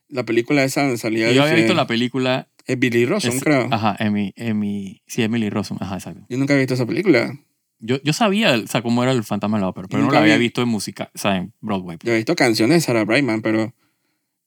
la 0.09 0.25
película 0.25 0.65
esa 0.65 0.83
donde 0.83 0.99
salía. 0.99 1.31
Yo 1.33 1.43
había 1.43 1.55
visto 1.55 1.75
la 1.75 1.87
película. 1.87 2.49
es 2.67 2.79
Billy 2.79 3.05
Rossum, 3.07 3.31
es- 3.37 3.43
creo. 3.43 3.69
Ajá, 3.73 3.97
Emmy, 3.99 4.33
Emmy, 4.37 5.03
sí, 5.07 5.23
Emily 5.23 5.51
Rossum. 5.51 5.79
Ajá, 5.81 5.97
exacto. 5.97 6.25
Yo 6.29 6.37
nunca 6.39 6.53
había 6.55 6.63
visto 6.63 6.75
esa 6.75 6.87
película. 6.87 7.37
Yo, 7.79 8.01
yo 8.03 8.13
sabía, 8.13 8.53
o 8.55 8.67
sea, 8.67 8.83
cómo 8.83 9.03
era 9.03 9.13
el 9.13 9.25
fantasma 9.25 9.57
de 9.57 9.63
la 9.63 9.69
ópera, 9.69 9.89
pero 9.89 10.03
no 10.05 10.11
la 10.13 10.21
había 10.21 10.37
vi- 10.37 10.45
visto 10.45 10.61
en 10.63 10.69
música, 10.69 11.11
o 11.15 11.19
sea, 11.19 11.37
en 11.39 11.55
Broadway. 11.61 11.97
Yo 12.03 12.13
he 12.13 12.17
visto 12.17 12.37
canciones 12.37 12.77
de 12.77 12.81
Sarah 12.83 13.05
Brightman, 13.05 13.41
pero 13.41 13.73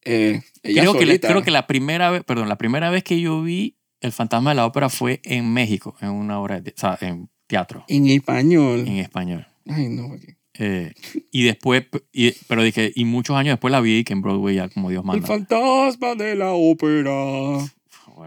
eh, 0.06 0.42
ella 0.62 0.82
Creo 0.82 0.94
que, 0.94 1.06
la, 1.06 1.18
creo 1.20 1.42
que 1.42 1.52
la 1.52 1.66
primera 1.66 2.12
vez, 2.12 2.24
perdón, 2.24 2.48
la 2.50 2.58
primera 2.58 2.90
vez 2.92 3.04
que 3.04 3.20
yo 3.20 3.42
vi 3.42 3.78
el 4.02 4.12
fantasma 4.12 4.52
de 4.52 4.56
la 4.58 4.66
ópera 4.68 4.90
fue 4.90 5.20
en 5.24 5.52
México, 5.52 5.96
en 6.02 6.10
una 6.12 6.40
obra, 6.40 6.62
de, 6.62 6.72
o 6.72 6.80
sea, 6.80 6.98
en 7.02 7.30
teatro, 7.48 7.86
En 7.88 8.06
español. 8.08 8.88
en 8.88 8.98
español. 8.98 9.48
Ay, 9.68 9.88
no. 9.90 10.10
Joaquín. 10.10 10.38
Eh, 10.60 10.94
y 11.32 11.44
después, 11.44 11.84
y, 12.12 12.32
pero 12.48 12.64
dije, 12.64 12.92
y 12.96 13.06
muchos 13.06 13.36
años 13.36 13.54
después 13.54 13.72
la 13.72 13.82
vi 13.82 14.04
que 14.04 14.14
en 14.14 14.22
Broadway 14.22 14.56
ya 14.56 14.70
como 14.70 14.90
Dios 14.92 15.02
El 15.02 15.08
manda. 15.08 15.26
fantasma 15.28 16.14
de 16.16 16.36
la 16.36 16.52
ópera 16.54 17.58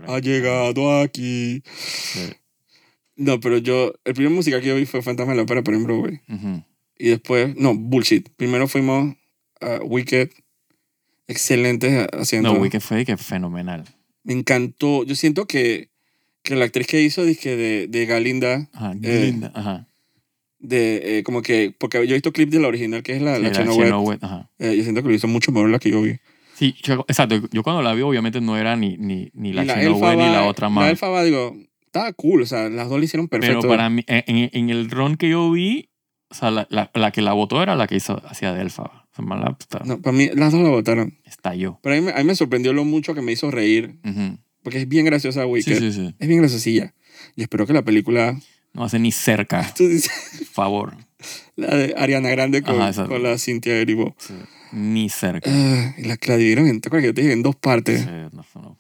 ha 0.09 0.19
llegado 0.21 1.01
aquí. 1.01 1.63
sí. 1.67 2.21
No, 3.19 3.41
pero 3.41 3.57
yo, 3.57 3.95
el 4.05 4.13
primer 4.13 4.31
musical 4.33 4.61
que 4.61 4.67
yo 4.69 4.77
vi 4.77 4.85
fue 4.85 5.01
Fantasma 5.01 5.33
de 5.33 5.37
la 5.39 5.45
ópera, 5.45 5.63
pero 5.63 5.79
en 5.79 5.85
Broadway. 5.85 6.21
Y 6.99 7.09
después, 7.09 7.57
no, 7.57 7.75
bullshit. 7.75 8.29
Primero 8.37 8.69
fuimos 8.69 9.17
a 9.61 9.77
Wicked. 9.83 10.29
Excelentes 11.29 12.07
haciendo. 12.13 12.53
No, 12.53 12.61
Wicked 12.61 12.81
fue 12.81 13.05
que 13.05 13.17
fenomenal. 13.17 13.85
Me 14.23 14.35
encantó. 14.35 15.03
Yo 15.05 15.15
siento 15.15 15.47
que, 15.47 15.89
que 16.43 16.57
la 16.57 16.67
actriz 16.67 16.87
que 16.87 17.01
hizo 17.03 17.25
dizque 17.25 17.57
de, 17.57 17.87
de 17.89 18.07
Galinda, 18.07 18.69
Ajá, 18.75 18.93
Eh, 19.03 19.25
linda, 19.31 19.51
ajá. 19.55 19.89
De 20.69 21.19
eh, 21.19 21.23
como 21.23 21.43
que, 21.43 21.75
porque 21.79 21.99
yo 22.07 22.15
he 22.15 22.19
visto 22.19 22.33
clips 22.33 22.53
de 22.53 22.61
la 22.61 22.69
original, 22.69 23.03
que 23.03 23.17
es 23.17 23.23
la, 23.23 23.37
Sí, 23.37 23.43
la 23.43 23.49
la 23.49 23.55
Cheno 23.55 23.75
Wet. 23.75 23.93
Wet, 23.95 24.25
ajá. 24.25 24.51
Eh, 24.59 24.75
yo 24.77 24.83
siento 24.83 25.03
que 25.03 25.09
lo 25.09 25.15
hizo 25.15 25.29
mucho 25.29 25.53
mejor 25.53 25.71
la 25.71 25.79
que 25.79 25.91
yo 25.91 26.03
vi. 26.03 26.17
Sí, 26.55 26.75
yo- 26.83 27.05
exacto. 27.09 27.41
Yo 27.53 27.63
cuando 27.63 27.83
la 27.83 27.93
vi, 27.95 28.03
obviamente 28.03 28.41
no 28.41 28.57
era 28.57 28.77
ni, 28.77 28.97
ni, 28.97 29.31
ni 29.35 29.53
la, 29.53 29.67
Cheno 29.67 29.97
Wet 29.97 30.17
ni 30.17 30.25
la 30.25 30.45
otra 30.47 30.67
La 30.69 30.71
más. 30.75 30.91
elfa 30.91 31.09
va, 31.09 31.23
digo, 31.23 31.55
estaba 31.85 32.13
cool. 32.15 32.43
O 32.43 32.47
sea, 32.47 32.69
las 32.69 32.89
dos 32.89 32.99
le 32.99 33.05
hicieron 33.05 33.29
perfecto. 33.29 33.61
Pero 33.61 33.71
para 33.71 33.91
mí, 33.91 34.03
en, 34.07 34.49
en- 34.53 34.71
el 34.71 34.91
ron 34.91 35.17
que 35.17 35.29
yo 35.29 35.51
vi, 35.51 35.91
o 36.31 36.35
sea, 36.35 36.51
la, 36.51 36.67
la, 36.71 36.91
la 36.95 37.11
que 37.11 37.21
la 37.23 37.33
votó 37.35 37.63
era 37.63 37.77
la 37.77 37.87
que 37.87 37.97
hizo 37.97 38.21
hacia 38.27 38.53
Delfa. 38.55 38.83
O 38.85 39.17
sea, 39.17 39.25
la- 39.37 39.57
está- 39.61 39.83
No, 39.85 40.01
para 40.01 40.17
mí, 40.17 40.31
las 40.35 40.53
dos 40.53 40.63
la 40.63 40.71
votaron. 40.71 41.19
estalló. 41.25 41.79
Pero 41.83 41.95
a 41.95 41.99
mí, 42.01 42.05
me- 42.07 42.13
a 42.13 42.17
mí 42.19 42.25
me 42.25 42.35
sorprendió 42.35 42.73
lo 42.73 42.85
mucho 42.85 43.15
que 43.15 43.21
me 43.23 43.33
hizo 43.33 43.51
reír. 43.51 43.97
Ujú. 44.05 44.39
Porque 44.63 44.79
es 44.79 44.89
bien 44.89 45.05
graciosa 45.05 45.43
Sí, 45.43 45.47
Wicked. 45.49 45.79
sí, 45.79 45.93
sí. 45.93 46.15
Es 46.19 46.27
bien 46.27 46.41
graciosilla. 46.41 46.93
Y 47.37 47.43
espero 47.43 47.67
que 47.67 47.73
la 47.73 47.83
película... 47.83 48.37
No 48.77 48.85
hace 48.85 48.99
ni 48.99 49.11
cerca, 49.13 49.73
Tú 49.77 49.89
dices, 49.89 50.11
por 50.39 50.47
favor. 50.47 50.97
la 51.57 51.75
de 51.75 51.95
Ariana 51.97 52.29
Grande 52.31 52.63
con, 52.63 52.77
Ajá, 52.77 52.89
exacto. 52.89 53.11
con 53.11 53.23
la 53.23 53.37
Cintia 53.39 53.75
Erivo. 53.77 54.15
Sí, 54.19 54.35
Ni 54.73 55.09
cerca. 55.09 55.51
Y 55.97 56.03
la, 56.03 56.17
la 56.27 56.37
dividieron 56.37 56.69
en, 56.69 56.81
¿te 56.81 56.89
acuerdas 56.89 57.05
que 57.05 57.09
yo 57.09 57.15
te 57.15 57.21
dije? 57.23 57.33
en 57.33 57.43
dos 57.43 57.57
partes. 57.57 58.03
Sí, 58.03 58.07
no, 58.33 58.45
no. 58.63 58.79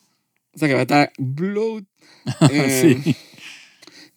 O 0.54 0.58
sea 0.58 0.68
que 0.68 0.74
va 0.74 0.80
a 0.80 0.82
estar 0.82 1.12
blow. 1.18 1.82
eh, 2.50 2.98
sí. 3.04 3.16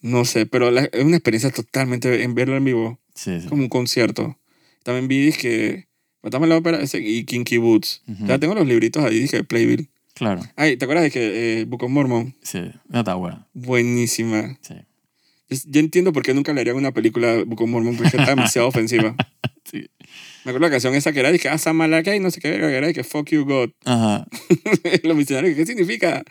No 0.01 0.25
sé, 0.25 0.45
pero 0.45 0.71
la- 0.71 0.85
es 0.91 1.03
una 1.03 1.17
experiencia 1.17 1.49
totalmente 1.51 2.23
en 2.23 2.33
verlo 2.35 2.55
en 2.55 2.63
vivo, 2.65 2.99
Sí, 3.15 3.41
sí. 3.41 3.47
como 3.47 3.63
un 3.63 3.69
concierto. 3.69 4.37
También 4.83 5.07
vi 5.07 5.31
que 5.33 5.87
Fantasma 6.21 6.47
de 6.47 6.49
la 6.53 6.57
ópera 6.57 6.81
ese, 6.81 6.99
y 6.99 7.23
Kinky 7.23 7.57
Boots. 7.57 8.03
Ujú. 8.07 8.25
Ya 8.27 8.37
tengo 8.39 8.53
los 8.53 8.67
libritos 8.67 9.03
ahí, 9.03 9.19
dije 9.21 9.43
Playbill. 9.45 9.89
Claro. 10.15 10.41
Ay, 10.57 10.75
¿te 10.75 10.83
acuerdas 10.83 11.03
de 11.05 11.11
que 11.11 11.61
eh, 11.61 11.65
Book 11.65 11.83
of 11.83 11.89
Mormon? 11.91 12.35
Sí, 12.41 12.59
no 12.89 12.99
está 12.99 13.13
buena. 13.15 13.47
Buenísima. 13.53 14.57
Sí. 14.61 14.73
Yo, 15.49 15.79
entiendo 15.79 16.13
por 16.13 16.23
qué 16.23 16.33
nunca 16.33 16.53
le 16.53 16.61
harían 16.61 16.75
una 16.75 16.91
película 16.93 17.33
of 17.39 17.67
Mormon, 17.67 17.95
porque 17.97 18.17
está 18.17 18.29
demasiado 18.29 18.67
ofensiva. 18.69 19.15
Sí. 19.65 19.87
Me 20.45 20.51
acuerdo 20.51 20.59
la 20.67 20.69
canción 20.71 20.95
esa 20.95 21.11
que 21.11 21.19
era 21.19 21.31
de 21.31 21.39
que 21.39 21.49
ah, 21.49 21.57
Samalaka 21.57 22.15
y 22.15 22.19
no 22.19 22.31
sé 22.31 22.39
qué, 22.39 22.51
que 22.51 22.57
era 22.65 22.93
que 22.93 23.03
fuck 23.03 23.29
you 23.29 23.45
God. 23.45 23.69
Ajá. 23.85 24.25
Los 25.03 25.15
misionarios, 25.17 25.55
¿qué 25.55 25.65
significa? 25.65 26.23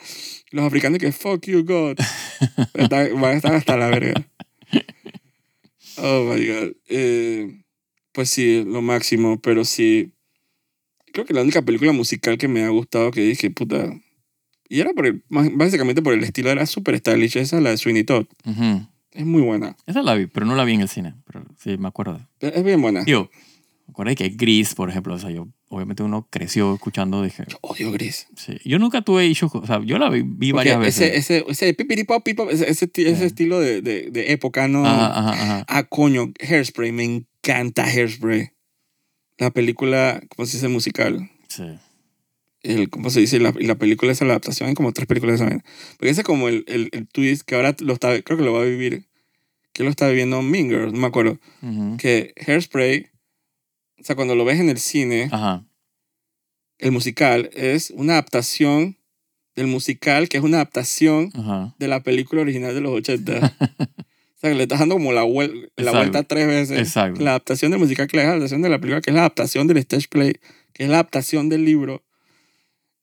Los 0.50 0.64
africanos 0.64 0.98
que 0.98 1.12
fuck 1.12 1.44
you 1.46 1.64
God. 1.64 1.96
Está- 2.74 3.08
van 3.14 3.24
a 3.24 3.32
estar 3.34 3.54
hasta 3.54 3.76
la 3.76 3.88
verga. 3.88 4.14
Oh 5.96 6.24
my 6.32 6.46
God. 6.46 6.72
Eh, 6.88 7.60
pues 8.12 8.30
sí, 8.30 8.64
lo 8.66 8.82
máximo, 8.82 9.40
pero 9.40 9.64
sí. 9.64 10.12
Creo 11.12 11.24
que 11.26 11.34
la 11.34 11.42
única 11.42 11.62
película 11.62 11.92
musical 11.92 12.38
que 12.38 12.48
me 12.48 12.62
ha 12.62 12.68
gustado 12.68 13.10
que 13.10 13.22
dije, 13.22 13.50
puta. 13.50 13.92
Y 14.68 14.80
era 14.80 14.92
por 14.92 15.06
el, 15.06 15.22
básicamente 15.28 16.02
por 16.02 16.12
el 16.12 16.22
estilo, 16.22 16.50
era 16.50 16.66
super 16.66 16.96
stylish. 16.98 17.36
Esa, 17.38 17.60
la 17.60 17.70
de 17.70 17.78
Sweeney 17.78 18.04
Todd. 18.04 18.26
Ujú. 18.44 18.86
Es 19.12 19.24
muy 19.24 19.42
buena. 19.42 19.76
Esa 19.86 20.02
la 20.02 20.14
vi, 20.14 20.26
pero 20.26 20.46
no 20.46 20.54
la 20.54 20.64
vi 20.64 20.74
en 20.74 20.82
el 20.82 20.88
cine. 20.88 21.14
Pero 21.26 21.44
sí, 21.58 21.76
me 21.78 21.88
acuerdo. 21.88 22.20
Es 22.40 22.62
bien 22.62 22.80
buena. 22.82 23.04
Yo, 23.06 23.30
me 23.86 23.92
acuerdo 23.92 24.14
que 24.14 24.28
Gris, 24.28 24.74
por 24.74 24.90
ejemplo, 24.90 25.14
o 25.14 25.18
sea, 25.18 25.30
yo, 25.30 25.48
obviamente 25.68 26.02
uno 26.02 26.28
creció 26.30 26.74
escuchando, 26.74 27.22
dije, 27.22 27.44
Odio 27.62 27.90
Gris. 27.90 28.28
sí. 28.36 28.58
Yo 28.64 28.78
nunca 28.78 29.00
tuve 29.02 29.26
issues, 29.26 29.54
o 29.54 29.66
sea, 29.66 29.82
yo 29.82 29.98
la 29.98 30.10
vi, 30.10 30.22
vi 30.24 30.52
varias 30.52 30.78
veces. 30.78 31.14
ese, 31.14 31.38
ese, 31.38 31.44
ese 31.48 31.74
pipiri 31.74 32.04
pop, 32.04 32.22
pip-pop, 32.22 32.48
ese, 32.50 32.70
ese, 32.70 32.90
ese 32.94 33.24
estilo 33.24 33.60
de, 33.60 33.80
de, 33.80 34.10
de 34.10 34.32
época, 34.32 34.68
¿no? 34.68 34.84
Ajá, 34.84 35.18
ajá, 35.18 35.30
ajá. 35.32 35.64
Ah, 35.68 35.84
coño, 35.84 36.32
Hairspray, 36.46 36.92
me 36.92 37.04
encanta 37.04 37.84
Hairspray. 37.84 38.50
La 39.38 39.50
película, 39.50 40.20
¿cómo 40.36 40.46
se 40.46 40.58
dice? 40.58 40.68
Musical. 40.68 41.30
Sí. 41.48 41.64
El, 42.62 42.90
¿Cómo 42.90 43.10
se 43.10 43.20
dice? 43.20 43.38
La, 43.38 43.54
la 43.58 43.76
película 43.76 44.10
es 44.12 44.20
la 44.20 44.28
adaptación, 44.28 44.68
hay 44.68 44.74
como 44.74 44.92
tres 44.92 45.06
películas 45.06 45.38
de 45.38 45.46
esa. 45.46 45.64
Porque 45.96 46.10
ese 46.10 46.22
es 46.22 46.26
como 46.26 46.48
el, 46.48 46.64
el, 46.66 46.88
el 46.92 47.06
twist 47.06 47.42
que 47.42 47.54
ahora 47.54 47.74
lo 47.80 47.92
está, 47.92 48.20
creo 48.22 48.36
que 48.38 48.44
lo 48.44 48.52
va 48.52 48.62
a 48.62 48.64
vivir. 48.64 49.04
Que 49.72 49.84
lo 49.84 49.90
está 49.90 50.08
viviendo 50.08 50.42
Mean 50.42 50.68
Girls, 50.68 50.92
no 50.92 50.98
me 50.98 51.06
acuerdo. 51.06 51.38
Ujú. 51.62 51.96
Que 51.98 52.34
Hairspray, 52.46 53.06
o 54.00 54.02
sea, 54.04 54.16
cuando 54.16 54.34
lo 54.34 54.44
ves 54.44 54.58
en 54.58 54.70
el 54.70 54.78
cine, 54.78 55.28
Ajá. 55.30 55.64
el 56.78 56.90
musical 56.92 57.50
es 57.52 57.90
una 57.90 58.14
adaptación 58.14 58.96
del 59.54 59.66
musical, 59.68 60.28
que 60.28 60.36
es 60.38 60.42
una 60.42 60.56
adaptación 60.58 61.30
Ajá. 61.34 61.74
de 61.78 61.88
la 61.88 62.02
película 62.02 62.42
original 62.42 62.74
de 62.74 62.80
los 62.80 62.92
80. 62.92 63.56
o 63.78 64.40
sea, 64.40 64.50
que 64.50 64.54
le 64.56 64.64
estás 64.64 64.80
dando 64.80 64.96
como 64.96 65.12
la, 65.12 65.24
vuel- 65.24 65.70
la 65.76 65.92
vuelta 65.92 66.22
tres 66.24 66.46
veces. 66.48 66.78
Exacto. 66.78 67.20
La 67.22 67.30
adaptación 67.30 67.70
del 67.70 67.78
musical, 67.80 68.08
que 68.08 68.16
es 68.16 68.22
la 68.24 68.30
adaptación 68.30 68.62
de 68.62 68.68
la 68.68 68.78
película, 68.80 69.00
que 69.00 69.10
es 69.10 69.14
la 69.14 69.20
adaptación 69.22 69.66
del 69.68 69.76
stage 69.78 70.08
play, 70.08 70.34
que 70.72 70.84
es 70.84 70.88
la 70.88 70.96
adaptación 70.96 71.48
del 71.48 71.64
libro. 71.64 72.04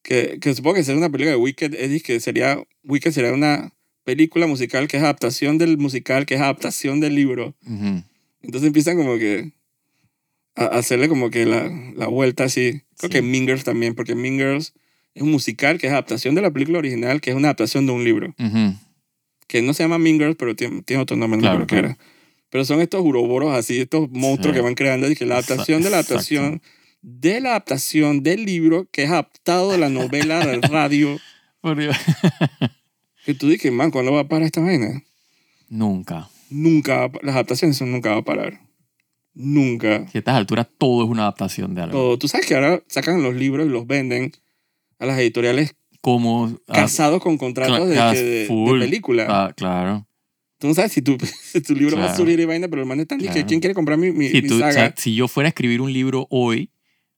Que, 0.07 0.37
que 0.39 0.53
supongo 0.53 0.75
que 0.75 0.83
será 0.83 0.99
una 0.99 1.09
película 1.09 1.31
de 1.31 1.37
Wicked, 1.37 1.73
es 1.73 2.03
que 2.03 2.19
sería, 2.19 2.61
Wicked 2.83 3.11
sería 3.11 3.33
una 3.33 3.73
película 4.03 4.45
musical 4.45 4.87
que 4.87 4.97
es 4.97 5.03
adaptación 5.03 5.57
del 5.57 5.79
musical, 5.79 6.27
que 6.27 6.35
es 6.35 6.41
adaptación 6.41 6.99
del 6.99 7.15
libro. 7.15 7.55
Ujú. 7.65 8.03
Entonces 8.43 8.67
empiezan 8.67 8.97
como 8.97 9.17
que 9.17 9.51
a 10.55 10.65
a 10.65 10.77
hacerle 10.77 11.09
como 11.09 11.31
que 11.31 11.45
la, 11.47 11.71
la 11.97 12.05
vuelta 12.07 12.43
así. 12.43 12.83
Creo 12.97 13.09
Sí. 13.09 13.09
que 13.09 13.21
Mean 13.23 13.45
Girls 13.47 13.63
también, 13.63 13.95
porque 13.95 14.13
Mean 14.13 14.37
Girls 14.37 14.73
es 15.15 15.23
un 15.23 15.31
musical 15.31 15.79
que 15.79 15.87
es 15.87 15.93
adaptación 15.93 16.35
de 16.35 16.43
la 16.43 16.51
película 16.51 16.77
original, 16.77 17.19
que 17.19 17.31
es 17.31 17.35
una 17.35 17.47
adaptación 17.47 17.87
de 17.87 17.91
un 17.93 18.03
libro. 18.03 18.35
Ujú. 18.37 18.75
Que 19.47 19.63
no 19.63 19.73
se 19.73 19.81
llama 19.83 19.97
Mean 19.97 20.19
Girls, 20.19 20.35
pero 20.37 20.55
tiene, 20.55 20.83
tiene 20.83 21.01
otro 21.01 21.17
nombre, 21.17 21.37
no 21.37 21.41
Claro, 21.41 21.59
qué 21.61 21.65
claro. 21.65 21.87
era. 21.87 21.97
Pero 22.51 22.63
son 22.63 22.79
estos 22.79 23.01
uroboros 23.03 23.53
así, 23.57 23.81
estos 23.81 24.09
monstruos 24.11 24.53
Sí. 24.55 24.59
que 24.59 24.63
van 24.63 24.75
creando. 24.75 25.09
Y 25.09 25.15
que 25.15 25.25
la 25.25 25.35
adaptación 25.39 25.81
de 25.81 25.89
la 25.89 25.97
Exacto. 26.01 26.13
adaptación 26.15 26.61
de 27.07 27.39
la 27.39 27.49
adaptación 27.51 28.23
del 28.23 28.45
libro 28.45 28.87
que 28.91 29.03
es 29.03 29.11
adaptado 29.11 29.71
de 29.71 29.77
la 29.77 29.89
novela 29.89 30.43
de 30.45 30.57
radio. 30.67 31.19
Por 31.61 31.77
Dios. 31.77 31.95
Que 33.25 33.33
tú 33.35 33.47
dices, 33.49 33.71
man, 33.71 33.91
¿cuándo 33.91 34.11
va 34.11 34.21
a 34.21 34.27
parar 34.27 34.45
esta 34.45 34.61
vaina? 34.61 35.03
Nunca. 35.69 36.29
Nunca, 36.49 36.97
va 36.97 37.03
a 37.05 37.11
pa- 37.11 37.19
las 37.23 37.35
adaptaciones 37.35 37.77
son 37.77 37.91
nunca 37.91 38.11
va 38.11 38.17
a 38.17 38.23
parar. 38.23 38.59
Nunca. 39.33 40.07
Si 40.11 40.17
a 40.17 40.19
estas 40.19 40.35
alturas 40.35 40.67
todo 40.77 41.03
es 41.03 41.09
una 41.09 41.23
adaptación 41.23 41.75
de 41.75 41.81
algo. 41.81 41.97
Todo. 41.97 42.19
Tú 42.19 42.27
sabes 42.27 42.45
que 42.47 42.55
ahora 42.55 42.81
sacan 42.87 43.21
los 43.21 43.35
libros 43.35 43.65
y 43.67 43.69
los 43.69 43.85
venden 43.85 44.31
a 44.99 45.05
las 45.05 45.19
editoriales 45.19 45.75
Como. 46.01 46.57
ah, 46.67 46.73
casados 46.73 47.21
con 47.21 47.37
contratos 47.37 47.87
de, 47.89 47.95
de- 47.95 48.47
película. 48.79 49.25
ah, 49.29 49.53
claro. 49.55 50.07
Tú 50.57 50.67
no 50.67 50.73
sabes 50.73 50.93
si 50.93 51.01
tu, 51.01 51.17
tu 51.67 51.75
libro 51.75 51.97
va 51.97 52.03
a 52.03 52.05
Claro. 52.07 52.17
surgir 52.17 52.39
y 52.39 52.45
vaina, 52.45 52.67
pero 52.69 52.81
el 52.81 52.87
man 52.87 52.99
está 52.99 53.17
Claro. 53.17 53.45
¿quién 53.47 53.59
quiere 53.59 53.73
comprar 53.73 53.97
mi, 53.97 54.11
mi, 54.11 54.29
Si, 54.29 54.41
mi 54.41 54.47
tú- 54.47 54.55
o 54.55 54.59
saga? 54.59 54.71
sea, 54.73 54.93
si 54.97 55.13
yo 55.15 55.27
fuera 55.27 55.47
a 55.47 55.49
escribir 55.49 55.81
un 55.81 55.91
libro 55.91 56.27
hoy, 56.29 56.69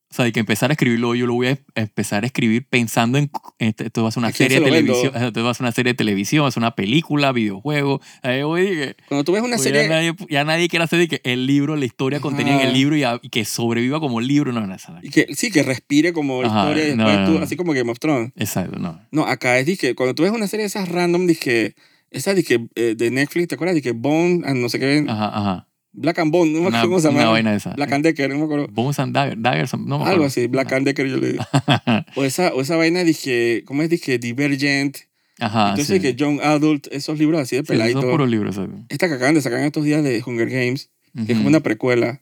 O 0.10 0.14
sea, 0.14 0.24
de 0.24 0.32
que 0.32 0.40
empezar 0.40 0.70
a 0.72 0.74
escribirlo, 0.74 1.16
yo 1.16 1.26
lo 1.28 1.34
voy 1.34 1.48
a 1.48 1.50
em- 1.52 1.58
empezar 1.76 2.24
a 2.24 2.28
escribir 2.28 2.66
pensando 2.66 3.18
en 3.18 3.30
este- 3.60 3.88
esto 3.88 4.04
va 4.04 4.10
a 4.10 4.12
ser 4.14 4.20
una 4.22 4.30
¿A 4.30 4.32
quién 4.32 4.50
serie 4.50 4.60
de 4.64 4.66
televisión, 4.72 5.12
esto 5.16 5.44
va 5.44 5.52
a 5.52 5.54
ser 5.54 5.64
una 5.66 5.72
serie 5.74 5.92
de 5.94 5.98
televisión, 5.98 6.44
va 6.44 6.48
a 6.48 6.52
ser 6.52 6.62
una 6.64 6.76
película, 6.76 7.34
videojuego. 7.34 8.00
Ahí 8.24 8.42
voy 8.42 8.62
y 8.62 8.76
que, 8.76 8.96
Cuando 9.10 9.26
tú 9.26 9.34
ves 9.34 9.42
una 9.42 9.58
pues 9.58 9.64
serie, 9.64 9.84
ya, 9.84 9.90
nadie, 9.90 10.14
ya 10.30 10.44
nadie 10.46 10.70
quiere 10.70 10.86
hacer 10.86 11.00
de 11.00 11.08
que 11.10 11.22
el 11.26 11.46
libro, 11.46 11.76
la 11.76 11.84
historia 11.86 12.22
contenida 12.22 12.56
en 12.56 12.62
el 12.62 12.74
libro 12.74 12.96
y, 12.96 13.04
a- 13.04 13.20
y 13.22 13.28
que 13.30 13.44
sobreviva 13.44 14.00
como 14.00 14.22
libro, 14.22 14.54
no, 14.54 14.66
no, 14.66 14.74
esa- 14.74 14.98
y 15.02 15.10
que, 15.10 15.28
sí, 15.36 15.52
que 15.52 15.62
respire 15.62 16.14
como 16.14 16.42
Ajá, 16.42 16.62
historia 16.62 16.84
no, 16.96 17.04
después 17.04 17.20
no, 17.20 17.26
tú, 17.26 17.32
no. 17.40 17.44
así 17.44 17.56
como 17.58 17.74
Game 17.74 17.92
of 17.92 18.00
Thrones. 18.00 18.32
Exacto, 18.38 18.80
no. 18.80 19.02
No, 19.12 19.26
acá 19.26 19.60
es 19.60 19.66
dije, 19.66 19.94
cuando 19.94 20.16
tú 20.16 20.24
ves 20.24 20.32
una 20.32 20.48
serie 20.48 20.64
de 20.64 20.68
esas 20.68 20.88
random, 20.88 21.28
dije, 21.28 21.76
esa 22.12 22.34
dije, 22.34 22.66
eh, 22.76 22.96
de 22.98 23.12
Netflix, 23.12 23.50
¿te 23.50 23.56
acuerdas? 23.56 23.76
Dije, 23.76 23.92
Bone, 23.92 24.42
and 24.46 24.62
no 24.62 24.70
sé 24.70 24.80
qué, 24.80 25.04
Ajá, 25.08 25.28
ajá. 25.38 25.67
Black 26.00 26.20
and 26.20 26.32
Bone, 26.32 26.52
no 26.52 26.60
me 26.62 26.68
Una, 26.68 26.78
acuerdo 26.80 26.88
cómo 26.90 27.00
se 27.02 27.08
una 27.10 27.20
llama. 27.20 27.32
vaina 27.32 27.56
esa. 27.56 27.74
Black 27.74 27.92
and 27.92 28.04
Decker, 28.06 28.30
no 28.30 28.38
me 28.38 28.44
acuerdo. 28.44 28.68
Bones 28.72 29.00
and 29.00 29.16
Dagger- 29.16 29.38
Daggers, 29.42 29.74
no 29.74 29.80
me 29.80 29.94
Algo 29.96 30.06
acuerdo. 30.06 30.26
así, 30.26 30.46
Black 30.48 30.72
and 30.74 30.86
Decker 30.86 31.08
yo 31.08 31.18
le 31.18 31.32
digo. 31.34 31.44
O 32.16 32.24
esa, 32.24 32.54
o 32.54 32.62
esa 32.62 32.76
vaina 32.76 33.04
dije, 33.04 33.64
¿cómo 33.66 33.82
es? 33.82 33.90
Dije, 33.90 34.20
Divergent. 34.20 34.98
Ajá, 35.40 35.70
Entonces 35.72 35.98
sí. 35.98 36.02
que 36.02 36.16
Young 36.16 36.40
Adult, 36.42 36.88
esos 36.92 37.18
libros 37.20 37.42
así 37.42 37.56
de 37.56 37.62
Sí, 37.62 37.74
esos 37.74 37.78
peladito. 37.78 38.02
puros 38.12 38.30
libros. 38.30 38.58
exacto. 38.58 38.78
Esta 38.90 39.08
que 39.08 39.14
acaban 39.16 39.34
de 39.36 39.42
sacar 39.42 39.60
en 39.60 39.66
estos 39.66 39.84
días 39.84 40.04
de 40.04 40.24
Hunger 40.26 40.50
Games, 40.50 40.90
que 41.26 41.32
es 41.32 41.38
como 41.38 41.48
una 41.50 41.60
precuela. 41.62 42.22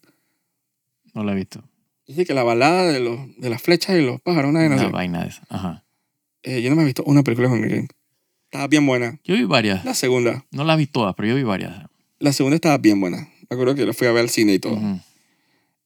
No 1.13 1.23
la 1.23 1.31
he 1.33 1.35
visto. 1.35 1.63
Dice 2.07 2.25
que 2.25 2.33
la 2.33 2.43
balada 2.43 2.91
de, 2.91 2.99
los, 2.99 3.19
de 3.37 3.49
las 3.49 3.61
flechas 3.61 3.97
y 3.97 4.01
los 4.05 4.21
pájaros, 4.21 4.49
una 4.51 4.65
Una 4.65 4.87
vaina 4.89 5.23
de 5.23 5.29
esa. 5.29 5.43
Ajá. 5.49 5.83
Eh, 6.43 6.61
yo 6.61 6.69
no 6.69 6.75
me 6.75 6.83
he 6.83 6.85
visto 6.85 7.03
una 7.05 7.23
película 7.23 7.47
de 7.49 7.53
Hunger 7.55 7.69
Games. 7.69 7.89
Estaba 8.45 8.67
bien 8.67 8.85
buena. 8.85 9.19
Yo 9.23 9.33
vi 9.35 9.43
varias. 9.43 9.83
La 9.85 9.93
segunda. 9.93 10.45
No 10.51 10.63
las 10.63 10.77
vi 10.77 10.85
todas, 10.85 11.15
pero 11.15 11.27
yo 11.29 11.35
vi 11.35 11.43
varias. 11.43 11.73
La 12.19 12.31
segunda 12.31 12.55
estaba 12.55 12.77
bien 12.77 12.99
buena. 13.01 13.27
Me 13.49 13.55
acuerdo 13.55 13.75
que 13.75 13.85
la 13.85 13.93
fui 13.93 14.07
a 14.07 14.11
ver 14.11 14.21
al 14.23 14.29
cine 14.29 14.53
y 14.55 14.59
todo. 14.59 14.73
Ujú. 14.73 14.99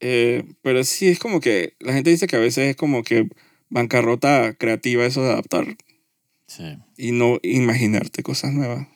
Eh, 0.02 0.46
pero 0.62 0.84
sí 0.84 1.08
es 1.08 1.20
como 1.20 1.40
que 1.42 1.74
la 1.80 1.94
gente 1.94 2.10
dice 2.10 2.28
que 2.28 2.36
a 2.36 2.40
veces 2.40 2.70
es 2.70 2.76
como 2.76 3.04
que 3.04 3.28
bancarrota 3.70 4.54
creativa 4.54 5.06
eso 5.06 5.22
de 5.24 5.32
adaptar 5.32 5.66
Sí. 6.48 6.78
y 6.98 7.12
no 7.12 7.38
imaginarte 7.44 8.24
cosas 8.24 8.54
nuevas. 8.54 8.88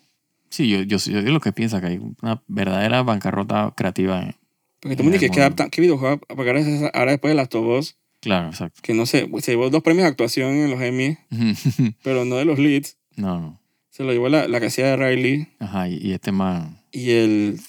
Sí, 0.49 0.69
yo, 0.69 0.81
yo, 0.83 0.97
yo 0.97 1.19
digo 1.21 1.31
lo 1.33 1.39
que 1.39 1.51
piensa 1.51 1.81
que 1.81 1.87
hay 1.87 1.97
una 2.21 2.41
verdadera 2.47 3.03
bancarrota 3.03 3.73
creativa. 3.75 4.21
en- 4.23 4.35
Porque 4.79 4.95
todo 4.95 5.03
el 5.03 5.03
mundo 5.03 5.15
En 5.15 5.19
dice 5.21 5.25
el 5.27 5.31
que 5.31 5.39
adaptan, 5.41 5.69
¿qué 5.69 5.81
videojuego? 5.81 6.21
Ahora, 6.29 6.59
es- 6.59 6.89
ahora 6.93 7.11
después 7.11 7.31
de 7.31 7.35
las 7.35 7.49
Tobos, 7.49 7.97
Claro, 8.21 8.49
exacto. 8.49 8.79
que 8.81 8.93
no 8.93 9.05
sé, 9.05 9.29
se 9.41 9.51
llevó 9.51 9.69
dos 9.69 9.83
premios 9.83 10.03
de 10.03 10.09
actuación 10.09 10.51
en 10.55 10.71
los 10.71 10.81
Emmy, 10.81 11.17
pero 12.03 12.23
no 12.25 12.37
de 12.37 12.45
los 12.45 12.57
leads. 12.59 12.97
no, 13.17 13.39
no. 13.39 13.59
Se 13.89 14.03
lo 14.03 14.11
llevó 14.11 14.27
la, 14.29 14.47
la 14.47 14.59
que 14.59 14.65
hacía 14.67 14.87
de 14.87 14.95
Riley 14.97 15.47
Ajá, 15.59 15.87
y, 15.87 15.97
y 16.01 16.13
este 16.13 16.31
man. 16.31 16.79
y 16.91 17.11
el 17.11 17.59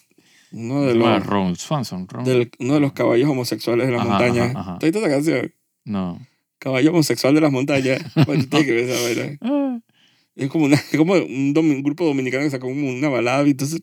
uno 0.54 0.82
de 0.84 0.94
los, 0.94 1.06
man, 1.06 1.22
Ron 1.24 1.56
Swanson. 1.56 2.06
Ron. 2.08 2.24
del- 2.24 2.50
uno 2.60 2.74
de 2.74 2.80
los 2.80 2.92
caballos 2.92 3.28
homosexuales 3.28 3.86
de 3.86 3.92
la 3.92 4.00
Ajá, 4.00 4.08
montaña. 4.08 4.52
ajá. 4.54 4.78
¿Te 4.78 4.88
has 4.88 4.94
canción? 4.96 5.52
No. 5.84 6.18
Caballo 6.58 6.90
homosexual 6.92 7.34
de 7.34 7.40
las 7.40 7.52
montañas. 7.52 8.00
Bueno, 8.26 8.42
tú 8.44 8.48
tienes 8.50 8.66
que 8.66 8.72
ver 8.72 8.88
esa 8.88 9.02
vaina. 9.02 9.38
Ah, 9.42 9.78
Es 10.36 10.48
como, 10.48 10.64
una, 10.66 10.76
es 10.76 10.96
como 10.96 11.14
un, 11.14 11.82
grupo 11.82 12.04
dominicano 12.06 12.44
que 12.44 12.50
sacó 12.50 12.68
una 12.68 13.08
balada 13.08 13.46
y 13.46 13.50
entonces... 13.50 13.82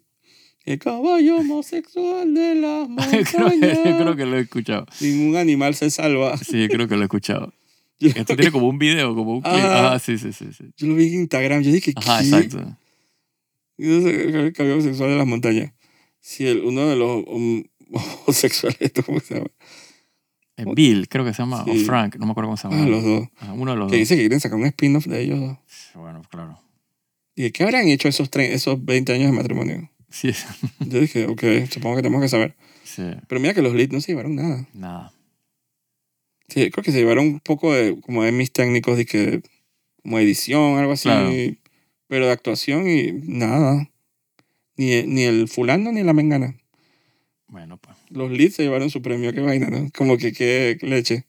El 0.64 0.78
caballo 0.78 1.38
homosexual 1.38 2.34
de 2.36 2.54
las 2.56 2.88
creo, 3.32 3.50
montañas. 3.50 3.78
que, 3.80 3.96
creo 3.96 4.16
que 4.16 4.26
lo 4.28 4.38
he 4.38 4.42
escuchado. 4.42 4.86
Ningún 5.00 5.36
animal 5.36 5.74
se 5.74 5.90
salva. 5.90 6.38
Sí, 6.38 6.68
creo 6.70 6.88
que 6.88 6.96
lo 6.96 7.02
he 7.02 7.06
escuchado. 7.06 7.52
Yo, 8.00 8.10
Esto 8.10 8.36
tiene 8.36 8.52
como 8.52 8.68
un 8.68 8.78
video, 8.80 9.14
como 9.16 9.34
un 9.34 9.42
clip. 9.42 9.54
Ajá. 9.56 9.88
Ajá, 9.88 10.00
sí, 10.00 10.18
sí, 10.20 10.32
sí. 10.34 10.46
sí. 10.56 10.66
yo 10.78 10.88
lo 10.88 10.96
vi 10.96 11.08
en 11.08 11.22
Instagram. 11.22 11.62
Yo 11.64 11.72
dije, 11.72 11.94
Ajá, 11.96 12.20
¿qué? 12.20 12.26
exacto. 12.26 12.78
Entonces, 13.78 14.36
El 14.36 14.54
caballo 14.54 14.74
homosexual 14.76 15.10
de 15.10 15.18
las 15.18 15.28
montañas. 15.28 15.74
Sí, 16.22 16.48
el, 16.48 16.62
uno 16.64 16.88
de 16.88 16.96
los 16.96 17.26
hom- 17.26 17.70
homosexuales, 18.26 18.78
¿esto 18.80 19.04
¿cómo 19.06 19.20
se 19.20 19.36
llama? 19.36 19.48
Eh, 20.58 20.66
Bill, 20.76 21.08
creo 21.10 21.26
que 21.26 21.34
se 21.34 21.42
llama. 21.42 21.64
O. 21.64 21.76
Frank, 21.86 22.16
no 22.18 22.26
me 22.26 22.32
acuerdo 22.32 22.50
cómo 22.50 22.58
se 22.58 22.68
Ah, 22.68 22.72
llama. 22.72 22.86
los 22.88 23.04
dos. 23.04 23.28
Ajá, 23.38 23.54
uno 23.54 23.72
de 23.72 23.78
los 23.78 23.88
Que 23.92 23.98
dos. 23.98 24.00
dice 24.00 24.16
que 24.16 24.22
quieren 24.22 24.40
sacar 24.40 24.58
un 24.60 24.66
spin-off 24.66 25.06
de 25.08 25.22
ellos 25.22 25.40
dos. 25.40 25.58
Bueno, 25.96 26.22
claro. 26.30 26.60
¿Y 27.36 27.50
qué 27.52 27.64
habrán 27.64 27.88
hecho 27.88 28.08
esos, 28.08 28.30
esos 28.36 28.86
20 28.86 29.14
años 29.14 29.32
de 29.32 29.38
matrimonio? 29.38 29.90
Sí, 30.10 30.32
Yo 30.80 31.00
dije, 31.00 31.26
ok, 31.26 31.44
supongo 31.72 31.96
que 31.96 32.02
tenemos 32.04 32.22
que 32.22 32.30
saber. 32.30 32.56
sí, 32.84 33.04
Pero 33.28 33.42
mira 33.42 33.54
que 33.54 33.62
los 33.62 33.74
leads 33.74 33.94
no 33.94 34.02
se 34.02 34.12
llevaron 34.12 34.36
nada. 34.36 34.68
nada. 34.74 35.14
Sí, 36.50 36.70
creo 36.70 36.84
que 36.84 36.92
se 36.92 37.00
llevaron 37.00 37.26
un 37.28 37.40
poco 37.40 37.74
de, 37.74 38.00
como 38.02 38.24
de 38.24 38.34
mis 38.34 38.52
técnicos, 38.52 38.98
de 38.98 39.06
que, 39.06 39.42
como 40.04 40.20
edición, 40.20 40.78
algo 40.78 40.92
así. 40.92 41.04
Claro. 41.04 41.32
Pero 42.08 42.26
de 42.26 42.32
actuación 42.34 42.90
y 42.90 43.14
nada. 43.14 43.90
Ni, 44.78 45.04
ni 45.04 45.24
el 45.24 45.48
fulano 45.48 45.92
ni 45.92 46.04
la 46.04 46.14
mengana. 46.14 46.56
Bueno, 47.48 47.78
pues. 47.78 47.98
Los 48.10 48.32
leads 48.32 48.56
se 48.56 48.64
llevaron 48.64 48.90
su 48.90 49.02
premio, 49.02 49.34
qué 49.34 49.42
vaina, 49.42 49.70
¿no? 49.70 49.90
Como 49.96 50.18
que 50.18 50.32
qué 50.34 50.78
leche. 50.82 51.26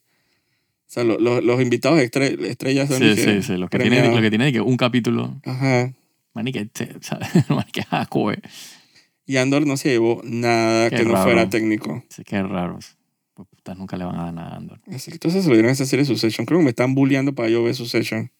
O 0.86 0.94
sea, 0.94 1.04
lo- 1.04 1.18
lo- 1.18 1.40
los 1.40 1.60
invitados 1.60 1.98
estre- 2.00 2.38
estrellas 2.46 2.88
son 2.88 2.98
Sí, 2.98 3.16
sí, 3.16 3.42
sí. 3.42 3.56
Los 3.56 3.70
que 3.70 3.78
tienen, 3.78 4.10
los 4.10 4.20
que 4.20 4.28
tienen 4.30 4.52
que 4.52 4.60
un 4.60 4.76
capítulo. 4.76 5.40
Ajá. 5.44 5.92
Manique, 6.34 6.68
manique, 7.48 7.82
jaco, 7.82 8.30
eh. 8.32 8.40
Y 9.26 9.36
Andor 9.36 9.66
no 9.66 9.76
se 9.76 9.90
llevó 9.90 10.20
nada 10.24 10.90
Qué 10.90 10.96
que 10.96 11.04
no 11.04 11.12
raro. 11.12 11.24
fuera 11.24 11.48
técnico. 11.48 12.04
Sí, 12.08 12.22
qué 12.24 12.42
raros. 12.42 12.96
Pues 13.34 13.48
putas 13.48 13.76
nunca 13.78 13.96
le 13.96 14.04
van 14.04 14.16
a 14.16 14.24
dar 14.24 14.34
nada 14.34 14.50
a 14.54 14.56
Andor. 14.56 14.80
Así 14.88 15.10
que 15.10 15.16
entonces 15.16 15.42
se 15.44 15.48
lo 15.48 15.54
dieron 15.54 15.70
a 15.70 15.72
esa 15.72 15.86
serie 15.86 16.04
Succession. 16.04 16.44
Creo 16.46 16.58
que 16.60 16.64
me 16.64 16.70
están 16.70 16.94
bulleando 16.94 17.34
para 17.34 17.48
yo 17.48 17.62
ver 17.62 17.74
Succession. 17.74 18.30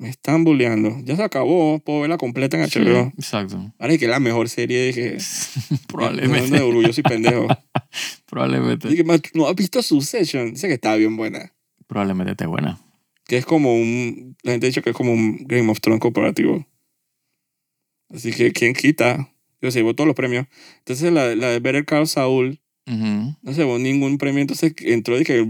Me 0.00 0.08
están 0.08 0.44
bulleando. 0.44 0.96
Ya 1.04 1.14
se 1.14 1.22
acabó. 1.22 1.78
Puedo 1.78 2.00
verla 2.00 2.16
completa 2.16 2.58
en 2.58 2.68
Sí, 2.70 2.78
HBO. 2.80 3.12
exacto. 3.18 3.72
Ahora 3.78 3.98
que 3.98 4.06
es 4.06 4.10
la 4.10 4.18
mejor 4.18 4.48
serie. 4.48 4.86
Dije, 4.86 5.10
de 5.12 5.18
Probablemente. 5.88 6.58
orgulloso 6.60 7.00
y 7.00 7.02
pendejo. 7.04 7.46
probablemente. 8.26 8.88
Dije, 8.88 9.04
"Ma, 9.04 9.18
¿no 9.34 9.46
has 9.46 9.54
visto 9.54 9.82
Succession? 9.82 10.52
Dice 10.54 10.68
que 10.68 10.74
está 10.74 10.96
bien 10.96 11.16
buena. 11.18 11.52
Probablemente 11.86 12.30
esté 12.32 12.46
buena. 12.46 12.80
Que 13.26 13.36
es 13.36 13.44
como 13.44 13.74
un... 13.74 14.36
La 14.42 14.52
gente 14.52 14.66
ha 14.66 14.70
dicho 14.70 14.80
que 14.82 14.90
es 14.90 14.96
como 14.96 15.12
un 15.12 15.36
Game 15.46 15.70
of 15.70 15.80
Thrones 15.80 16.00
corporativo. 16.00 16.66
Así 18.08 18.32
que, 18.32 18.52
¿quién 18.52 18.72
quita? 18.72 19.30
Yo 19.60 19.70
se 19.70 19.80
llevó 19.80 19.94
todos 19.94 20.06
los 20.06 20.16
premios. 20.16 20.46
Entonces, 20.78 21.12
la, 21.12 21.34
la 21.36 21.48
de 21.50 21.60
Better 21.60 21.84
Call 21.84 22.06
Saul 22.08 22.58
no 22.86 23.52
se 23.52 23.60
llevó 23.60 23.78
ningún 23.78 24.16
premio. 24.18 24.40
Entonces, 24.40 24.72
entró 24.80 25.16
de 25.18 25.24
que 25.24 25.46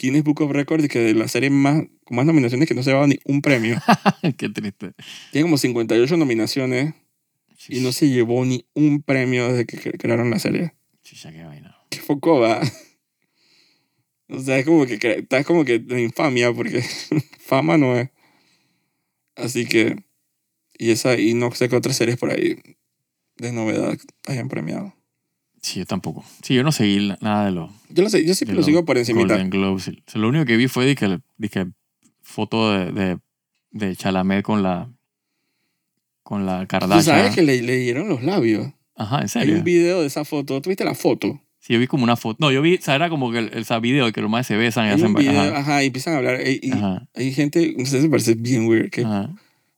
Guinness 0.00 0.24
Book 0.24 0.40
of 0.40 0.52
Records, 0.52 0.88
que 0.88 0.98
de 0.98 1.14
la 1.14 1.28
serie 1.28 1.50
más, 1.50 1.82
con 2.04 2.16
más 2.16 2.24
nominaciones 2.24 2.66
que 2.66 2.74
no 2.74 2.82
se 2.82 2.90
llevaba 2.90 3.06
ni 3.06 3.18
un 3.26 3.42
premio. 3.42 3.78
qué 4.38 4.48
triste. 4.48 4.92
Tiene 5.30 5.44
como 5.44 5.58
58 5.58 6.16
nominaciones 6.16 6.94
y 7.68 7.80
no 7.80 7.92
se 7.92 8.08
llevó 8.08 8.44
ni 8.46 8.64
un 8.74 9.02
premio 9.02 9.48
desde 9.48 9.66
que 9.66 9.76
cre- 9.78 9.98
crearon 9.98 10.30
la 10.30 10.38
serie. 10.38 10.72
Chicha, 11.02 11.30
qué 11.30 11.42
vaina. 11.44 11.76
Qué 11.90 11.98
foco 11.98 12.40
va. 12.40 12.60
O 14.28 14.38
sea, 14.38 14.58
es 14.58 14.64
como 14.64 14.86
que 14.86 14.98
cre- 14.98 15.22
está 15.22 15.44
como 15.44 15.64
que 15.64 15.78
de 15.80 16.00
infamia 16.02 16.52
porque 16.52 16.82
fama 17.40 17.76
no 17.76 17.98
es. 17.98 18.08
Así 19.36 19.66
que 19.66 19.96
y 20.78 20.90
esa 20.92 21.18
y 21.18 21.34
no 21.34 21.50
sé 21.52 21.68
qué 21.68 21.76
otras 21.76 21.96
series 21.96 22.16
por 22.16 22.30
ahí 22.30 22.56
de 23.36 23.52
novedad 23.52 23.98
hayan 24.26 24.48
premiado. 24.48 24.94
Sí, 25.62 25.80
yo 25.80 25.86
tampoco. 25.86 26.24
Sí, 26.42 26.54
yo 26.54 26.62
no 26.62 26.72
seguí 26.72 27.12
nada 27.20 27.44
de 27.46 27.50
los 27.52 27.70
Yo 27.90 28.02
lo 28.02 28.08
sé, 28.10 28.24
yo 28.24 28.34
siempre 28.34 28.54
lo 28.54 28.60
los 28.60 28.66
sigo 28.66 28.84
por 28.84 28.96
encima. 28.98 29.20
Golden 29.20 29.50
Globes. 29.50 29.88
O 29.88 29.92
sea, 30.06 30.20
lo 30.20 30.28
único 30.28 30.44
que 30.46 30.56
vi 30.56 30.68
fue 30.68 30.86
de 30.86 30.94
que, 30.96 31.18
de 31.36 31.48
que 31.48 31.66
foto 32.22 32.72
de, 32.72 32.92
de, 32.92 33.18
de 33.70 33.96
Chalamet 33.96 34.42
con 34.42 34.62
la 34.62 34.88
con 36.22 36.46
la 36.46 36.60
Tú 36.62 36.68
Kardashian. 36.68 37.02
sabes 37.02 37.34
que 37.34 37.42
le, 37.42 37.62
le 37.62 37.76
dieron 37.76 38.08
los 38.08 38.22
labios. 38.22 38.72
Ajá, 38.96 39.16
en 39.16 39.22
Hay 39.22 39.28
serio. 39.28 39.56
un 39.56 39.64
video 39.64 40.00
de 40.00 40.06
esa 40.06 40.24
foto. 40.24 40.60
¿Tuviste 40.60 40.84
la 40.84 40.94
foto? 40.94 41.40
Sí, 41.58 41.72
yo 41.74 41.78
vi 41.78 41.86
como 41.86 42.04
una 42.04 42.16
foto. 42.16 42.36
No, 42.40 42.50
yo 42.52 42.62
vi, 42.62 42.76
o 42.76 42.80
sea, 42.80 42.94
era 42.94 43.08
como 43.10 43.30
que 43.32 43.38
el, 43.38 43.50
el- 43.52 43.58
esa 43.62 43.78
video 43.80 44.06
de 44.06 44.12
que 44.12 44.20
los 44.22 44.30
más 44.30 44.46
se 44.46 44.56
besan 44.56 44.86
y 44.86 44.88
Hay 44.88 44.94
hacen. 44.94 45.06
un 45.08 45.14
video, 45.14 45.40
ajá, 45.40 45.58
ajá, 45.58 45.82
y 45.82 45.86
empiezan 45.88 46.14
a 46.14 46.16
hablar. 46.18 46.40
Y, 46.46 46.60
y 46.62 46.70
ajá, 46.72 47.06
hay 47.14 47.32
gente, 47.34 47.74
no 47.76 47.84
sé, 47.84 48.00
se 48.00 48.08
parece 48.08 48.34
bien 48.34 48.66
weird, 48.66 48.90
que 48.90 49.02
ajá, 49.02 49.30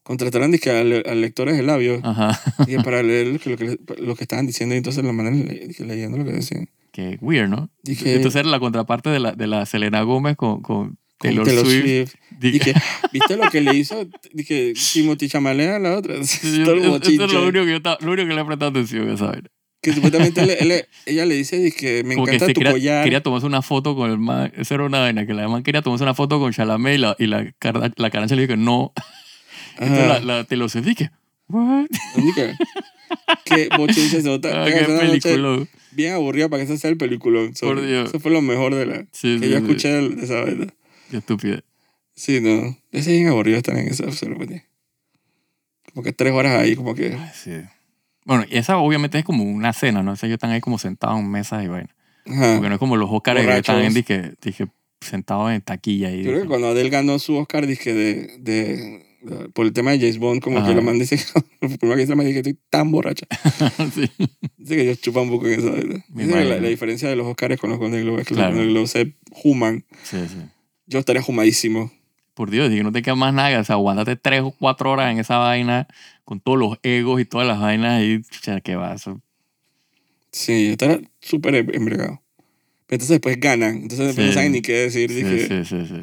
contrataron 0.02 0.50
dizque, 0.50 0.70
a, 0.70 0.82
le- 0.84 1.02
a 1.06 1.14
lectores 1.14 1.56
de 1.56 1.62
labios 1.62 2.00
ajá. 2.04 2.38
y 2.68 2.76
para 2.78 3.02
leer 3.02 3.28
lo 3.28 3.38
que, 3.38 3.50
lo, 3.50 3.56
que, 3.56 3.78
lo 4.02 4.14
que 4.16 4.24
estaban 4.24 4.46
diciendo 4.46 4.74
y 4.74 4.78
entonces 4.78 5.04
la 5.04 5.12
manera 5.12 5.36
le- 5.36 5.68
leyendo 5.86 6.18
lo 6.18 6.24
que 6.24 6.32
decían. 6.32 6.68
Qué 6.92 7.16
weird, 7.20 7.48
¿no? 7.48 7.70
Dije, 7.82 8.16
Entonces 8.16 8.40
era 8.40 8.50
la 8.50 8.60
contraparte 8.60 9.08
de 9.10 9.18
la, 9.20 9.32
de 9.32 9.46
la 9.46 9.64
Selena 9.64 10.02
Gómez 10.02 10.36
con, 10.36 10.60
con 10.60 10.98
Taylor, 11.18 11.46
Taylor 11.46 11.64
Swift. 11.64 11.82
Swift. 11.84 12.14
Dije, 12.38 12.74
¿viste 13.12 13.36
lo 13.36 13.48
que 13.50 13.60
le 13.62 13.74
hizo? 13.74 14.06
Dije, 14.34 14.74
Timothy 14.92 15.28
Chalamet 15.28 15.70
a 15.70 15.78
la 15.78 15.96
otra. 15.96 16.16
yo- 16.16 16.64
Todo 16.64 16.74
eso- 16.76 16.96
eso 17.10 17.24
es 17.24 17.32
lo 17.32 17.42
único 17.48 17.64
que 17.64 17.70
yo 17.70 17.76
estaba- 17.76 17.98
lo 18.00 18.12
único 18.12 18.28
que 18.28 18.34
le 18.34 18.40
he 18.40 18.44
prestado 18.44 18.70
atención 18.72 19.08
a 19.08 19.16
saber. 19.16 19.50
Que 19.80 19.92
supuestamente 19.94 20.42
él- 20.42 20.50
él- 20.70 20.84
ella 21.06 21.24
le 21.26 21.34
dice, 21.34 21.58
dije, 21.58 22.04
me 22.04 22.14
Como 22.14 22.26
que 22.26 22.32
encanta 22.34 22.46
se 22.46 22.52
tu 22.52 22.58
quería, 22.60 22.72
collar. 22.72 23.04
quería 23.04 23.20
tomarse 23.22 23.46
una 23.46 23.62
foto 23.62 23.96
con 23.96 24.10
el 24.10 24.18
man. 24.18 24.52
Esa 24.56 24.74
era 24.74 24.84
una 24.84 25.00
vaina, 25.00 25.26
que 25.26 25.34
la 25.34 25.48
man 25.48 25.62
quería 25.62 25.80
tomarse 25.82 26.04
una 26.04 26.14
foto 26.14 26.38
con 26.38 26.52
Chalamet 26.52 26.94
y 26.96 26.98
la, 26.98 27.16
y 27.18 27.26
la, 27.26 27.42
la 27.96 28.10
Kardashian 28.10 28.36
le 28.36 28.42
dijo 28.42 28.52
que 28.52 28.56
no. 28.58 28.92
Entonces 29.78 30.24
la, 30.24 30.46
la 30.48 30.68
Swift 30.68 30.84
dije, 30.84 31.10
¿what? 31.48 31.86
Dije, 32.16 32.54
qué 33.44 33.68
bochinche 33.76 34.20
se 34.20 34.28
nota. 34.28 34.64
Ah, 34.64 34.66
qué 34.66 34.84
película. 34.84 35.66
Bien 35.92 36.14
aburrida 36.14 36.48
para 36.48 36.64
que 36.64 36.72
ese 36.72 36.78
sea 36.80 36.90
el 36.90 36.96
peliculón. 36.96 37.54
So, 37.54 37.66
Por 37.66 37.84
Dios. 37.86 38.08
Eso 38.08 38.20
fue 38.20 38.30
lo 38.30 38.40
mejor 38.40 38.74
de 38.74 38.86
la, 38.86 39.06
Sí, 39.12 39.38
que 39.38 39.46
sí, 39.46 39.52
yo 39.52 39.58
sí. 39.58 39.64
escuché 39.64 39.88
de, 39.88 40.24
esa 40.24 40.40
vaina. 40.40 40.66
Qué 41.10 41.18
estúpida. 41.18 41.62
Sí, 42.14 42.40
no. 42.40 42.76
Es 42.90 43.06
bien 43.06 43.28
aburrido 43.28 43.58
estar 43.58 43.76
en 43.76 43.88
esa 43.88 44.10
ceremonia. 44.12 44.64
Como 45.92 46.02
que 46.02 46.12
tres 46.12 46.32
horas 46.32 46.58
ahí, 46.58 46.74
como 46.74 46.94
que... 46.94 47.12
Ay, 47.12 47.30
sí. 47.34 47.52
Bueno, 48.24 48.44
y 48.48 48.56
esa 48.56 48.78
obviamente 48.78 49.18
es 49.18 49.24
como 49.24 49.44
una 49.44 49.72
cena, 49.72 50.02
¿no? 50.02 50.12
O 50.12 50.16
sea, 50.16 50.26
ellos 50.28 50.36
están 50.36 50.50
ahí 50.50 50.60
como 50.60 50.78
sentados 50.78 51.18
en 51.18 51.30
mesas 51.30 51.64
y 51.64 51.68
vaina. 51.68 51.94
Ajá. 52.26 52.54
Porque 52.54 52.68
no 52.68 52.74
es 52.76 52.78
como 52.78 52.96
los 52.96 53.10
Oscars 53.10 53.44
que 53.44 53.56
están 53.56 53.92
dije, 53.92 54.32
dije, 54.40 54.68
sentados 55.00 55.52
en 55.52 55.60
taquilla. 55.60 56.10
Y 56.10 56.22
Yo 56.22 56.30
creo 56.30 56.42
que 56.42 56.48
cuando 56.48 56.68
Adele 56.68 56.88
ganó 56.88 57.18
su 57.18 57.36
Oscar, 57.36 57.66
dije, 57.66 57.92
de, 57.92 58.38
de- 58.38 59.11
por 59.52 59.66
el 59.66 59.72
tema 59.72 59.92
de 59.92 59.98
James 60.00 60.18
Bond, 60.18 60.42
como 60.42 60.58
Ajá. 60.58 60.68
que 60.68 60.74
la 60.74 60.80
man 60.80 60.98
dice, 60.98 61.16
primero 61.60 61.94
que 61.96 62.00
dice 62.00 62.10
la 62.10 62.16
man 62.16 62.26
dice 62.26 62.42
que 62.42 62.50
estoy 62.50 62.58
tan 62.70 62.90
borracha. 62.90 63.26
sí. 63.94 64.10
Dice 64.56 64.76
que 64.76 64.82
ellos 64.82 65.00
chupan 65.00 65.24
un 65.24 65.30
poco 65.30 65.46
en 65.48 65.58
eso. 65.60 65.72
Que 65.74 66.26
la, 66.26 66.44
la 66.60 66.68
diferencia 66.68 67.08
de 67.08 67.16
los 67.16 67.26
Oscars 67.26 67.58
con 67.60 67.70
los 67.70 67.78
Golden 67.78 68.02
Globes 68.02 68.22
es 68.22 68.26
que 68.28 68.34
Claro. 68.34 68.50
los 68.50 68.56
Golden 68.58 68.72
Globes 68.74 68.90
se 68.90 69.14
human. 69.44 69.84
sí, 70.02 70.18
sí. 70.28 70.36
Yo 70.86 70.98
estaría 70.98 71.22
humadísimo. 71.26 71.90
Por 72.34 72.50
Dios, 72.50 72.70
dije, 72.70 72.82
no 72.82 72.92
te 72.92 73.02
queda 73.02 73.14
más 73.14 73.32
nada. 73.34 73.60
O 73.60 73.64
sea, 73.64 73.74
aguántate 73.76 74.16
tres 74.16 74.40
o 74.42 74.50
cuatro 74.52 74.90
horas 74.90 75.12
en 75.12 75.18
esa 75.18 75.36
vaina 75.38 75.86
con 76.24 76.40
todos 76.40 76.58
los 76.58 76.78
egos 76.82 77.20
y 77.20 77.24
todas 77.24 77.46
las 77.46 77.60
vainas 77.60 78.02
y, 78.02 78.22
chucha, 78.22 78.60
¿qué 78.60 78.74
va? 78.76 78.94
Eso, 78.94 79.20
Sí, 80.30 80.66
yo 80.66 80.72
estaría 80.72 81.00
súper 81.20 81.54
em- 81.56 81.70
embriagado. 81.74 82.22
Entonces 82.88 83.08
después 83.10 83.38
ganan. 83.38 83.82
Entonces 83.82 84.16
no 84.16 84.24
Sí. 84.26 84.32
saben 84.32 84.52
ni 84.52 84.62
qué 84.62 84.72
decir. 84.72 85.10
sí, 85.10 85.16
dije, 85.22 85.46
sí, 85.48 85.64
sí, 85.64 85.86
sí. 85.86 86.02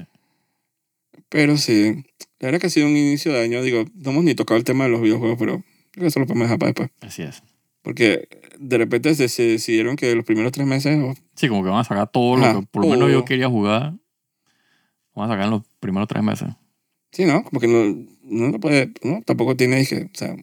Pero 1.29 1.57
sí, 1.57 2.03
la 2.39 2.47
verdad 2.47 2.61
que 2.61 2.67
ha 2.67 2.69
sido 2.69 2.87
un 2.87 2.95
inicio 2.95 3.33
de 3.33 3.41
año. 3.41 3.61
Digo, 3.61 3.85
no 3.95 4.11
hemos 4.11 4.23
ni 4.23 4.35
tocado 4.35 4.57
el 4.57 4.63
tema 4.63 4.85
de 4.85 4.91
los 4.91 5.01
videojuegos, 5.01 5.37
pero 5.37 5.63
creo 5.91 6.03
que 6.03 6.07
eso 6.07 6.19
lo 6.19 6.25
podemos 6.25 6.45
dejar 6.45 6.59
para 6.59 6.71
después. 6.71 6.89
Así 7.01 7.23
es. 7.23 7.43
Porque 7.81 8.27
de 8.57 8.77
repente 8.77 9.13
se, 9.15 9.43
decidieron 9.43 9.95
que 9.95 10.13
los 10.15 10.25
primeros 10.25 10.51
tres 10.51 10.67
meses 10.67 10.97
oh, 11.01 11.15
Sí, 11.35 11.47
como 11.47 11.63
que 11.63 11.69
van 11.69 11.79
a 11.79 11.83
sacar 11.83 12.09
todo 12.11 12.37
lo 12.37 12.61
que 12.61 12.67
por 12.67 12.83
lo 12.83 12.91
menos 12.91 13.11
yo 13.11 13.25
quería 13.25 13.49
jugar. 13.49 13.93
Van 15.15 15.29
a 15.29 15.33
sacar 15.33 15.45
en 15.45 15.51
los 15.51 15.63
primeros 15.79 16.07
tres 16.07 16.23
meses. 16.23 16.49
Sí, 17.11 17.25
¿no? 17.25 17.43
Como 17.43 17.59
que 17.59 17.67
no, 17.67 18.05
no 18.23 18.49
lo 18.49 18.59
puede, 18.59 18.93
no, 19.03 19.21
tampoco 19.23 19.55
tiene, 19.55 19.77
dije, 19.77 20.09
o 20.13 20.17
sea, 20.17 20.35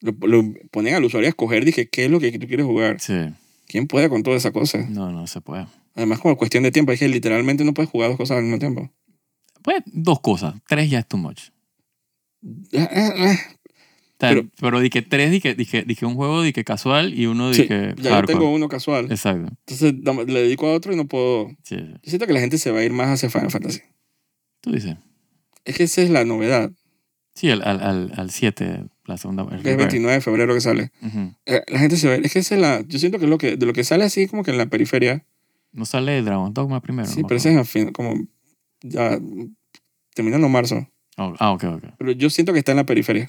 lo, 0.00 0.12
lo 0.26 0.54
ponen 0.70 0.94
al 0.94 1.04
usuario 1.04 1.28
a 1.28 1.30
escoger, 1.30 1.64
dije, 1.64 1.88
¿qué 1.88 2.06
es 2.06 2.10
lo 2.10 2.20
que 2.20 2.38
tú 2.38 2.46
quieres 2.46 2.64
jugar? 2.64 3.00
Sí. 3.00 3.14
¿Quién 3.66 3.86
puede 3.86 4.08
con 4.08 4.22
toda 4.22 4.36
esa 4.36 4.50
cosa? 4.50 4.78
No, 4.88 5.12
no 5.12 5.26
se 5.26 5.40
puede. 5.40 5.66
Además, 5.94 6.18
como 6.20 6.36
cuestión 6.36 6.62
de 6.62 6.72
tiempo, 6.72 6.92
es 6.92 6.98
que 6.98 7.08
literalmente 7.08 7.64
no 7.64 7.74
puedes 7.74 7.90
jugar 7.90 8.08
dos 8.08 8.16
cosas 8.16 8.38
al 8.38 8.44
mismo 8.44 8.58
tiempo. 8.58 8.90
Pues 9.62 9.82
dos 9.86 10.20
cosas. 10.20 10.54
Tres 10.68 10.90
ya 10.90 11.00
es 11.00 11.06
too 11.06 11.18
much. 11.18 11.50
Ah. 12.76 12.88
O 12.92 14.20
sea, 14.20 14.28
Pero- 14.34 14.48
pero, 14.60 14.80
dije 14.80 15.00
tres, 15.00 15.30
dije, 15.30 15.54
dije, 15.54 15.82
dije 15.82 16.04
un 16.04 16.14
juego 16.14 16.42
dije 16.42 16.62
casual 16.62 17.18
y 17.18 17.24
uno 17.26 17.54
Sí, 17.54 17.62
dije 17.62 17.94
ya 17.96 18.02
yo 18.02 18.10
hardcore. 18.10 18.38
tengo 18.38 18.52
uno 18.52 18.68
casual. 18.68 19.10
Exacto. 19.10 19.50
Entonces 19.66 19.94
le 20.28 20.42
dedico 20.42 20.66
a 20.68 20.74
otro 20.74 20.92
y 20.92 20.96
no 20.96 21.06
puedo... 21.06 21.48
Sí, 21.62 21.76
sí. 21.76 21.84
Yo 21.86 21.98
siento 22.10 22.26
que 22.26 22.34
la 22.34 22.40
gente 22.40 22.58
se 22.58 22.70
va 22.70 22.80
a 22.80 22.84
ir 22.84 22.92
más 22.92 23.08
hacia 23.08 23.30
Final 23.30 23.50
Fantasy. 23.50 23.80
Tú 24.60 24.72
dices. 24.72 24.96
Es 25.64 25.76
que 25.76 25.84
esa 25.84 26.02
es 26.02 26.10
la 26.10 26.24
novedad. 26.26 26.70
Sí, 27.34 27.48
al 27.50 27.60
7, 27.62 27.70
al, 27.70 27.80
al, 27.82 28.12
al 28.16 28.30
siete, 28.30 28.84
la 29.06 29.16
segunda. 29.16 29.44
el 29.44 29.54
es 29.58 29.62
revert. 29.62 29.78
29 29.92 30.14
de 30.16 30.20
febrero 30.20 30.52
que 30.54 30.60
sale. 30.60 30.90
Ujú. 31.00 31.34
Eh, 31.46 31.62
La 31.68 31.78
gente 31.78 31.96
se 31.96 32.06
va 32.08 32.14
a 32.14 32.16
ir. 32.18 32.26
Es 32.26 32.32
que 32.34 32.40
esa 32.40 32.54
es 32.56 32.60
la... 32.60 32.82
Yo 32.86 32.98
siento 32.98 33.18
que 33.18 33.24
es 33.24 33.30
lo 33.30 33.38
que, 33.38 33.56
de 33.56 33.64
lo 33.64 33.72
que 33.72 33.84
sale 33.84 34.04
así 34.04 34.26
como 34.26 34.42
que 34.42 34.50
en 34.50 34.58
la 34.58 34.66
periferia. 34.66 35.24
No 35.72 35.86
sale 35.86 36.20
Dragon 36.20 36.52
Dogma 36.52 36.82
primero. 36.82 37.08
sí, 37.08 37.22
no 37.22 37.26
pero 37.28 37.38
ese 37.38 37.58
es 37.58 37.76
al 37.76 37.92
como... 37.92 38.14
Ya... 38.82 39.18
Terminando 40.14 40.48
marzo. 40.48 40.88
Oh, 41.16 41.34
ah, 41.38 41.52
ok, 41.52 41.64
ok. 41.64 41.84
Pero 41.98 42.12
yo 42.12 42.30
siento 42.30 42.52
que 42.52 42.58
está 42.58 42.72
en 42.72 42.78
la 42.78 42.86
periferia. 42.86 43.28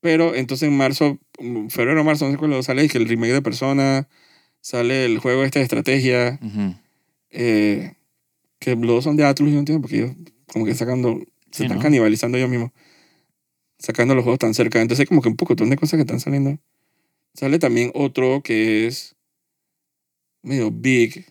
Pero 0.00 0.34
entonces 0.34 0.68
en 0.68 0.76
marzo, 0.76 1.18
febrero, 1.70 2.04
marzo, 2.04 2.26
no 2.26 2.32
sé 2.32 2.38
cuándo 2.38 2.62
sale, 2.62 2.84
es 2.84 2.92
que 2.92 2.98
el 2.98 3.08
remake 3.08 3.32
de 3.32 3.42
Persona, 3.42 4.08
sale 4.60 5.04
el 5.04 5.18
juego 5.18 5.44
este 5.44 5.60
de 5.60 5.64
estrategia, 5.64 6.38
eh, 7.30 7.94
que 8.58 8.76
los 8.76 8.86
dos 8.86 9.04
son 9.04 9.16
de 9.16 9.24
Atlus, 9.24 9.48
yo 9.48 9.54
no 9.54 9.60
entiendo 9.60 9.80
porque 9.80 9.96
ellos 9.96 10.16
como 10.52 10.64
que 10.64 10.74
sacando, 10.74 11.18
se 11.50 11.58
Sí, 11.58 11.62
están 11.64 11.78
¿no? 11.78 11.82
canibalizando 11.82 12.36
ellos 12.36 12.50
mismos, 12.50 12.70
sacando 13.78 14.14
los 14.14 14.24
juegos 14.24 14.38
tan 14.38 14.54
cerca. 14.54 14.80
Entonces 14.80 15.00
hay 15.04 15.06
como 15.06 15.22
que 15.22 15.28
un 15.28 15.36
poco 15.36 15.54
de 15.54 15.76
cosas 15.76 15.96
que 15.96 16.02
están 16.02 16.20
saliendo. 16.20 16.58
Sale 17.34 17.58
también 17.58 17.90
otro 17.94 18.42
que 18.42 18.86
es 18.86 19.16
medio 20.42 20.70
big, 20.70 21.26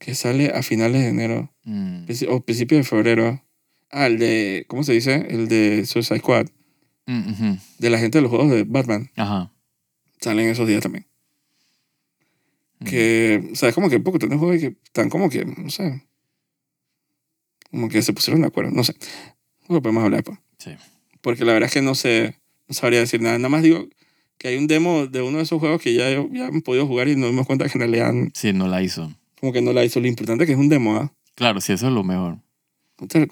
que 0.00 0.16
sale 0.16 0.50
a 0.50 0.62
finales 0.64 1.02
de 1.02 1.08
enero 1.08 1.54
Mm. 1.64 2.06
o 2.30 2.40
principios 2.40 2.80
de 2.80 2.84
febrero. 2.88 3.44
Ah, 3.92 4.06
el 4.06 4.18
de, 4.18 4.64
¿cómo 4.66 4.82
se 4.82 4.92
dice? 4.94 5.26
El 5.30 5.46
de 5.46 5.84
Suicide 5.86 6.18
Squad, 6.18 6.46
Mm, 7.06 7.30
ujú. 7.32 7.58
de 7.78 7.90
la 7.90 7.98
gente 7.98 8.18
de 8.18 8.22
los 8.22 8.30
juegos 8.30 8.50
de 8.50 8.64
Batman. 8.64 9.10
Ajá. 9.16 9.52
Salen 10.20 10.48
esos 10.48 10.66
días 10.66 10.82
también. 10.82 11.06
Mm. 12.80 12.84
Que, 12.86 13.48
o 13.52 13.56
sea, 13.56 13.68
es 13.68 13.74
como 13.74 13.88
que 13.90 14.00
poco 14.00 14.18
de 14.18 14.36
juegos 14.36 14.58
que 14.60 14.76
están 14.84 15.10
como 15.10 15.28
que, 15.28 15.44
no 15.44 15.70
sé, 15.70 16.02
como 17.70 17.88
que 17.88 18.02
se 18.02 18.12
pusieron 18.12 18.40
de 18.40 18.48
acuerdo, 18.48 18.70
no 18.70 18.82
sé. 18.84 18.94
No 19.68 19.76
lo 19.76 19.82
podemos 19.82 20.02
hablar 20.04 20.22
después. 20.24 20.38
Sí. 20.58 20.70
Porque 21.20 21.44
la 21.44 21.52
verdad 21.52 21.66
es 21.68 21.74
que 21.74 21.82
no 21.82 21.94
sé, 21.94 22.36
no 22.68 22.74
sabría 22.74 23.00
decir 23.00 23.20
nada. 23.20 23.38
Nada 23.38 23.48
más 23.50 23.62
digo 23.62 23.86
que 24.38 24.48
hay 24.48 24.56
un 24.56 24.66
demo 24.66 25.06
de 25.06 25.20
uno 25.22 25.36
de 25.38 25.42
esos 25.44 25.60
juegos 25.60 25.82
que 25.82 25.92
ya, 25.94 26.08
ya 26.10 26.46
han 26.46 26.62
podido 26.62 26.86
jugar 26.86 27.08
y 27.08 27.16
nos 27.16 27.30
dimos 27.30 27.46
cuenta 27.46 27.66
que 27.68 27.72
en 27.74 27.80
realidad 27.80 28.12
Sí, 28.34 28.52
no 28.52 28.66
la 28.68 28.82
hizo. 28.82 29.12
Como 29.40 29.52
que 29.52 29.62
no 29.62 29.72
la 29.72 29.84
hizo. 29.84 30.00
Lo 30.00 30.06
importante 30.06 30.44
es 30.44 30.48
que 30.48 30.52
es 30.54 30.58
un 30.58 30.68
demo, 30.68 30.96
¿ah? 30.96 31.12
Claro, 31.34 31.60
sí, 31.60 31.72
eso 31.72 31.88
es 31.88 31.92
lo 31.92 32.04
mejor. 32.04 32.38
Entonces, 32.98 33.28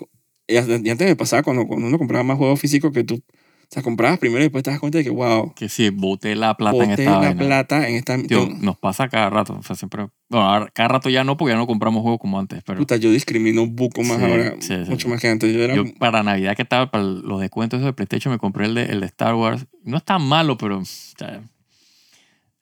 Y 0.46 0.56
antes 0.56 1.06
me 1.06 1.16
pasaba 1.16 1.42
cuando, 1.42 1.66
cuando 1.66 1.86
uno 1.86 1.98
compraba 1.98 2.24
más 2.24 2.38
juegos 2.38 2.58
físicos 2.58 2.90
que 2.92 3.04
tú, 3.04 3.16
o 3.16 3.70
sea, 3.70 3.82
comprabas 3.82 4.18
primero 4.18 4.40
y 4.40 4.44
después 4.44 4.64
te 4.64 4.70
das 4.70 4.80
cuenta 4.80 4.96
de 4.96 5.04
que, 5.04 5.10
wow, 5.10 5.52
Que 5.54 5.68
sí, 5.68 5.90
boté 5.90 6.34
la 6.34 6.56
plata 6.56 6.82
en 6.84 6.88
boté 6.88 7.02
esta 7.02 7.12
la 7.12 7.18
vaina. 7.18 7.38
plata 7.46 7.86
en 7.86 7.96
esta... 7.96 8.16
Tío, 8.22 8.48
nos 8.62 8.78
pasa 8.78 9.08
cada 9.10 9.28
rato. 9.28 9.58
O 9.58 9.62
sea, 9.62 9.76
siempre. 9.76 10.08
Bueno, 10.30 10.66
cada 10.72 10.88
rato 10.88 11.10
ya 11.10 11.22
no, 11.22 11.36
porque 11.36 11.52
ya 11.52 11.58
no 11.58 11.66
compramos 11.66 12.00
juegos 12.00 12.18
como 12.18 12.38
antes. 12.38 12.62
Pero 12.64 12.78
Puta, 12.78 12.96
yo 12.96 13.10
discrimino 13.10 13.62
un 13.62 13.76
buco 13.76 14.02
más 14.04 14.16
Sí, 14.16 14.24
ahora, 14.24 14.54
sí, 14.60 14.84
sí, 14.84 14.90
mucho 14.90 15.10
más 15.10 15.20
que 15.20 15.28
antes. 15.28 15.52
Yo 15.52 15.62
era... 15.62 15.74
yo 15.74 15.84
para 15.98 16.22
Navidad 16.22 16.56
que 16.56 16.62
estaba, 16.62 16.90
para 16.90 17.04
los 17.04 17.40
descuentos 17.42 17.82
de 17.82 17.92
PlayStation, 17.92 18.32
me 18.32 18.38
compré 18.38 18.64
el 18.64 18.74
de, 18.74 18.84
el 18.84 19.00
de 19.00 19.06
Star 19.06 19.34
Wars. 19.34 19.66
No 19.84 19.98
es 19.98 20.04
tan 20.04 20.22
malo, 20.26 20.56
pero. 20.56 20.78
o 20.78 20.84
sea, 20.86 21.42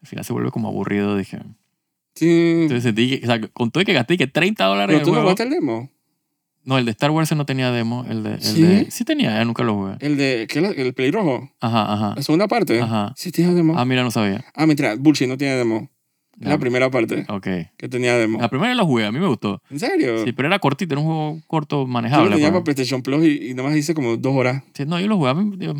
al 0.02 0.08
final 0.08 0.24
se 0.24 0.32
vuelve 0.32 0.50
como 0.50 0.66
aburrido. 0.66 1.16
Dije. 1.16 1.38
Sí. 2.16 2.52
Entonces 2.62 2.82
sentí 2.82 3.08
que. 3.20 3.24
O 3.24 3.28
sea, 3.28 3.40
con 3.52 3.70
todo 3.70 3.84
que 3.84 3.92
gasté 3.92 4.16
que 4.16 4.26
30 4.26 4.64
dólares 4.64 4.96
Pero 4.96 5.06
tú 5.06 5.14
no 5.14 5.20
jugaste 5.20 5.44
el 5.44 5.50
demo. 5.50 5.88
No, 6.64 6.78
el 6.78 6.84
de 6.84 6.90
Star 6.90 7.12
Wars 7.12 7.30
no 7.36 7.46
tenía 7.46 7.70
demo. 7.70 8.04
El 8.10 8.24
de. 8.24 8.32
El 8.34 8.42
¿Sí? 8.42 8.62
de 8.62 8.90
sí 8.90 9.04
tenía, 9.04 9.30
ya 9.30 9.44
nunca 9.44 9.62
lo 9.62 9.74
jugué. 9.74 9.94
El 10.00 10.16
de, 10.16 10.48
¿qué 10.50 10.60
la- 10.60 10.70
el 10.70 10.94
Play 10.94 11.12
Rojo? 11.12 11.48
Ajá, 11.60 11.92
ajá. 11.92 12.14
La 12.16 12.22
segunda 12.22 12.48
parte. 12.48 12.80
Ajá. 12.80 13.12
Sí 13.16 13.30
tiene 13.30 13.54
demo. 13.54 13.74
Ah, 13.76 13.82
Ah, 13.82 13.84
mira, 13.84 14.02
no 14.02 14.10
sabía. 14.10 14.44
mentira, 14.66 14.96
Bullshit 14.98 15.28
no 15.28 15.36
tiene 15.36 15.54
demo. 15.54 15.88
Ya. 16.38 16.50
la 16.50 16.58
primera 16.58 16.90
parte 16.90 17.24
Ok. 17.30 17.46
que 17.78 17.88
tenía 17.88 18.14
demo. 18.18 18.38
La 18.38 18.50
primera 18.50 18.74
lo 18.74 18.84
jugué, 18.84 19.06
a 19.06 19.10
mí 19.12 19.18
me 19.18 19.26
gustó. 19.26 19.62
¿En 19.70 19.78
serio? 19.80 20.22
Sí, 20.22 20.32
pero 20.32 20.48
era 20.48 20.58
cortito, 20.58 20.92
era 20.92 21.00
un 21.00 21.06
juego 21.06 21.40
corto, 21.46 21.76
Yo 21.76 21.80
lo 21.86 21.86
manejable. 21.86 22.28
tenía 22.32 22.48
pues. 22.48 22.52
para 22.52 22.64
PlayStation 22.64 23.00
Plus 23.00 23.24
y, 23.24 23.48
y 23.52 23.54
nada 23.54 23.70
más 23.70 23.78
hice 23.78 23.94
como 23.94 24.18
dos 24.18 24.34
horas. 24.36 24.62
Sí, 24.74 24.84
no, 24.86 25.00
yo 25.00 25.06
lo 25.06 25.16
jugué. 25.16 25.30
a 25.30 25.34
mí, 25.34 25.56
yo- 25.58 25.72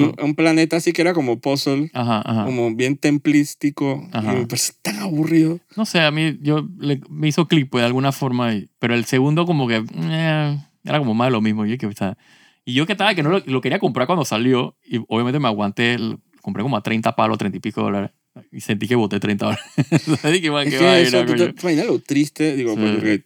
Yo- 0.00 0.12
un 0.24 0.34
planeta 0.34 0.76
así 0.76 0.92
que 0.92 1.02
era 1.02 1.12
como 1.14 1.38
puzzle, 1.40 1.90
Ajá, 1.94 2.22
ajá. 2.24 2.44
como 2.44 2.74
bien 2.74 2.96
templístico. 2.96 4.08
Ajá. 4.12 4.32
Y 4.34 4.36
me 4.40 4.46
pareció 4.46 4.74
tan 4.82 4.98
aburrido. 4.98 5.60
No 5.76 5.84
sé, 5.86 6.00
a 6.00 6.10
mí 6.10 6.38
yo 6.40 6.66
le- 6.78 7.00
me 7.08 7.28
hizo 7.28 7.48
clic 7.48 7.68
pues, 7.70 7.82
de 7.82 7.86
alguna 7.86 8.12
forma, 8.12 8.52
pero 8.78 8.94
el 8.94 9.04
segundo 9.04 9.46
como 9.46 9.66
que 9.68 9.84
eh, 9.94 10.58
era 10.84 10.98
como 10.98 11.14
más 11.14 11.28
de 11.28 11.32
lo 11.32 11.40
mismo. 11.40 11.66
Y, 11.66 11.78
que, 11.78 11.86
o 11.86 11.92
sea, 11.92 12.16
y 12.64 12.74
yo 12.74 12.86
que 12.86 12.92
estaba 12.92 13.14
que 13.14 13.22
no 13.22 13.30
lo, 13.30 13.40
lo 13.46 13.60
quería 13.60 13.78
comprar 13.78 14.06
cuando 14.06 14.24
salió 14.24 14.76
y 14.84 14.98
obviamente 15.08 15.38
me 15.40 15.48
aguanté, 15.48 15.98
lo 15.98 16.20
compré 16.40 16.62
como 16.62 16.76
a 16.76 16.82
30 16.82 17.14
palos, 17.16 17.38
30 17.38 17.58
y 17.58 17.60
pico 17.60 17.82
dólares 17.82 18.10
y 18.50 18.60
sentí 18.60 18.88
que 18.88 18.94
boté 18.96 19.20
30 19.20 19.44
dólares. 19.46 19.64
Dije, 20.32 20.50
"Man, 20.50 20.66
Es 20.66 20.74
que 20.78 21.02
eso, 21.02 21.20
¿tú 21.24 21.32
coño". 21.32 21.44
te 21.46 21.52
te 21.52 21.60
imaginas 21.62 21.86
lo 21.86 21.98
triste? 22.00 22.56
Digo, 22.56 22.74
Sí. 22.74 22.80
porque 22.80 23.22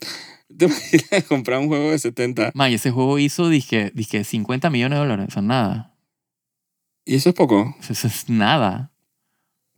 te 0.57 0.65
imaginas 0.65 1.23
comprar 1.29 1.59
un 1.59 1.67
juego 1.67 1.91
de 1.91 1.99
70 1.99 2.51
Man, 2.53 2.71
y 2.71 2.75
ese 2.75 2.91
juego 2.91 3.17
hizo, 3.19 3.47
dije, 3.49 3.91
dije 3.95 4.23
50 4.23 4.69
millones 4.69 4.97
de 4.97 5.05
dólares, 5.05 5.25
o 5.29 5.31
sea, 5.31 5.41
nada. 5.41 5.93
Y 7.07 7.15
eso 7.15 7.29
es 7.29 7.35
poco. 7.35 7.75
Eso 7.89 8.07
es 8.07 8.29
nada. 8.29 8.91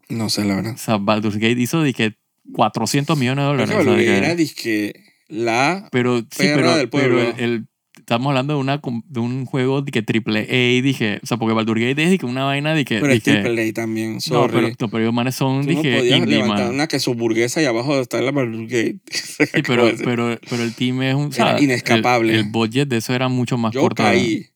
No 0.10 0.30
sé, 0.30 0.44
la 0.44 0.56
verdad. 0.56 0.74
O 0.74 0.78
sea, 0.78 0.98
Baldur's 0.98 1.36
Gate 1.38 1.60
hizo, 1.60 1.84
dije, 1.84 2.18
400 2.54 3.18
millones 3.18 3.46
de 3.46 3.52
Es 3.52 3.70
dólares. 3.70 3.70
que 3.70 3.76
o 3.76 3.78
sea, 3.78 3.86
Baldur's 3.86 4.00
dije- 4.00 4.12
Gate 4.16 4.26
era 4.26 4.36
disque 4.36 4.94
la 5.28 5.88
Pero 5.92 6.20
sí, 6.20 6.26
pero, 6.40 6.76
del 6.76 6.90
pero 6.90 7.22
el, 7.22 7.34
el- 7.40 7.68
estamos 8.00 8.28
hablando 8.30 8.56
de, 8.56 8.60
una, 8.60 8.82
de 9.06 9.20
un 9.20 9.46
juego 9.46 9.84
de 9.84 9.92
que 9.92 10.02
triple 10.02 10.40
A, 10.50 10.82
dije, 10.82 11.20
o 11.22 11.28
sea, 11.28 11.38
porque 11.38 11.54
Baldur's 11.54 11.80
Gate 11.80 12.04
es 12.04 12.10
de 12.10 12.18
que 12.18 12.26
una 12.26 12.44
vaina 12.46 12.74
de 12.74 12.84
que... 12.86 13.00
Pero 13.00 13.14
es 13.14 13.24
dije, 13.24 13.42
triple 13.42 13.70
A 13.70 13.74
también, 13.74 14.16
no, 14.16 14.20
sorry. 14.22 14.54
pero, 14.56 14.70
no, 14.80 14.90
pero 14.90 15.04
ellos 15.04 15.14
manes 15.14 15.36
son, 15.36 15.62
Tú 15.68 15.74
no 15.74 15.82
dije, 15.84 15.98
podías 16.00 16.18
indie, 16.18 16.38
levantar 16.38 16.66
man. 16.66 16.74
una 16.74 16.88
queso 16.88 17.14
burguesa 17.14 17.62
y 17.62 17.66
abajo 17.66 18.00
está 18.00 18.20
la 18.22 18.32
Baldur's 18.32 18.64
Gate. 18.72 18.98
Sí, 19.12 19.62
pero, 19.68 19.86
de 19.86 20.04
pero, 20.04 20.40
pero 20.50 20.64
el 20.64 20.74
team 20.74 21.04
es 21.04 21.14
un... 21.14 21.26
o 21.28 21.32
sea, 21.32 21.62
inescapable. 21.62 22.34
El, 22.34 22.40
el 22.40 22.46
budget 22.52 22.88
de 22.88 22.98
eso 22.98 23.14
era 23.14 23.28
mucho 23.28 23.60
más 23.60 23.74
Yo 23.76 23.82
corto. 23.82 24.02
caí. 24.02 24.48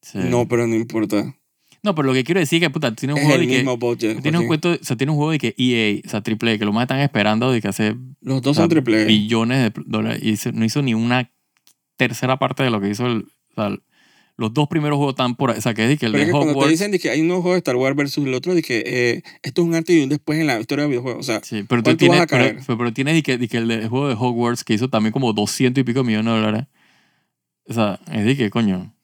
Sí. 0.00 0.18
No, 0.30 0.48
pero 0.48 0.66
no 0.66 0.74
importa. 0.74 1.36
No, 1.82 1.94
pero 1.94 2.08
lo 2.08 2.12
que 2.14 2.24
quiero 2.24 2.40
decir 2.40 2.62
es 2.62 2.68
que, 2.68 2.70
puta, 2.70 2.94
tienes 2.94 3.14
un 3.14 3.20
Es 3.20 3.24
juego 3.26 3.40
el 3.40 3.46
de 3.48 3.52
que... 3.52 3.58
mismo 3.62 3.76
budget. 3.78 4.20
Tienes 4.22 4.40
un 4.40 4.46
cuento, 4.46 4.70
o 4.72 4.78
sea, 4.84 4.96
tienes 4.96 5.12
un 5.12 5.16
juego 5.16 5.32
de 5.32 5.38
que 5.38 5.54
EA, 5.56 6.00
o 6.06 6.10
sea, 6.10 6.20
triple 6.20 6.52
A, 6.52 6.58
que 6.58 6.64
lo 6.64 6.72
más 6.72 6.82
están 6.82 7.00
esperando 7.00 7.50
de 7.50 7.60
que 7.62 7.68
hace 7.68 7.96
Los 8.20 8.42
dos 8.42 8.52
o 8.52 8.54
sea, 8.54 8.62
son 8.64 8.68
triple 8.70 9.02
A. 9.02 9.04
billones 9.06 9.72
de 9.72 9.82
dólares 9.86 10.20
y 10.22 10.50
no 10.52 10.64
hizo 10.64 10.82
ni 10.82 10.92
una 10.94 11.30
tercera 11.96 12.38
parte 12.38 12.62
de 12.62 12.70
lo 12.70 12.80
que 12.80 12.90
hizo 12.90 13.06
el, 13.06 13.26
o 13.50 13.54
sea, 13.54 13.76
los 14.36 14.54
dos 14.54 14.68
primeros 14.68 14.96
juegos 14.96 15.12
están 15.12 15.36
por. 15.36 15.50
O 15.50 15.60
sea, 15.60 15.74
que 15.74 15.82
es 15.82 15.88
de 15.90 15.96
que 15.98 16.06
el 16.06 16.12
Pero 16.12 16.22
es 16.22 16.26
de 16.28 16.32
que 16.32 16.32
cuando 16.32 16.52
te 16.52 16.58
Hogwarts. 16.58 16.70
dicen 16.70 16.90
de 16.92 16.98
que 16.98 17.10
hay 17.10 17.20
un 17.20 17.26
nuevo 17.28 17.42
juego 17.42 17.54
de 17.54 17.58
Star 17.58 17.76
Wars 17.76 17.94
versus 17.94 18.26
el 18.26 18.32
otro, 18.32 18.54
de 18.54 18.62
que 18.62 18.82
eh, 18.86 19.22
esto 19.42 19.60
es 19.60 19.68
un 19.68 19.74
antes 19.74 19.94
y 19.94 20.00
un 20.02 20.08
después 20.08 20.38
en 20.38 20.46
la 20.46 20.58
historia 20.58 20.84
del 20.84 20.90
videojuego. 20.92 21.18
O 21.18 21.22
sea, 21.22 21.40
Sí, 21.44 21.62
pero 21.68 21.82
tú 21.82 21.88
¿Cuánto 21.90 21.98
tienes, 21.98 22.20
a 22.22 22.26
pero, 22.26 22.56
pero, 22.66 22.78
pero 22.78 22.92
tienes 22.94 23.14
de 23.14 23.22
que, 23.22 23.36
de 23.36 23.48
que 23.48 23.58
el, 23.58 23.68
de- 23.68 23.74
el 23.82 23.88
juego 23.88 24.08
de 24.08 24.14
Hogwarts 24.18 24.64
que 24.64 24.72
hizo 24.72 24.88
también 24.88 25.12
como 25.12 25.34
200 25.34 25.82
y 25.82 25.84
pico 25.84 26.04
millones 26.04 26.32
de 26.32 26.40
dólares. 26.40 26.66
O 27.68 27.74
sea, 27.74 28.00
es 28.12 28.24
de 28.24 28.34
que, 28.36 28.48
coño. 28.48 28.94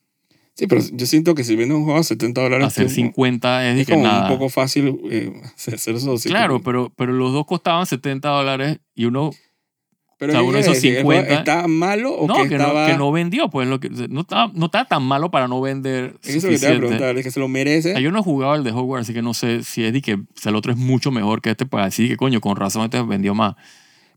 Sí, 0.57 0.65
pero 0.65 0.81
yo 0.91 1.05
siento 1.05 1.35
que 1.35 1.43
si 1.43 1.55
viene 1.55 1.75
un 1.75 1.83
juego 1.83 1.99
a 1.99 2.03
70 2.03 2.41
dólares, 2.41 2.65
Hacer 2.67 2.87
tú- 2.87 2.93
50 2.93 3.69
es, 3.69 3.85
que 3.85 3.93
como 3.93 4.05
nada. 4.07 4.23
un 4.31 4.37
poco 4.37 4.49
fácil 4.49 4.99
eh, 5.11 5.31
hacer 5.55 5.95
eso. 5.95 6.17
sí, 6.17 6.29
Claro, 6.29 6.63
pero, 6.63 6.91
pero 6.95 7.13
los 7.13 7.31
dos 7.31 7.45
costaban 7.45 7.85
70 7.85 8.27
dólares 8.27 8.79
y 8.95 9.05
uno 9.05 9.29
pero 10.19 10.31
o 10.31 10.33
sea, 10.33 10.39
¿qué 10.41 10.43
uno 10.47 10.53
quiere 10.53 10.61
hizo 10.65 10.73
decir? 10.73 10.95
¿El 10.97 11.03
juego 11.03 11.21
50. 11.21 11.39
¿Está 11.51 11.67
malo 11.67 12.11
o 12.11 12.27
no, 12.27 12.33
que, 12.41 12.49
que, 12.49 12.55
estaba...? 12.55 12.87
no, 12.87 12.91
que 12.91 12.97
no 12.97 13.11
vendió, 13.11 13.49
pues 13.51 13.67
lo 13.67 13.79
que, 13.79 13.91
no, 13.91 14.21
estaba, 14.21 14.51
no 14.55 14.65
estaba 14.65 14.85
tan 14.85 15.03
malo 15.03 15.29
para 15.29 15.47
no 15.47 15.61
vender 15.61 16.15
Es 16.23 16.37
eso 16.37 16.49
que 16.49 16.57
te 16.57 16.65
iba 16.65 16.75
a 16.75 16.79
preguntar, 16.79 17.17
es 17.19 17.23
que 17.23 17.29
se 17.29 17.39
lo 17.39 17.47
merece. 17.47 17.89
O 17.89 17.93
sea, 17.93 18.01
yo 18.01 18.11
no 18.11 18.17
he 18.21 18.23
jugado 18.23 18.55
el 18.55 18.63
de 18.63 18.71
Hogwarts, 18.71 19.05
así 19.05 19.13
que 19.13 19.21
no 19.21 19.35
sé 19.35 19.63
si 19.63 19.83
es 19.83 19.93
de 19.93 20.01
que 20.01 20.15
o 20.15 20.19
sea, 20.33 20.49
el 20.49 20.55
otro 20.55 20.71
es 20.71 20.77
mucho 20.79 21.11
mejor 21.11 21.43
que 21.43 21.51
este 21.51 21.67
para 21.67 21.85
decir 21.85 22.07
que 22.09 22.17
coño, 22.17 22.41
con 22.41 22.55
razón 22.55 22.81
este 22.85 22.99
vendió 23.03 23.35
más. 23.35 23.53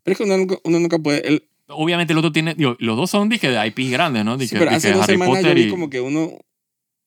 Pero 0.03 0.13
es 0.13 0.17
que 0.17 0.25
uno 0.25 0.39
nunca, 0.39 0.57
uno 0.65 0.81
nunca 0.81 0.99
puede... 0.99 1.29
el- 1.29 1.45
Obviamente 1.71 2.13
el 2.13 2.19
otro 2.19 2.33
tiene, 2.33 2.55
digo, 2.55 2.77
los 2.79 2.97
dos 2.97 3.11
son 3.11 3.29
que 3.31 3.49
de 3.49 3.67
IPs 3.67 3.91
grandes, 3.91 4.25
¿no? 4.25 4.37
De 4.37 4.47
sí, 4.47 4.57
pero 4.59 4.71
de 4.71 4.77
hace 4.77 4.93
dos 4.93 5.03
Harry 5.05 5.15
semanas 5.15 5.35
yo 5.37 5.41
Potter 5.43 5.55
vi 5.57 5.63
y... 5.63 5.69
como 5.71 5.91
que 5.91 6.01
uno... 6.01 6.39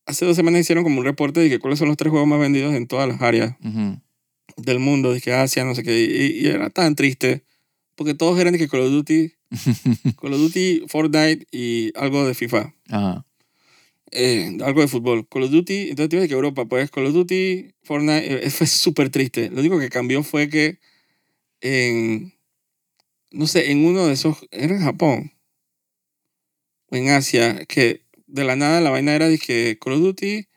Hace 0.06 0.26
dos 0.26 0.36
semanas 0.36 0.60
hicieron 0.62 0.84
como 0.84 1.00
un 1.00 1.06
reporte 1.06 1.40
de 1.40 1.50
que 1.50 1.60
cuáles 1.60 1.80
son 1.80 1.88
los 1.88 1.96
tres 1.96 2.12
juegos 2.12 2.28
más 2.28 2.40
vendidos 2.40 2.74
en 2.74 2.88
todas 2.88 3.08
las 3.08 3.22
áreas 3.22 3.56
Ujú. 3.64 4.02
del 4.58 4.80
mundo, 4.80 5.16
que 5.24 5.34
Asia, 5.34 5.64
no 5.64 5.76
sé 5.76 5.84
qué, 5.84 5.98
y, 6.04 6.46
y 6.46 6.48
era 6.48 6.70
tan 6.70 6.96
triste, 6.96 7.46
porque 7.96 8.14
todos 8.14 8.38
eran 8.38 8.52
de 8.52 8.60
que 8.60 8.68
Call 8.68 8.82
of 8.82 8.92
Duty, 8.92 9.32
Call 10.22 10.34
of 10.34 10.40
Duty, 10.40 10.84
Fortnite 10.88 11.48
y 11.52 11.92
algo 11.98 12.28
de 12.28 12.34
FIFA, 12.34 12.74
Ajá. 12.90 13.26
eh, 14.12 14.58
algo 14.64 14.82
de 14.82 14.90
fútbol. 14.90 15.26
Call 15.30 15.44
of 15.44 15.52
Duty, 15.52 15.90
entonces 15.92 16.22
de 16.22 16.28
que 16.28 16.34
Europa, 16.34 16.66
pues 16.66 16.92
Call 16.92 17.06
of 17.06 17.14
Duty, 17.14 17.70
Fortnite, 17.84 18.46
eh, 18.46 18.50
fue 18.50 18.68
súper 18.68 19.10
triste. 19.10 19.50
Lo 19.52 19.62
único 19.62 19.80
que 19.80 19.88
cambió 19.90 20.22
fue 20.24 20.50
que 20.50 20.80
en, 21.62 22.34
no 23.34 23.48
sé, 23.48 23.72
en 23.72 23.86
uno 23.86 24.08
de 24.08 24.14
esos, 24.14 24.38
era 24.52 24.76
en 24.76 24.82
Japón, 24.82 25.34
o 26.90 26.96
en 26.96 27.10
Asia, 27.10 27.66
que 27.66 28.06
de 28.28 28.44
la 28.44 28.56
nada 28.56 28.80
la 28.80 28.90
vaina 28.90 29.14
era 29.14 29.28
de 29.28 29.38
que 29.38 29.78
Call 29.82 29.94
of 29.94 30.00
Duty, 30.00 30.48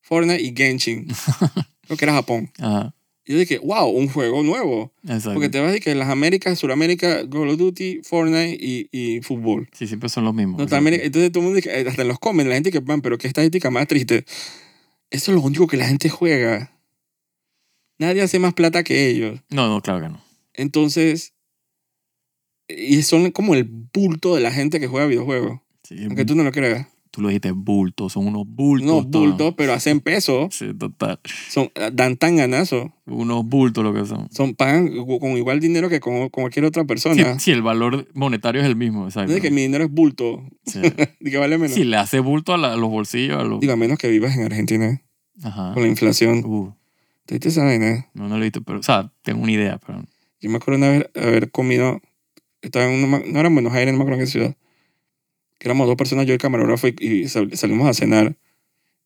Fortnite 0.00 0.42
y 0.42 0.54
Genshin. 0.54 1.08
Creo 1.82 1.96
que 1.96 2.04
era 2.04 2.14
Japón. 2.14 2.52
Ajá. 2.58 2.94
Y 3.28 3.32
yo 3.32 3.38
dije, 3.40 3.58
wow, 3.58 3.88
un 3.88 4.08
juego 4.08 4.44
nuevo. 4.44 4.92
Exacto. 5.02 5.34
Porque 5.34 5.48
te 5.48 5.58
vas 5.58 5.72
de 5.72 5.80
que 5.80 5.90
en 5.90 5.98
las 5.98 6.08
Américas, 6.08 6.56
Suramérica, 6.60 7.28
Call 7.28 7.48
of 7.48 7.58
Duty, 7.58 8.02
Fortnite 8.04 8.56
y, 8.60 8.88
y 8.92 9.20
fútbol. 9.20 9.68
Sí, 9.72 9.88
siempre 9.88 10.08
son 10.08 10.24
los 10.24 10.32
mismos. 10.32 10.58
Norteamérica, 10.58 11.04
entonces 11.04 11.32
todo 11.32 11.40
el 11.40 11.44
mundo, 11.46 11.56
dice, 11.56 11.88
hasta 11.88 12.02
en 12.02 12.08
los 12.08 12.20
comments, 12.20 12.48
la 12.48 12.54
gente 12.54 12.70
que, 12.70 12.80
man, 12.80 13.00
pero 13.00 13.18
qué 13.18 13.26
estadística 13.26 13.68
más 13.70 13.88
triste. 13.88 14.24
Eso 15.10 15.32
es 15.32 15.34
lo 15.34 15.40
único 15.40 15.66
que 15.66 15.76
la 15.76 15.88
gente 15.88 16.08
juega. 16.08 16.78
Nadie 17.98 18.22
hace 18.22 18.38
más 18.38 18.54
plata 18.54 18.84
que 18.84 19.08
ellos. 19.08 19.40
No, 19.50 19.68
no, 19.68 19.80
claro 19.80 20.02
que 20.02 20.08
no. 20.08 20.22
Entonces, 20.54 21.34
y 22.68 23.02
son 23.02 23.30
como 23.30 23.54
el 23.54 23.64
bulto 23.64 24.34
de 24.34 24.40
la 24.40 24.50
gente 24.52 24.80
que 24.80 24.86
juega 24.88 25.06
videojuegos. 25.06 25.60
Sí, 25.82 25.96
Aunque 26.04 26.24
tú 26.24 26.34
no 26.34 26.42
lo 26.42 26.50
creas. 26.52 26.88
tú 27.12 27.22
lo 27.22 27.28
dijiste, 27.28 27.52
bultos, 27.52 28.12
son 28.12 28.26
unos 28.26 28.44
bultos. 28.46 28.86
No, 28.86 29.08
todos. 29.08 29.26
bultos, 29.28 29.54
pero 29.56 29.72
hacen 29.72 30.00
peso. 30.00 30.48
Sí, 30.50 30.74
total. 30.74 31.18
Son, 31.48 31.70
dan 31.92 32.16
tan 32.16 32.36
ganazo. 32.36 32.92
Unos 33.06 33.46
bultos 33.46 33.82
lo 33.84 33.94
que 33.94 34.04
son. 34.04 34.28
Son, 34.32 34.54
pagan 34.54 34.90
con 35.06 35.30
igual 35.38 35.60
dinero 35.60 35.88
que 35.88 36.00
con, 36.00 36.28
con 36.28 36.42
cualquier 36.42 36.64
otra 36.66 36.82
Sí, 36.82 36.86
persona. 36.88 37.38
sí, 37.38 37.52
el 37.52 37.62
valor 37.62 38.08
monetario 38.14 38.60
es 38.60 38.66
el 38.66 38.76
mismo, 38.76 39.06
exacto. 39.06 39.32
Es 39.32 39.40
que 39.40 39.50
mi 39.50 39.62
dinero 39.62 39.84
es 39.84 39.90
bulto. 39.90 40.42
Sí. 40.66 40.80
Que 41.24 41.38
vale 41.38 41.56
menos. 41.58 41.74
Sí, 41.74 41.84
le 41.84 41.96
hace 41.96 42.20
bulto 42.20 42.52
a, 42.54 42.58
la- 42.58 42.72
a 42.74 42.76
los 42.76 42.90
bolsillos, 42.90 43.38
a 43.40 43.44
los... 43.44 43.60
Digo, 43.60 43.72
a 43.72 43.76
menos 43.76 43.98
que 43.98 44.08
vivas 44.08 44.36
en 44.36 44.42
Argentina 44.44 45.02
Ajá. 45.42 45.72
con 45.74 45.82
la 45.84 45.88
inflación. 45.88 46.44
Uh, 46.44 46.72
¿Te 47.26 47.34
viste 47.34 47.48
esa 47.48 47.64
vaina? 47.64 48.08
no, 48.14 48.28
no 48.28 48.36
lo 48.36 48.42
he 48.42 48.46
visto, 48.46 48.62
pero, 48.62 48.78
o 48.80 48.82
sea, 48.82 49.12
tengo 49.22 49.40
una 49.42 49.52
idea, 49.52 49.80
pero... 49.84 50.04
Yo 50.40 50.50
me 50.50 50.56
acuerdo 50.56 50.78
una 50.78 50.90
vez 50.90 51.10
haber 51.16 51.50
comido, 51.50 52.00
estaba 52.62 52.86
en 52.86 53.04
una, 53.04 53.18
no 53.20 53.38
era 53.40 53.48
en 53.48 53.54
Buenos 53.54 53.72
Aires, 53.74 53.92
no 53.92 53.98
me 53.98 54.02
acuerdo 54.04 54.20
en 54.20 54.26
qué 54.26 54.30
ciudad, 54.30 54.56
que 55.58 55.68
éramos 55.68 55.86
dos 55.86 55.96
personas, 55.96 56.26
yo 56.26 56.32
el 56.34 56.38
camarógrafo, 56.40 56.88
y, 56.88 56.94
y 57.00 57.28
sal- 57.28 57.56
salimos 57.56 57.88
a 57.88 57.94
cenar 57.94 58.36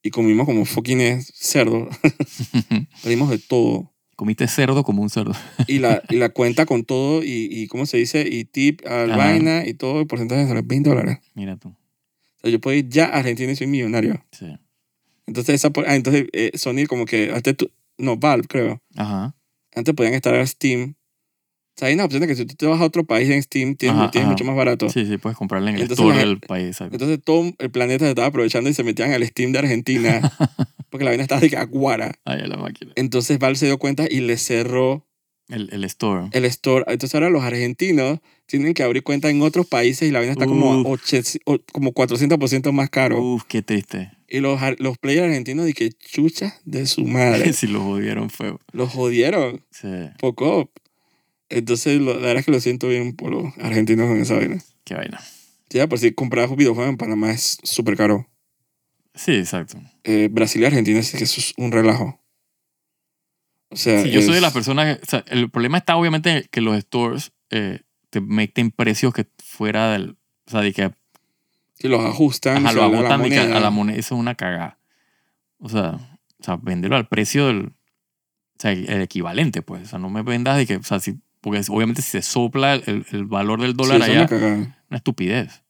y 0.02 0.10
comimos 0.10 0.46
como 0.46 0.64
fucking 0.64 1.22
cerdo, 1.22 1.88
pedimos 3.02 3.30
de 3.30 3.38
todo. 3.38 3.92
Comiste 4.16 4.46
cerdo 4.48 4.82
como 4.84 5.00
un 5.02 5.08
cerdo. 5.08 5.32
Y 5.66 5.78
la, 5.78 6.02
y 6.10 6.16
la 6.16 6.28
cuenta 6.34 6.66
con 6.66 6.84
todo, 6.84 7.22
y, 7.24 7.48
y 7.50 7.66
¿cómo 7.68 7.86
se 7.86 7.96
dice? 7.96 8.26
Y 8.30 8.44
tip, 8.44 8.86
al 8.86 9.10
Ajá. 9.12 9.16
vaina, 9.16 9.66
y 9.66 9.74
todo, 9.74 10.00
el 10.00 10.06
porcentaje 10.06 10.44
de 10.52 10.62
20 10.62 10.90
dólares. 10.90 11.18
Mira 11.34 11.56
tú. 11.56 11.68
O 11.68 12.40
sea, 12.42 12.50
yo 12.50 12.60
puedo 12.60 12.76
ir 12.76 12.88
ya 12.88 13.06
a 13.06 13.18
Argentina 13.18 13.50
y 13.52 13.56
soy 13.56 13.66
millonario. 13.66 14.22
Sí. 14.32 14.46
Entonces, 15.26 15.54
esa, 15.54 15.70
ah, 15.86 15.94
entonces 15.94 16.26
eh, 16.32 16.50
Sony 16.54 16.86
como 16.88 17.04
que, 17.06 17.30
antes 17.32 17.56
tú, 17.56 17.70
no, 17.98 18.16
Valve 18.16 18.46
creo, 18.48 18.82
Ajá. 18.96 19.34
antes 19.74 19.94
podían 19.94 20.14
estar 20.14 20.34
en 20.34 20.46
Steam. 20.46 20.94
Sea, 21.80 21.88
hay 21.88 21.94
una 21.94 22.04
opción 22.04 22.20
de 22.20 22.26
que 22.28 22.36
si 22.36 22.44
tú 22.44 22.54
te 22.54 22.66
vas 22.66 22.80
a 22.80 22.84
otro 22.84 23.04
país 23.04 23.28
en 23.30 23.42
Steam, 23.42 23.74
tienes, 23.74 23.96
Ajá, 23.98 24.10
tienes 24.10 24.26
ajá. 24.26 24.32
mucho 24.32 24.44
más 24.44 24.54
barato. 24.56 24.88
Sí, 24.90 25.06
sí, 25.06 25.16
puedes 25.16 25.36
comprarle 25.38 25.70
en 25.70 25.76
el 25.76 25.82
Entonces 25.82 26.04
store 26.06 26.18
del 26.18 26.38
país. 26.40 26.80
Entonces 26.80 27.18
todo 27.24 27.50
el 27.58 27.70
planeta 27.70 28.04
se 28.04 28.10
estaba 28.10 28.28
aprovechando 28.28 28.68
y 28.68 28.74
se 28.74 28.84
metían 28.84 29.12
al 29.12 29.26
Steam 29.26 29.52
de 29.52 29.58
Argentina 29.60 30.20
porque 30.90 31.04
la 31.04 31.10
vaina 31.12 31.22
estaba 31.22 31.40
de 31.40 31.48
que 31.50 31.56
aguara. 31.56 32.12
La 32.24 32.56
máquina. 32.58 32.92
Entonces 32.96 33.38
Valve 33.38 33.56
se 33.56 33.66
dio 33.66 33.78
cuenta 33.78 34.04
y 34.10 34.20
le 34.20 34.36
cerró 34.36 35.06
El, 35.48 35.70
el 35.72 35.84
store. 35.84 36.28
el 36.32 36.44
store. 36.44 36.84
Entonces 36.88 37.14
ahora 37.14 37.30
los 37.30 37.42
argentinos 37.42 38.18
tienen 38.46 38.74
que 38.74 38.82
abrir 38.82 39.02
cuenta 39.02 39.30
en 39.30 39.40
otros 39.42 39.66
países 39.66 40.08
y 40.08 40.10
la 40.12 40.18
vaina 40.18 40.32
está 40.32 40.46
como, 40.46 40.80
Uf. 40.82 40.86
oche- 40.86 41.40
o- 41.46 41.58
como 41.72 41.92
400% 41.92 42.72
más 42.72 42.90
caro. 42.90 43.22
Uf, 43.22 43.44
qué 43.48 43.62
triste. 43.62 44.10
Y 44.28 44.40
los, 44.40 44.60
los 44.78 44.98
players 44.98 45.24
argentinos 45.28 45.64
de 45.66 45.72
que 45.72 45.90
chucha 45.92 46.54
de 46.64 46.86
su 46.86 47.04
madre. 47.04 47.52
si 47.54 47.66
lo 47.66 47.80
jodieron 47.82 48.28
feo. 48.30 48.60
los 48.72 48.90
jodieron. 48.92 49.64
Sí, 49.70 49.88
Poco. 50.18 50.70
Entonces 51.50 52.00
lo- 52.00 52.14
la 52.14 52.20
verdad 52.20 52.38
es 52.38 52.44
que 52.46 52.52
lo 52.52 52.60
siento 52.60 52.88
bien 52.88 53.14
por 53.14 53.30
los 53.32 53.52
argentinos 53.58 54.06
con 54.08 54.20
esa 54.20 54.36
vaina. 54.36 54.58
qué 54.84 54.94
vaina. 54.94 55.20
Ya, 55.68 55.86
por 55.88 55.98
si 55.98 56.12
comprar 56.12 56.48
videojuegos 56.56 56.90
en 56.90 56.96
Panamá 56.96 57.30
es 57.32 57.58
súper 57.62 57.96
caro. 57.96 58.28
Sí, 59.14 59.32
exacto. 59.32 59.78
Eh, 60.04 60.28
Brasil 60.30 60.62
y 60.62 60.64
Argentina 60.64 61.02
sí 61.02 61.16
que 61.18 61.24
eso 61.24 61.40
es 61.40 61.52
un 61.56 61.70
relajo. 61.72 62.20
O 63.70 63.76
sea, 63.76 64.02
Sí, 64.02 64.10
yo 64.10 64.20
soy 64.20 64.30
de 64.32 64.36
es- 64.36 64.42
las 64.42 64.52
personas. 64.52 64.98
o 65.02 65.06
sea, 65.06 65.24
el 65.28 65.48
problema 65.50 65.78
está 65.78 65.96
obviamente 65.96 66.46
que 66.50 66.60
los 66.60 66.76
stores 66.80 67.32
eh, 67.50 67.80
te 68.10 68.20
meten 68.20 68.70
precios 68.70 69.12
que 69.12 69.26
fuera 69.44 69.92
del. 69.92 70.16
O 70.46 70.50
sea, 70.50 70.60
de 70.60 70.72
que 70.72 70.92
que 71.78 71.88
los 71.88 72.04
ajustan 72.04 72.58
ajá, 72.66 72.70
o 72.70 72.74
lo 72.74 72.80
sea, 72.80 72.86
a 72.86 72.90
la 72.90 73.18
de 73.18 73.30
que 73.30 73.36
moneda. 73.40 73.56
a 73.56 73.60
la 73.60 73.70
moneda. 73.70 73.98
Eso 73.98 74.14
es 74.14 74.20
una 74.20 74.34
cagada. 74.34 74.78
O 75.58 75.68
sea, 75.68 76.18
o 76.38 76.44
sea, 76.44 76.56
venderlo 76.56 76.96
al 76.96 77.08
precio 77.08 77.46
del. 77.46 77.66
O 77.66 78.58
sea, 78.60 78.72
el 78.72 79.00
equivalente, 79.02 79.62
pues. 79.62 79.82
O 79.84 79.86
sea, 79.86 79.98
no 79.98 80.10
me 80.10 80.22
vendas 80.22 80.56
de 80.58 80.66
que. 80.66 80.76
O 80.76 80.82
sea, 80.82 80.98
si, 81.00 81.18
porque 81.40 81.58
es- 81.60 81.70
obviamente 81.70 82.02
si 82.02 82.10
se 82.10 82.22
sopla 82.22 82.74
el, 82.74 83.04
el 83.12 83.24
valor 83.26 83.60
del 83.60 83.70
Sí, 83.72 83.76
dólar 83.76 84.00
es 84.02 84.08
allá, 84.08 84.18
una 84.20 84.28
cagada. 84.28 84.56
una 84.90 84.96
estupidez. 84.96 85.62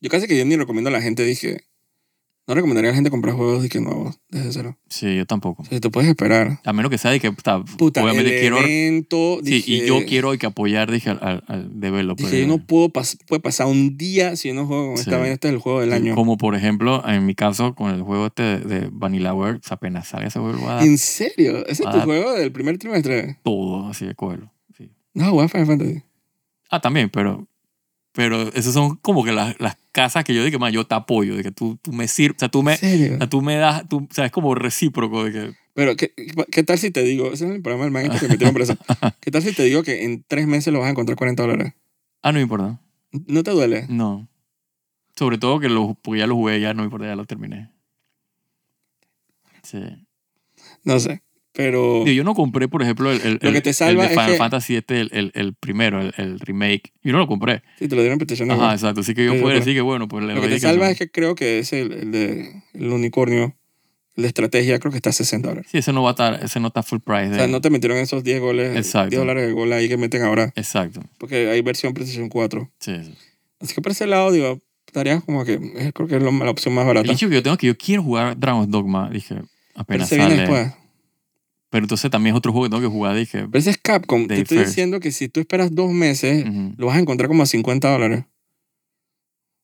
Yo 0.00 0.10
casi 0.10 0.26
que 0.26 0.36
yo 0.36 0.44
ni 0.44 0.56
recomiendo 0.56 0.88
a 0.88 0.92
la 0.92 1.00
gente, 1.00 1.24
dije, 1.24 1.64
no 2.48 2.54
recomendaría 2.54 2.90
a 2.90 2.92
la 2.92 2.94
gente 2.96 3.10
comprar 3.10 3.34
juegos 3.34 3.62
dije, 3.64 3.80
nuevos 3.80 4.20
desde 4.28 4.52
cero. 4.52 4.78
Sí, 4.88 5.16
yo 5.16 5.26
tampoco. 5.26 5.62
O 5.62 5.64
sea, 5.64 5.80
te 5.80 5.90
puedes 5.90 6.08
esperar. 6.08 6.60
A 6.64 6.72
menos 6.72 6.90
que 6.92 6.98
sea 6.98 7.10
de 7.10 7.18
que. 7.18 7.32
sea, 7.42 7.58
Puta, 7.76 8.04
obviamente 8.04 8.34
el 8.34 8.40
quiero. 8.40 8.58
evento, 8.58 9.38
Sí, 9.42 9.50
dije, 9.50 9.72
y 9.72 9.86
yo 9.88 10.04
quiero 10.06 10.30
hay 10.30 10.38
que 10.38 10.46
apoyar, 10.46 10.92
dije, 10.92 11.10
al, 11.10 11.42
al, 11.48 11.80
developer. 11.80 12.24
Dije, 12.24 12.42
yo 12.42 12.46
no 12.46 12.58
puedo 12.64 12.90
pas 12.90 13.18
puede 13.26 13.40
pasar 13.40 13.66
un 13.66 13.96
día 13.96 14.36
si 14.36 14.48
yo 14.48 14.54
no 14.54 14.64
juego 14.66 14.88
con 14.88 14.96
Sí. 14.98 15.04
esta 15.04 15.18
vaina. 15.18 15.34
Este 15.34 15.48
es 15.48 15.54
el 15.54 15.60
juego 15.60 15.80
del 15.80 15.90
Sí, 15.90 15.96
año. 15.96 16.14
Como 16.14 16.36
por 16.36 16.54
ejemplo, 16.54 17.02
en 17.08 17.26
mi 17.26 17.34
caso, 17.34 17.74
con 17.74 17.92
el 17.92 18.02
juego 18.02 18.26
este 18.26 18.42
de, 18.44 18.58
de 18.60 18.88
Vanilla 18.92 19.34
Works, 19.34 19.72
apenas 19.72 20.06
salga 20.06 20.28
ese 20.28 20.38
juego, 20.38 20.70
¿En 20.80 20.98
serio? 20.98 21.66
¿Ese 21.66 21.82
es 21.82 21.90
tu 21.90 22.00
juego 22.02 22.32
del 22.34 22.52
primer 22.52 22.78
trimestre? 22.78 23.38
todo 23.42 23.88
así 23.88 24.06
de 24.06 24.14
cogerlo. 24.14 24.52
Sí. 25.16 25.22
No, 25.22 25.30
jugar 25.30 25.48
Final 25.48 25.66
Fantasy. 25.66 26.02
Ah, 26.70 26.80
también, 26.80 27.08
pero, 27.10 27.46
pero 28.12 28.52
esas 28.54 28.72
son 28.74 28.96
como 28.96 29.24
que 29.24 29.32
las, 29.32 29.58
las 29.60 29.76
casas 29.92 30.24
que 30.24 30.34
yo 30.34 30.44
digo, 30.44 30.58
más 30.58 30.72
yo 30.72 30.86
te 30.86 30.94
apoyo, 30.94 31.36
de 31.36 31.42
que 31.42 31.50
tú, 31.52 31.78
tú 31.80 31.92
me 31.92 32.06
sirves, 32.08 32.36
o 32.36 32.40
sea, 32.40 32.48
tú 32.48 32.62
me, 32.62 32.74
o 32.74 32.76
sea, 32.76 33.28
tú 33.28 33.40
me 33.40 33.56
das, 33.56 33.88
tú, 33.88 34.06
o 34.10 34.14
sea, 34.14 34.26
es 34.26 34.32
como 34.32 34.54
recíproco 34.54 35.24
de 35.24 35.32
que, 35.32 35.54
Pero, 35.74 35.96
¿qué, 35.96 36.12
¿qué 36.50 36.62
tal 36.62 36.78
si 36.78 36.90
te 36.90 37.02
digo? 37.02 37.32
Ese 37.32 37.46
es 37.46 37.54
el 37.54 37.62
programa 37.62 37.84
del 37.84 37.92
man 37.92 38.18
que 38.18 38.28
metieron 38.28 38.54
preso. 38.54 38.74
¿Qué 39.20 39.30
tal 39.30 39.42
si 39.42 39.52
te 39.52 39.62
digo 39.62 39.82
que 39.82 40.04
en 40.04 40.24
tres 40.26 40.46
meses 40.46 40.72
lo 40.72 40.80
vas 40.80 40.88
a 40.88 40.90
encontrar 40.90 41.16
40 41.16 41.42
dólares? 41.42 41.72
ah, 42.22 42.32
no 42.32 42.36
me 42.36 42.42
importa, 42.42 42.80
¿No 43.12 43.42
te 43.42 43.52
duele? 43.52 43.86
no. 43.88 44.28
Sobre 45.18 45.38
todo 45.38 45.60
que 45.60 45.70
lo, 45.70 45.94
porque 45.94 46.20
ya 46.20 46.26
lo 46.26 46.34
jugué, 46.34 46.60
ya 46.60 46.74
no 46.74 46.82
me 46.82 46.86
importa, 46.86 47.06
ya 47.06 47.16
lo 47.16 47.24
terminé. 47.24 47.70
Sí. 49.62 49.78
No 50.84 51.00
sé. 51.00 51.22
Pero 51.56 52.04
yo 52.06 52.22
no 52.22 52.34
compré, 52.34 52.68
por 52.68 52.82
ejemplo, 52.82 53.10
el, 53.10 53.20
el, 53.22 53.32
Lo 53.34 53.38
que 53.40 53.48
el- 53.48 53.62
te 53.62 53.70
el 53.70 53.74
salva 53.74 54.02
de 54.02 54.08
es 54.08 54.14
Final 54.14 54.32
que- 54.32 54.36
Fantasy 54.36 54.76
este, 54.76 55.00
el, 55.00 55.10
el, 55.12 55.32
el 55.34 55.54
primero, 55.54 56.00
el, 56.02 56.12
el 56.18 56.38
remake. 56.38 56.92
Yo 57.02 57.12
no 57.12 57.18
lo 57.18 57.26
compré. 57.26 57.62
si 57.78 57.88
te 57.88 57.96
lo 57.96 58.02
dieron 58.02 58.20
en 58.20 58.26
PlayStation 58.26 58.50
Ajá, 58.50 58.74
exacto. 58.74 59.00
Así 59.00 59.14
que 59.14 59.24
yo 59.24 59.32
Sí, 59.32 59.38
puedo 59.38 59.48
pero- 59.54 59.60
decir 59.60 59.74
que, 59.74 59.80
bueno, 59.80 60.06
pues 60.06 60.24
le 60.24 60.34
Lo 60.34 60.42
que 60.42 60.48
te 60.48 60.60
salva 60.60 60.90
es 60.90 60.98
que 60.98 61.10
creo 61.10 61.34
que 61.34 61.58
es 61.60 61.72
el, 61.72 61.92
el 61.92 62.12
de 62.12 62.62
el 62.74 62.88
unicornio. 62.92 63.54
El 64.16 64.22
de 64.22 64.28
estrategia 64.28 64.78
creo 64.78 64.90
que 64.92 64.96
está 64.96 65.10
a 65.10 65.12
60 65.12 65.48
dólares. 65.48 65.68
Sí, 65.70 65.76
ese 65.78 65.92
no 65.92 66.02
va 66.02 66.10
a 66.10 66.12
estar, 66.12 66.40
ese 66.42 66.58
no 66.58 66.68
está 66.68 66.82
full 66.82 67.00
price. 67.00 67.26
O 67.26 67.30
de- 67.30 67.36
sea, 67.36 67.46
no 67.48 67.60
te 67.60 67.68
metieron 67.70 67.98
esos 67.98 68.22
10 68.24 68.40
goles, 68.40 68.74
Exacto. 68.76 69.10
10 69.10 69.20
dólares 69.20 69.46
de 69.46 69.52
gol 69.52 69.70
ahí 69.74 69.88
que 69.88 69.96
meten 69.98 70.22
ahora. 70.22 70.52
Exacto. 70.56 71.00
Porque 71.18 71.50
hay 71.50 71.60
versión 71.60 71.92
PlayStation 71.92 72.28
4. 72.30 72.70
Sí, 72.80 72.92
sí. 73.02 73.14
Así 73.60 73.74
que 73.74 73.82
por 73.82 73.92
ese 73.92 74.06
lado, 74.06 74.32
digo, 74.32 74.58
estaría 74.86 75.20
como 75.20 75.44
que 75.44 75.54
eh, 75.54 75.92
creo 75.94 76.08
que 76.08 76.16
es 76.16 76.22
la 76.22 76.50
opción 76.50 76.74
más 76.74 76.82
El 76.82 76.88
barata. 76.88 77.12
hecho 77.12 77.28
que 77.28 77.34
yo 77.34 77.42
tengo 77.42 77.56
que 77.58 77.66
yo 77.66 77.76
quiero 77.76 78.02
jugar 78.02 78.38
Dragon's 78.38 78.70
Dogma, 78.70 79.10
dije, 79.10 79.34
Pero 79.34 79.46
apenas 79.74 80.08
se 80.08 80.16
viene 80.16 80.30
sale. 80.30 80.40
después. 80.42 80.72
Pero 81.70 81.84
entonces 81.84 82.10
también 82.10 82.34
es 82.34 82.38
otro 82.38 82.52
juego 82.52 82.66
que 82.66 82.70
tengo 82.70 82.82
que 82.88 82.94
jugar, 82.94 83.16
dije. 83.16 83.40
Pero 83.46 83.58
ese 83.58 83.70
es 83.70 83.78
Capcom. 83.78 84.26
Te 84.28 84.40
estoy 84.40 84.58
first. 84.58 84.70
diciendo 84.70 85.00
que 85.00 85.10
si 85.12 85.28
tú 85.28 85.40
esperas 85.40 85.74
dos 85.74 85.90
meses, 85.90 86.44
lo 86.76 86.86
vas 86.86 86.96
a 86.96 87.00
encontrar 87.00 87.28
como 87.28 87.42
a 87.42 87.46
50 87.46 87.90
dólares. 87.90 88.24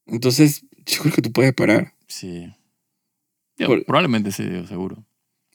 Entonces, 0.07 0.65
yo 0.87 1.03
creo 1.03 1.15
que 1.15 1.23
tú 1.23 1.33
puedes 1.33 1.51
esperar. 1.51 1.95
Sí. 2.09 2.53
Yo, 3.57 3.67
Por- 3.69 3.85
probablemente 3.85 4.33
sí, 4.33 4.45
yo 4.51 4.67
seguro. 4.67 5.05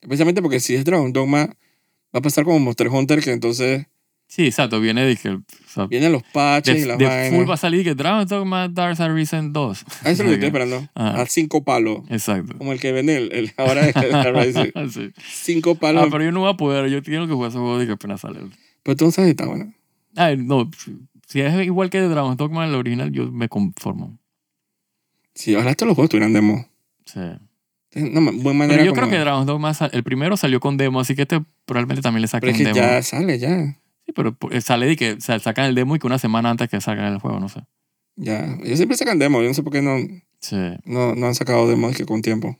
Especialmente 0.02 0.42
porque 0.42 0.60
si 0.60 0.76
es 0.76 0.86
Dragon 0.86 1.12
Dogma, 1.12 1.46
va 1.48 2.20
a 2.20 2.22
pasar 2.22 2.46
como 2.46 2.60
Monster 2.60 2.88
Hunter, 2.88 3.22
que 3.22 3.32
entonces 3.32 3.86
Sí, 4.28 4.46
exacto. 4.46 4.80
Viene 4.82 5.04
de 5.06 5.16
que... 5.16 5.30
o 5.30 5.42
sea, 5.68 5.88
vienen 5.88 6.12
los 6.12 6.22
patches 6.34 6.76
de, 6.76 6.82
y 6.82 6.86
las 6.86 6.98
de 6.98 7.06
vainas. 7.06 7.34
full 7.40 7.50
va 7.50 7.54
a 7.54 7.58
salir 7.58 7.84
que 7.84 7.96
Dragon 7.96 8.28
Dogma 8.28 8.68
Dark 8.68 9.02
Arisen 9.02 9.54
2. 9.54 9.86
Ah, 10.04 10.12
eso 10.12 10.12
es 10.12 10.20
lo 10.20 10.26
que 10.26 10.34
estoy 10.34 10.48
esperando. 10.48 10.88
Ajá. 10.96 11.22
A 11.22 11.26
cinco 11.28 11.64
palos. 11.64 12.00
Exacto. 12.10 12.58
Como 12.58 12.74
el 12.74 12.80
que 12.80 12.92
vende 12.92 13.16
el, 13.18 13.32
el- 13.32 13.54
ahora 13.58 13.88
el. 13.88 13.94
Sí. 14.92 15.12
Cinco 15.32 15.76
palos. 15.76 16.04
Ah, 16.06 16.08
pero 16.12 16.24
yo 16.26 16.32
no 16.34 16.42
voy 16.42 16.50
a 16.52 16.58
poder. 16.58 16.90
Yo 16.90 17.02
tengo 17.02 17.26
que 17.26 17.34
jugar 17.34 17.50
ese 17.50 17.58
juego 17.58 17.80
de 17.80 17.86
que 17.88 17.94
apenas 17.94 18.22
sale. 18.22 18.40
Pero 18.84 18.98
tú 18.98 19.06
no 19.06 19.12
sabes 19.12 19.28
si 19.28 19.32
está 19.32 19.46
bueno. 19.46 19.74
Ay, 20.16 20.36
no. 20.38 20.70
Si 21.28 21.42
es 21.42 21.66
igual 21.66 21.90
que 21.90 22.00
Dragon 22.02 22.36
Dogma, 22.38 22.66
el 22.66 22.76
original, 22.76 23.12
yo 23.12 23.32
me 23.32 23.48
conformo. 23.50 24.18
Sí, 25.36 25.56
ojalá 25.56 25.74
todos 25.76 25.88
los 25.88 25.96
juegos 25.96 26.10
tuvieran 26.10 26.34
demo. 26.34 26.68
Sí. 27.06 27.20
No, 27.96 28.22
buena 28.34 28.54
manera 28.60 28.68
Pero 28.78 28.84
yo 28.86 28.92
como- 28.92 29.08
creo 29.08 29.10
que 29.10 29.20
Dragon 29.20 29.46
Dogma, 29.46 29.72
el 29.92 30.04
primero 30.04 30.36
salió 30.38 30.60
con 30.60 30.76
demo, 30.78 31.00
así 31.00 31.16
que 31.16 31.22
este 31.24 31.42
probablemente 31.66 32.02
también 32.02 32.22
le 32.24 32.28
Pero 32.28 32.32
saquen 32.32 32.50
es 32.52 32.58
que 32.58 32.64
demo. 32.66 32.76
ya 32.76 33.02
sale, 33.02 33.40
ya. 33.40 33.78
Sí, 34.08 34.14
pero 34.16 34.34
pues, 34.34 34.64
sale 34.64 34.86
de 34.88 34.96
que 34.96 35.12
o 35.14 35.22
sea, 35.22 35.38
sacan 35.38 35.66
el 35.66 35.76
demo 35.76 35.96
y 35.96 36.00
que 36.00 36.08
una 36.08 36.18
semana 36.18 36.50
antes 36.50 36.70
que 36.70 36.82
salga 36.82 37.08
el 37.08 37.20
juego, 37.20 37.40
no 37.40 37.50
sé. 37.50 37.60
Ya. 38.16 38.58
Ellos 38.64 38.78
siempre 38.78 38.98
sacan 38.98 39.20
demo. 39.20 39.42
Yo 39.44 39.50
no 39.50 39.54
sé 39.54 39.62
por 39.62 39.72
qué 39.74 39.82
no, 39.84 39.98
Sí. 40.40 40.56
no, 40.86 41.14
no 41.14 41.28
han 41.28 41.36
sacado 41.36 41.68
demos 41.70 41.96
que 41.96 42.06
con 42.06 42.22
tiempo. 42.24 42.58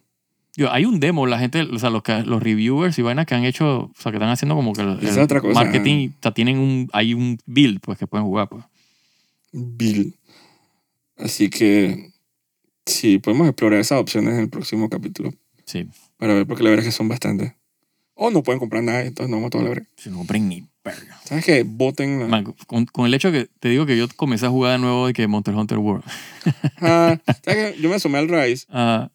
Yo, 0.56 0.72
hay 0.72 0.86
un 0.86 1.00
demo, 1.00 1.26
la 1.26 1.40
gente, 1.40 1.62
o 1.62 1.80
sea, 1.80 1.90
los, 1.90 2.04
que- 2.04 2.24
los 2.24 2.44
reviewers 2.44 2.98
y 3.00 3.02
vainas 3.02 3.26
que 3.28 3.34
han 3.36 3.46
hecho, 3.46 3.80
o 3.86 3.92
sea, 3.98 4.12
que 4.12 4.18
están 4.18 4.30
haciendo 4.30 4.56
como 4.56 4.74
que 4.74 4.82
el, 4.82 5.00
el 5.02 5.20
otra 5.20 5.40
cosa. 5.42 5.54
marketing, 5.54 6.10
o 6.10 6.14
sea, 6.22 6.34
tienen 6.34 6.58
un, 6.60 6.90
hay 6.94 7.14
un 7.14 7.40
build, 7.46 7.80
pues, 7.80 7.98
que 7.98 8.08
pueden 8.08 8.26
jugar, 8.28 8.50
pues. 8.50 8.64
Bill. 9.54 10.16
Así 11.18 11.50
que 11.50 12.12
sí, 12.86 13.20
podemos 13.20 13.48
explorar 13.48 13.80
esas 13.80 14.00
opciones 14.00 14.34
en 14.34 14.40
el 14.42 14.50
próximo 14.50 14.90
capítulo. 14.90 15.32
Sí. 15.66 15.88
Para 16.18 16.34
ver, 16.34 16.46
porque 16.48 16.64
la 16.64 16.70
verdad 16.72 16.86
es 16.86 16.94
que 16.94 16.98
son 16.98 17.08
bastantes. 17.08 17.54
O 18.16 18.32
no 18.32 18.42
pueden 18.44 18.60
comprar 18.60 18.84
nada, 18.84 19.02
entonces 19.04 19.30
no 19.30 19.38
vamos 19.38 19.48
a 19.48 19.52
todo 19.52 19.64
la 19.64 19.70
verdad. 19.70 19.88
Si 19.96 20.10
no 20.10 20.18
compren 20.18 20.50
ni 20.50 20.64
verga. 20.96 21.20
¿Sabes 21.24 21.46
qué? 21.46 21.64
Voten. 21.66 22.20
la- 22.20 22.28
Man, 22.28 22.44
con, 22.66 22.86
con 22.86 23.06
el 23.06 23.14
hecho 23.14 23.32
que 23.32 23.48
te 23.60 23.70
digo 23.70 23.86
que 23.86 23.98
yo 23.98 24.08
comencé 24.16 24.46
a 24.46 24.50
jugar 24.50 24.74
de 24.74 24.80
nuevo 24.80 25.08
de 25.08 25.14
que 25.14 25.28
Monster 25.28 25.54
Hunter 25.56 25.78
World. 25.78 26.04
Ah, 26.82 27.18
¿sabes 27.44 27.74
qué? 27.76 27.82
Yo 27.82 27.90
me 27.90 27.96
asomé 27.96 28.18
al 28.20 28.30
Rise. 28.30 28.66
Ah, 28.70 29.10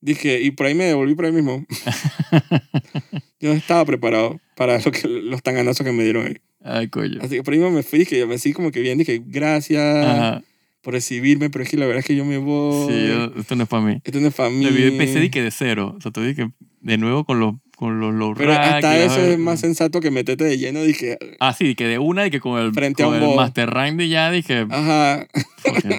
Dije, 0.00 0.40
y 0.40 0.50
por 0.50 0.66
ahí 0.66 0.74
me 0.74 0.84
devolví 0.84 1.14
por 1.14 1.26
ahí 1.26 1.32
mismo. 1.32 1.64
Yo 3.40 3.50
no 3.50 3.54
estaba 3.54 3.84
preparado 3.84 4.40
para 4.56 4.78
lo 4.78 4.90
que, 4.92 5.06
los 5.08 5.42
tanganazos 5.42 5.84
que 5.86 5.92
me 5.92 6.02
dieron 6.04 6.26
ahí. 6.26 6.36
ay, 6.64 6.88
coño. 6.88 7.18
Así 7.22 7.36
que 7.36 7.42
por 7.42 7.54
ahí 7.54 7.60
mismo 7.60 7.74
me 7.74 7.82
fui, 7.82 8.00
dije, 8.00 8.24
me 8.26 8.34
así 8.34 8.52
como 8.52 8.70
que 8.70 8.80
bien, 8.80 8.98
dije, 8.98 9.22
gracias 9.24 10.06
Ajá. 10.06 10.42
por 10.80 10.94
recibirme, 10.94 11.50
pero 11.50 11.64
es 11.64 11.70
que 11.70 11.76
la 11.76 11.86
verdad 11.86 12.00
es 12.00 12.06
que 12.06 12.16
yo 12.16 12.24
me 12.24 12.38
voy. 12.38 12.92
Sí, 12.92 13.38
esto 13.40 13.56
no 13.56 13.62
es 13.64 13.68
para 13.68 13.82
mí. 13.84 14.00
Esto 14.04 14.20
no 14.20 14.28
es 14.28 14.34
para 14.34 14.50
mí. 14.50 14.64
Yo 14.64 14.70
empecé 14.86 15.20
de 15.20 15.30
que 15.30 15.42
de 15.42 15.50
cero. 15.50 15.94
O 15.96 16.00
sea, 16.00 16.10
te 16.10 16.20
dije 16.20 16.34
que 16.34 16.50
de 16.80 16.98
nuevo 16.98 17.24
con 17.24 17.38
los, 17.40 17.54
con 17.82 17.98
los 17.98 18.14
low 18.14 18.32
Pero 18.36 18.52
rack 18.52 18.74
hasta 18.74 18.96
y 18.96 19.02
eso 19.02 19.20
es 19.20 19.38
más 19.40 19.58
sensato 19.58 20.00
que 20.00 20.12
meterte 20.12 20.44
de 20.44 20.56
lleno. 20.56 20.82
Dije, 20.84 21.18
Ah, 21.40 21.52
sí, 21.52 21.74
que 21.74 21.86
de 21.88 21.98
una 21.98 22.26
y 22.26 22.30
que 22.30 22.38
con 22.38 22.60
el, 22.60 22.72
Frente 22.72 23.02
a 23.02 23.06
con 23.06 23.16
un 23.20 23.30
el. 23.30 23.34
Master 23.36 23.68
Rank 23.70 23.96
de 23.96 24.08
ya 24.08 24.30
dije, 24.30 24.66
ajá. 24.70 25.26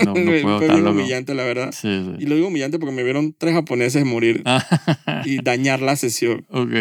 no, 0.05 0.13
no 0.13 0.13
puedo 0.41 0.57
Fue 0.59 0.67
bien 0.69 0.87
humillante, 0.87 1.33
la 1.35 1.43
verdad. 1.43 1.71
Sí, 1.73 1.89
Y 2.17 2.21
sí. 2.21 2.25
lo 2.27 2.35
digo 2.35 2.47
humillante 2.47 2.79
porque 2.79 2.95
me 2.95 3.03
vieron 3.03 3.35
tres 3.37 3.53
japoneses 3.53 4.05
morir 4.05 4.41
Ah, 4.45 4.63
y 5.25 5.37
dañar 5.43 5.81
la 5.81 5.95
sesión. 5.97 6.45
ok. 6.49 6.71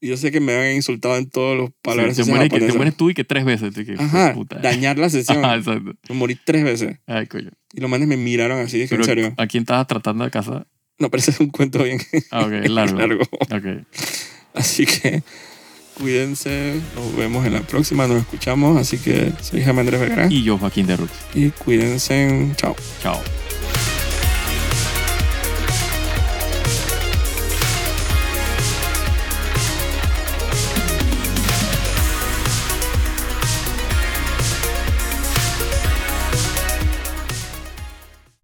Y 0.00 0.08
yo 0.08 0.16
sé 0.18 0.30
que 0.32 0.40
me 0.40 0.52
han 0.54 0.74
insultado 0.74 1.16
en 1.16 1.30
todos 1.30 1.56
los 1.56 1.70
palabras 1.80 2.16
Sí, 2.16 2.24
te, 2.24 2.30
mueres, 2.30 2.50
que- 2.50 2.60
te 2.60 2.72
mueres 2.74 2.94
tú 2.96 3.08
y 3.10 3.14
que 3.14 3.24
tres 3.24 3.44
veces. 3.44 3.72
que, 3.72 3.94
Ajá, 3.98 4.34
puta. 4.34 4.56
dañar 4.58 4.98
la 4.98 5.08
sesión. 5.08 5.42
Ajá, 5.44 5.56
exacto. 5.56 5.92
Me 6.10 6.14
morí 6.16 6.36
tres 6.44 6.62
veces. 6.64 6.98
Ay, 7.06 7.26
coño. 7.26 7.50
Y 7.72 7.80
los 7.80 7.88
manes 7.88 8.06
me 8.08 8.16
miraron 8.16 8.58
así, 8.60 8.78
dije, 8.80 8.96
en 8.96 9.04
serio. 9.04 9.32
¿A 9.38 9.46
quién 9.46 9.62
estabas 9.62 9.86
tratando 9.86 10.24
de 10.24 10.30
casar? 10.30 10.66
No, 10.98 11.10
pero 11.10 11.20
ese 11.20 11.32
es 11.32 11.40
un 11.40 11.50
cuento 11.50 11.82
bien 11.82 12.00
Ah, 12.30 12.42
ok, 12.42 12.52
largo. 12.68 12.98
largo. 12.98 13.22
Así 14.54 14.86
que 14.86 15.22
cuídense, 15.98 16.80
nos 16.94 17.16
vemos 17.16 17.44
en 17.46 17.52
la 17.54 17.60
próxima, 17.62 18.06
nos 18.06 18.18
escuchamos. 18.18 18.78
Así 18.78 18.98
que 18.98 19.32
soy 19.42 19.62
Jaime 19.62 19.80
Andrés 19.80 20.00
Vergara 20.00 20.26
Y 20.30 20.42
yo, 20.44 20.56
Joaquín 20.58 20.86
de 20.86 20.96
Rux. 20.96 21.10
y 21.34 21.50
cuídense, 21.50 22.48
chao. 22.56 22.76
Chao. 23.02 23.43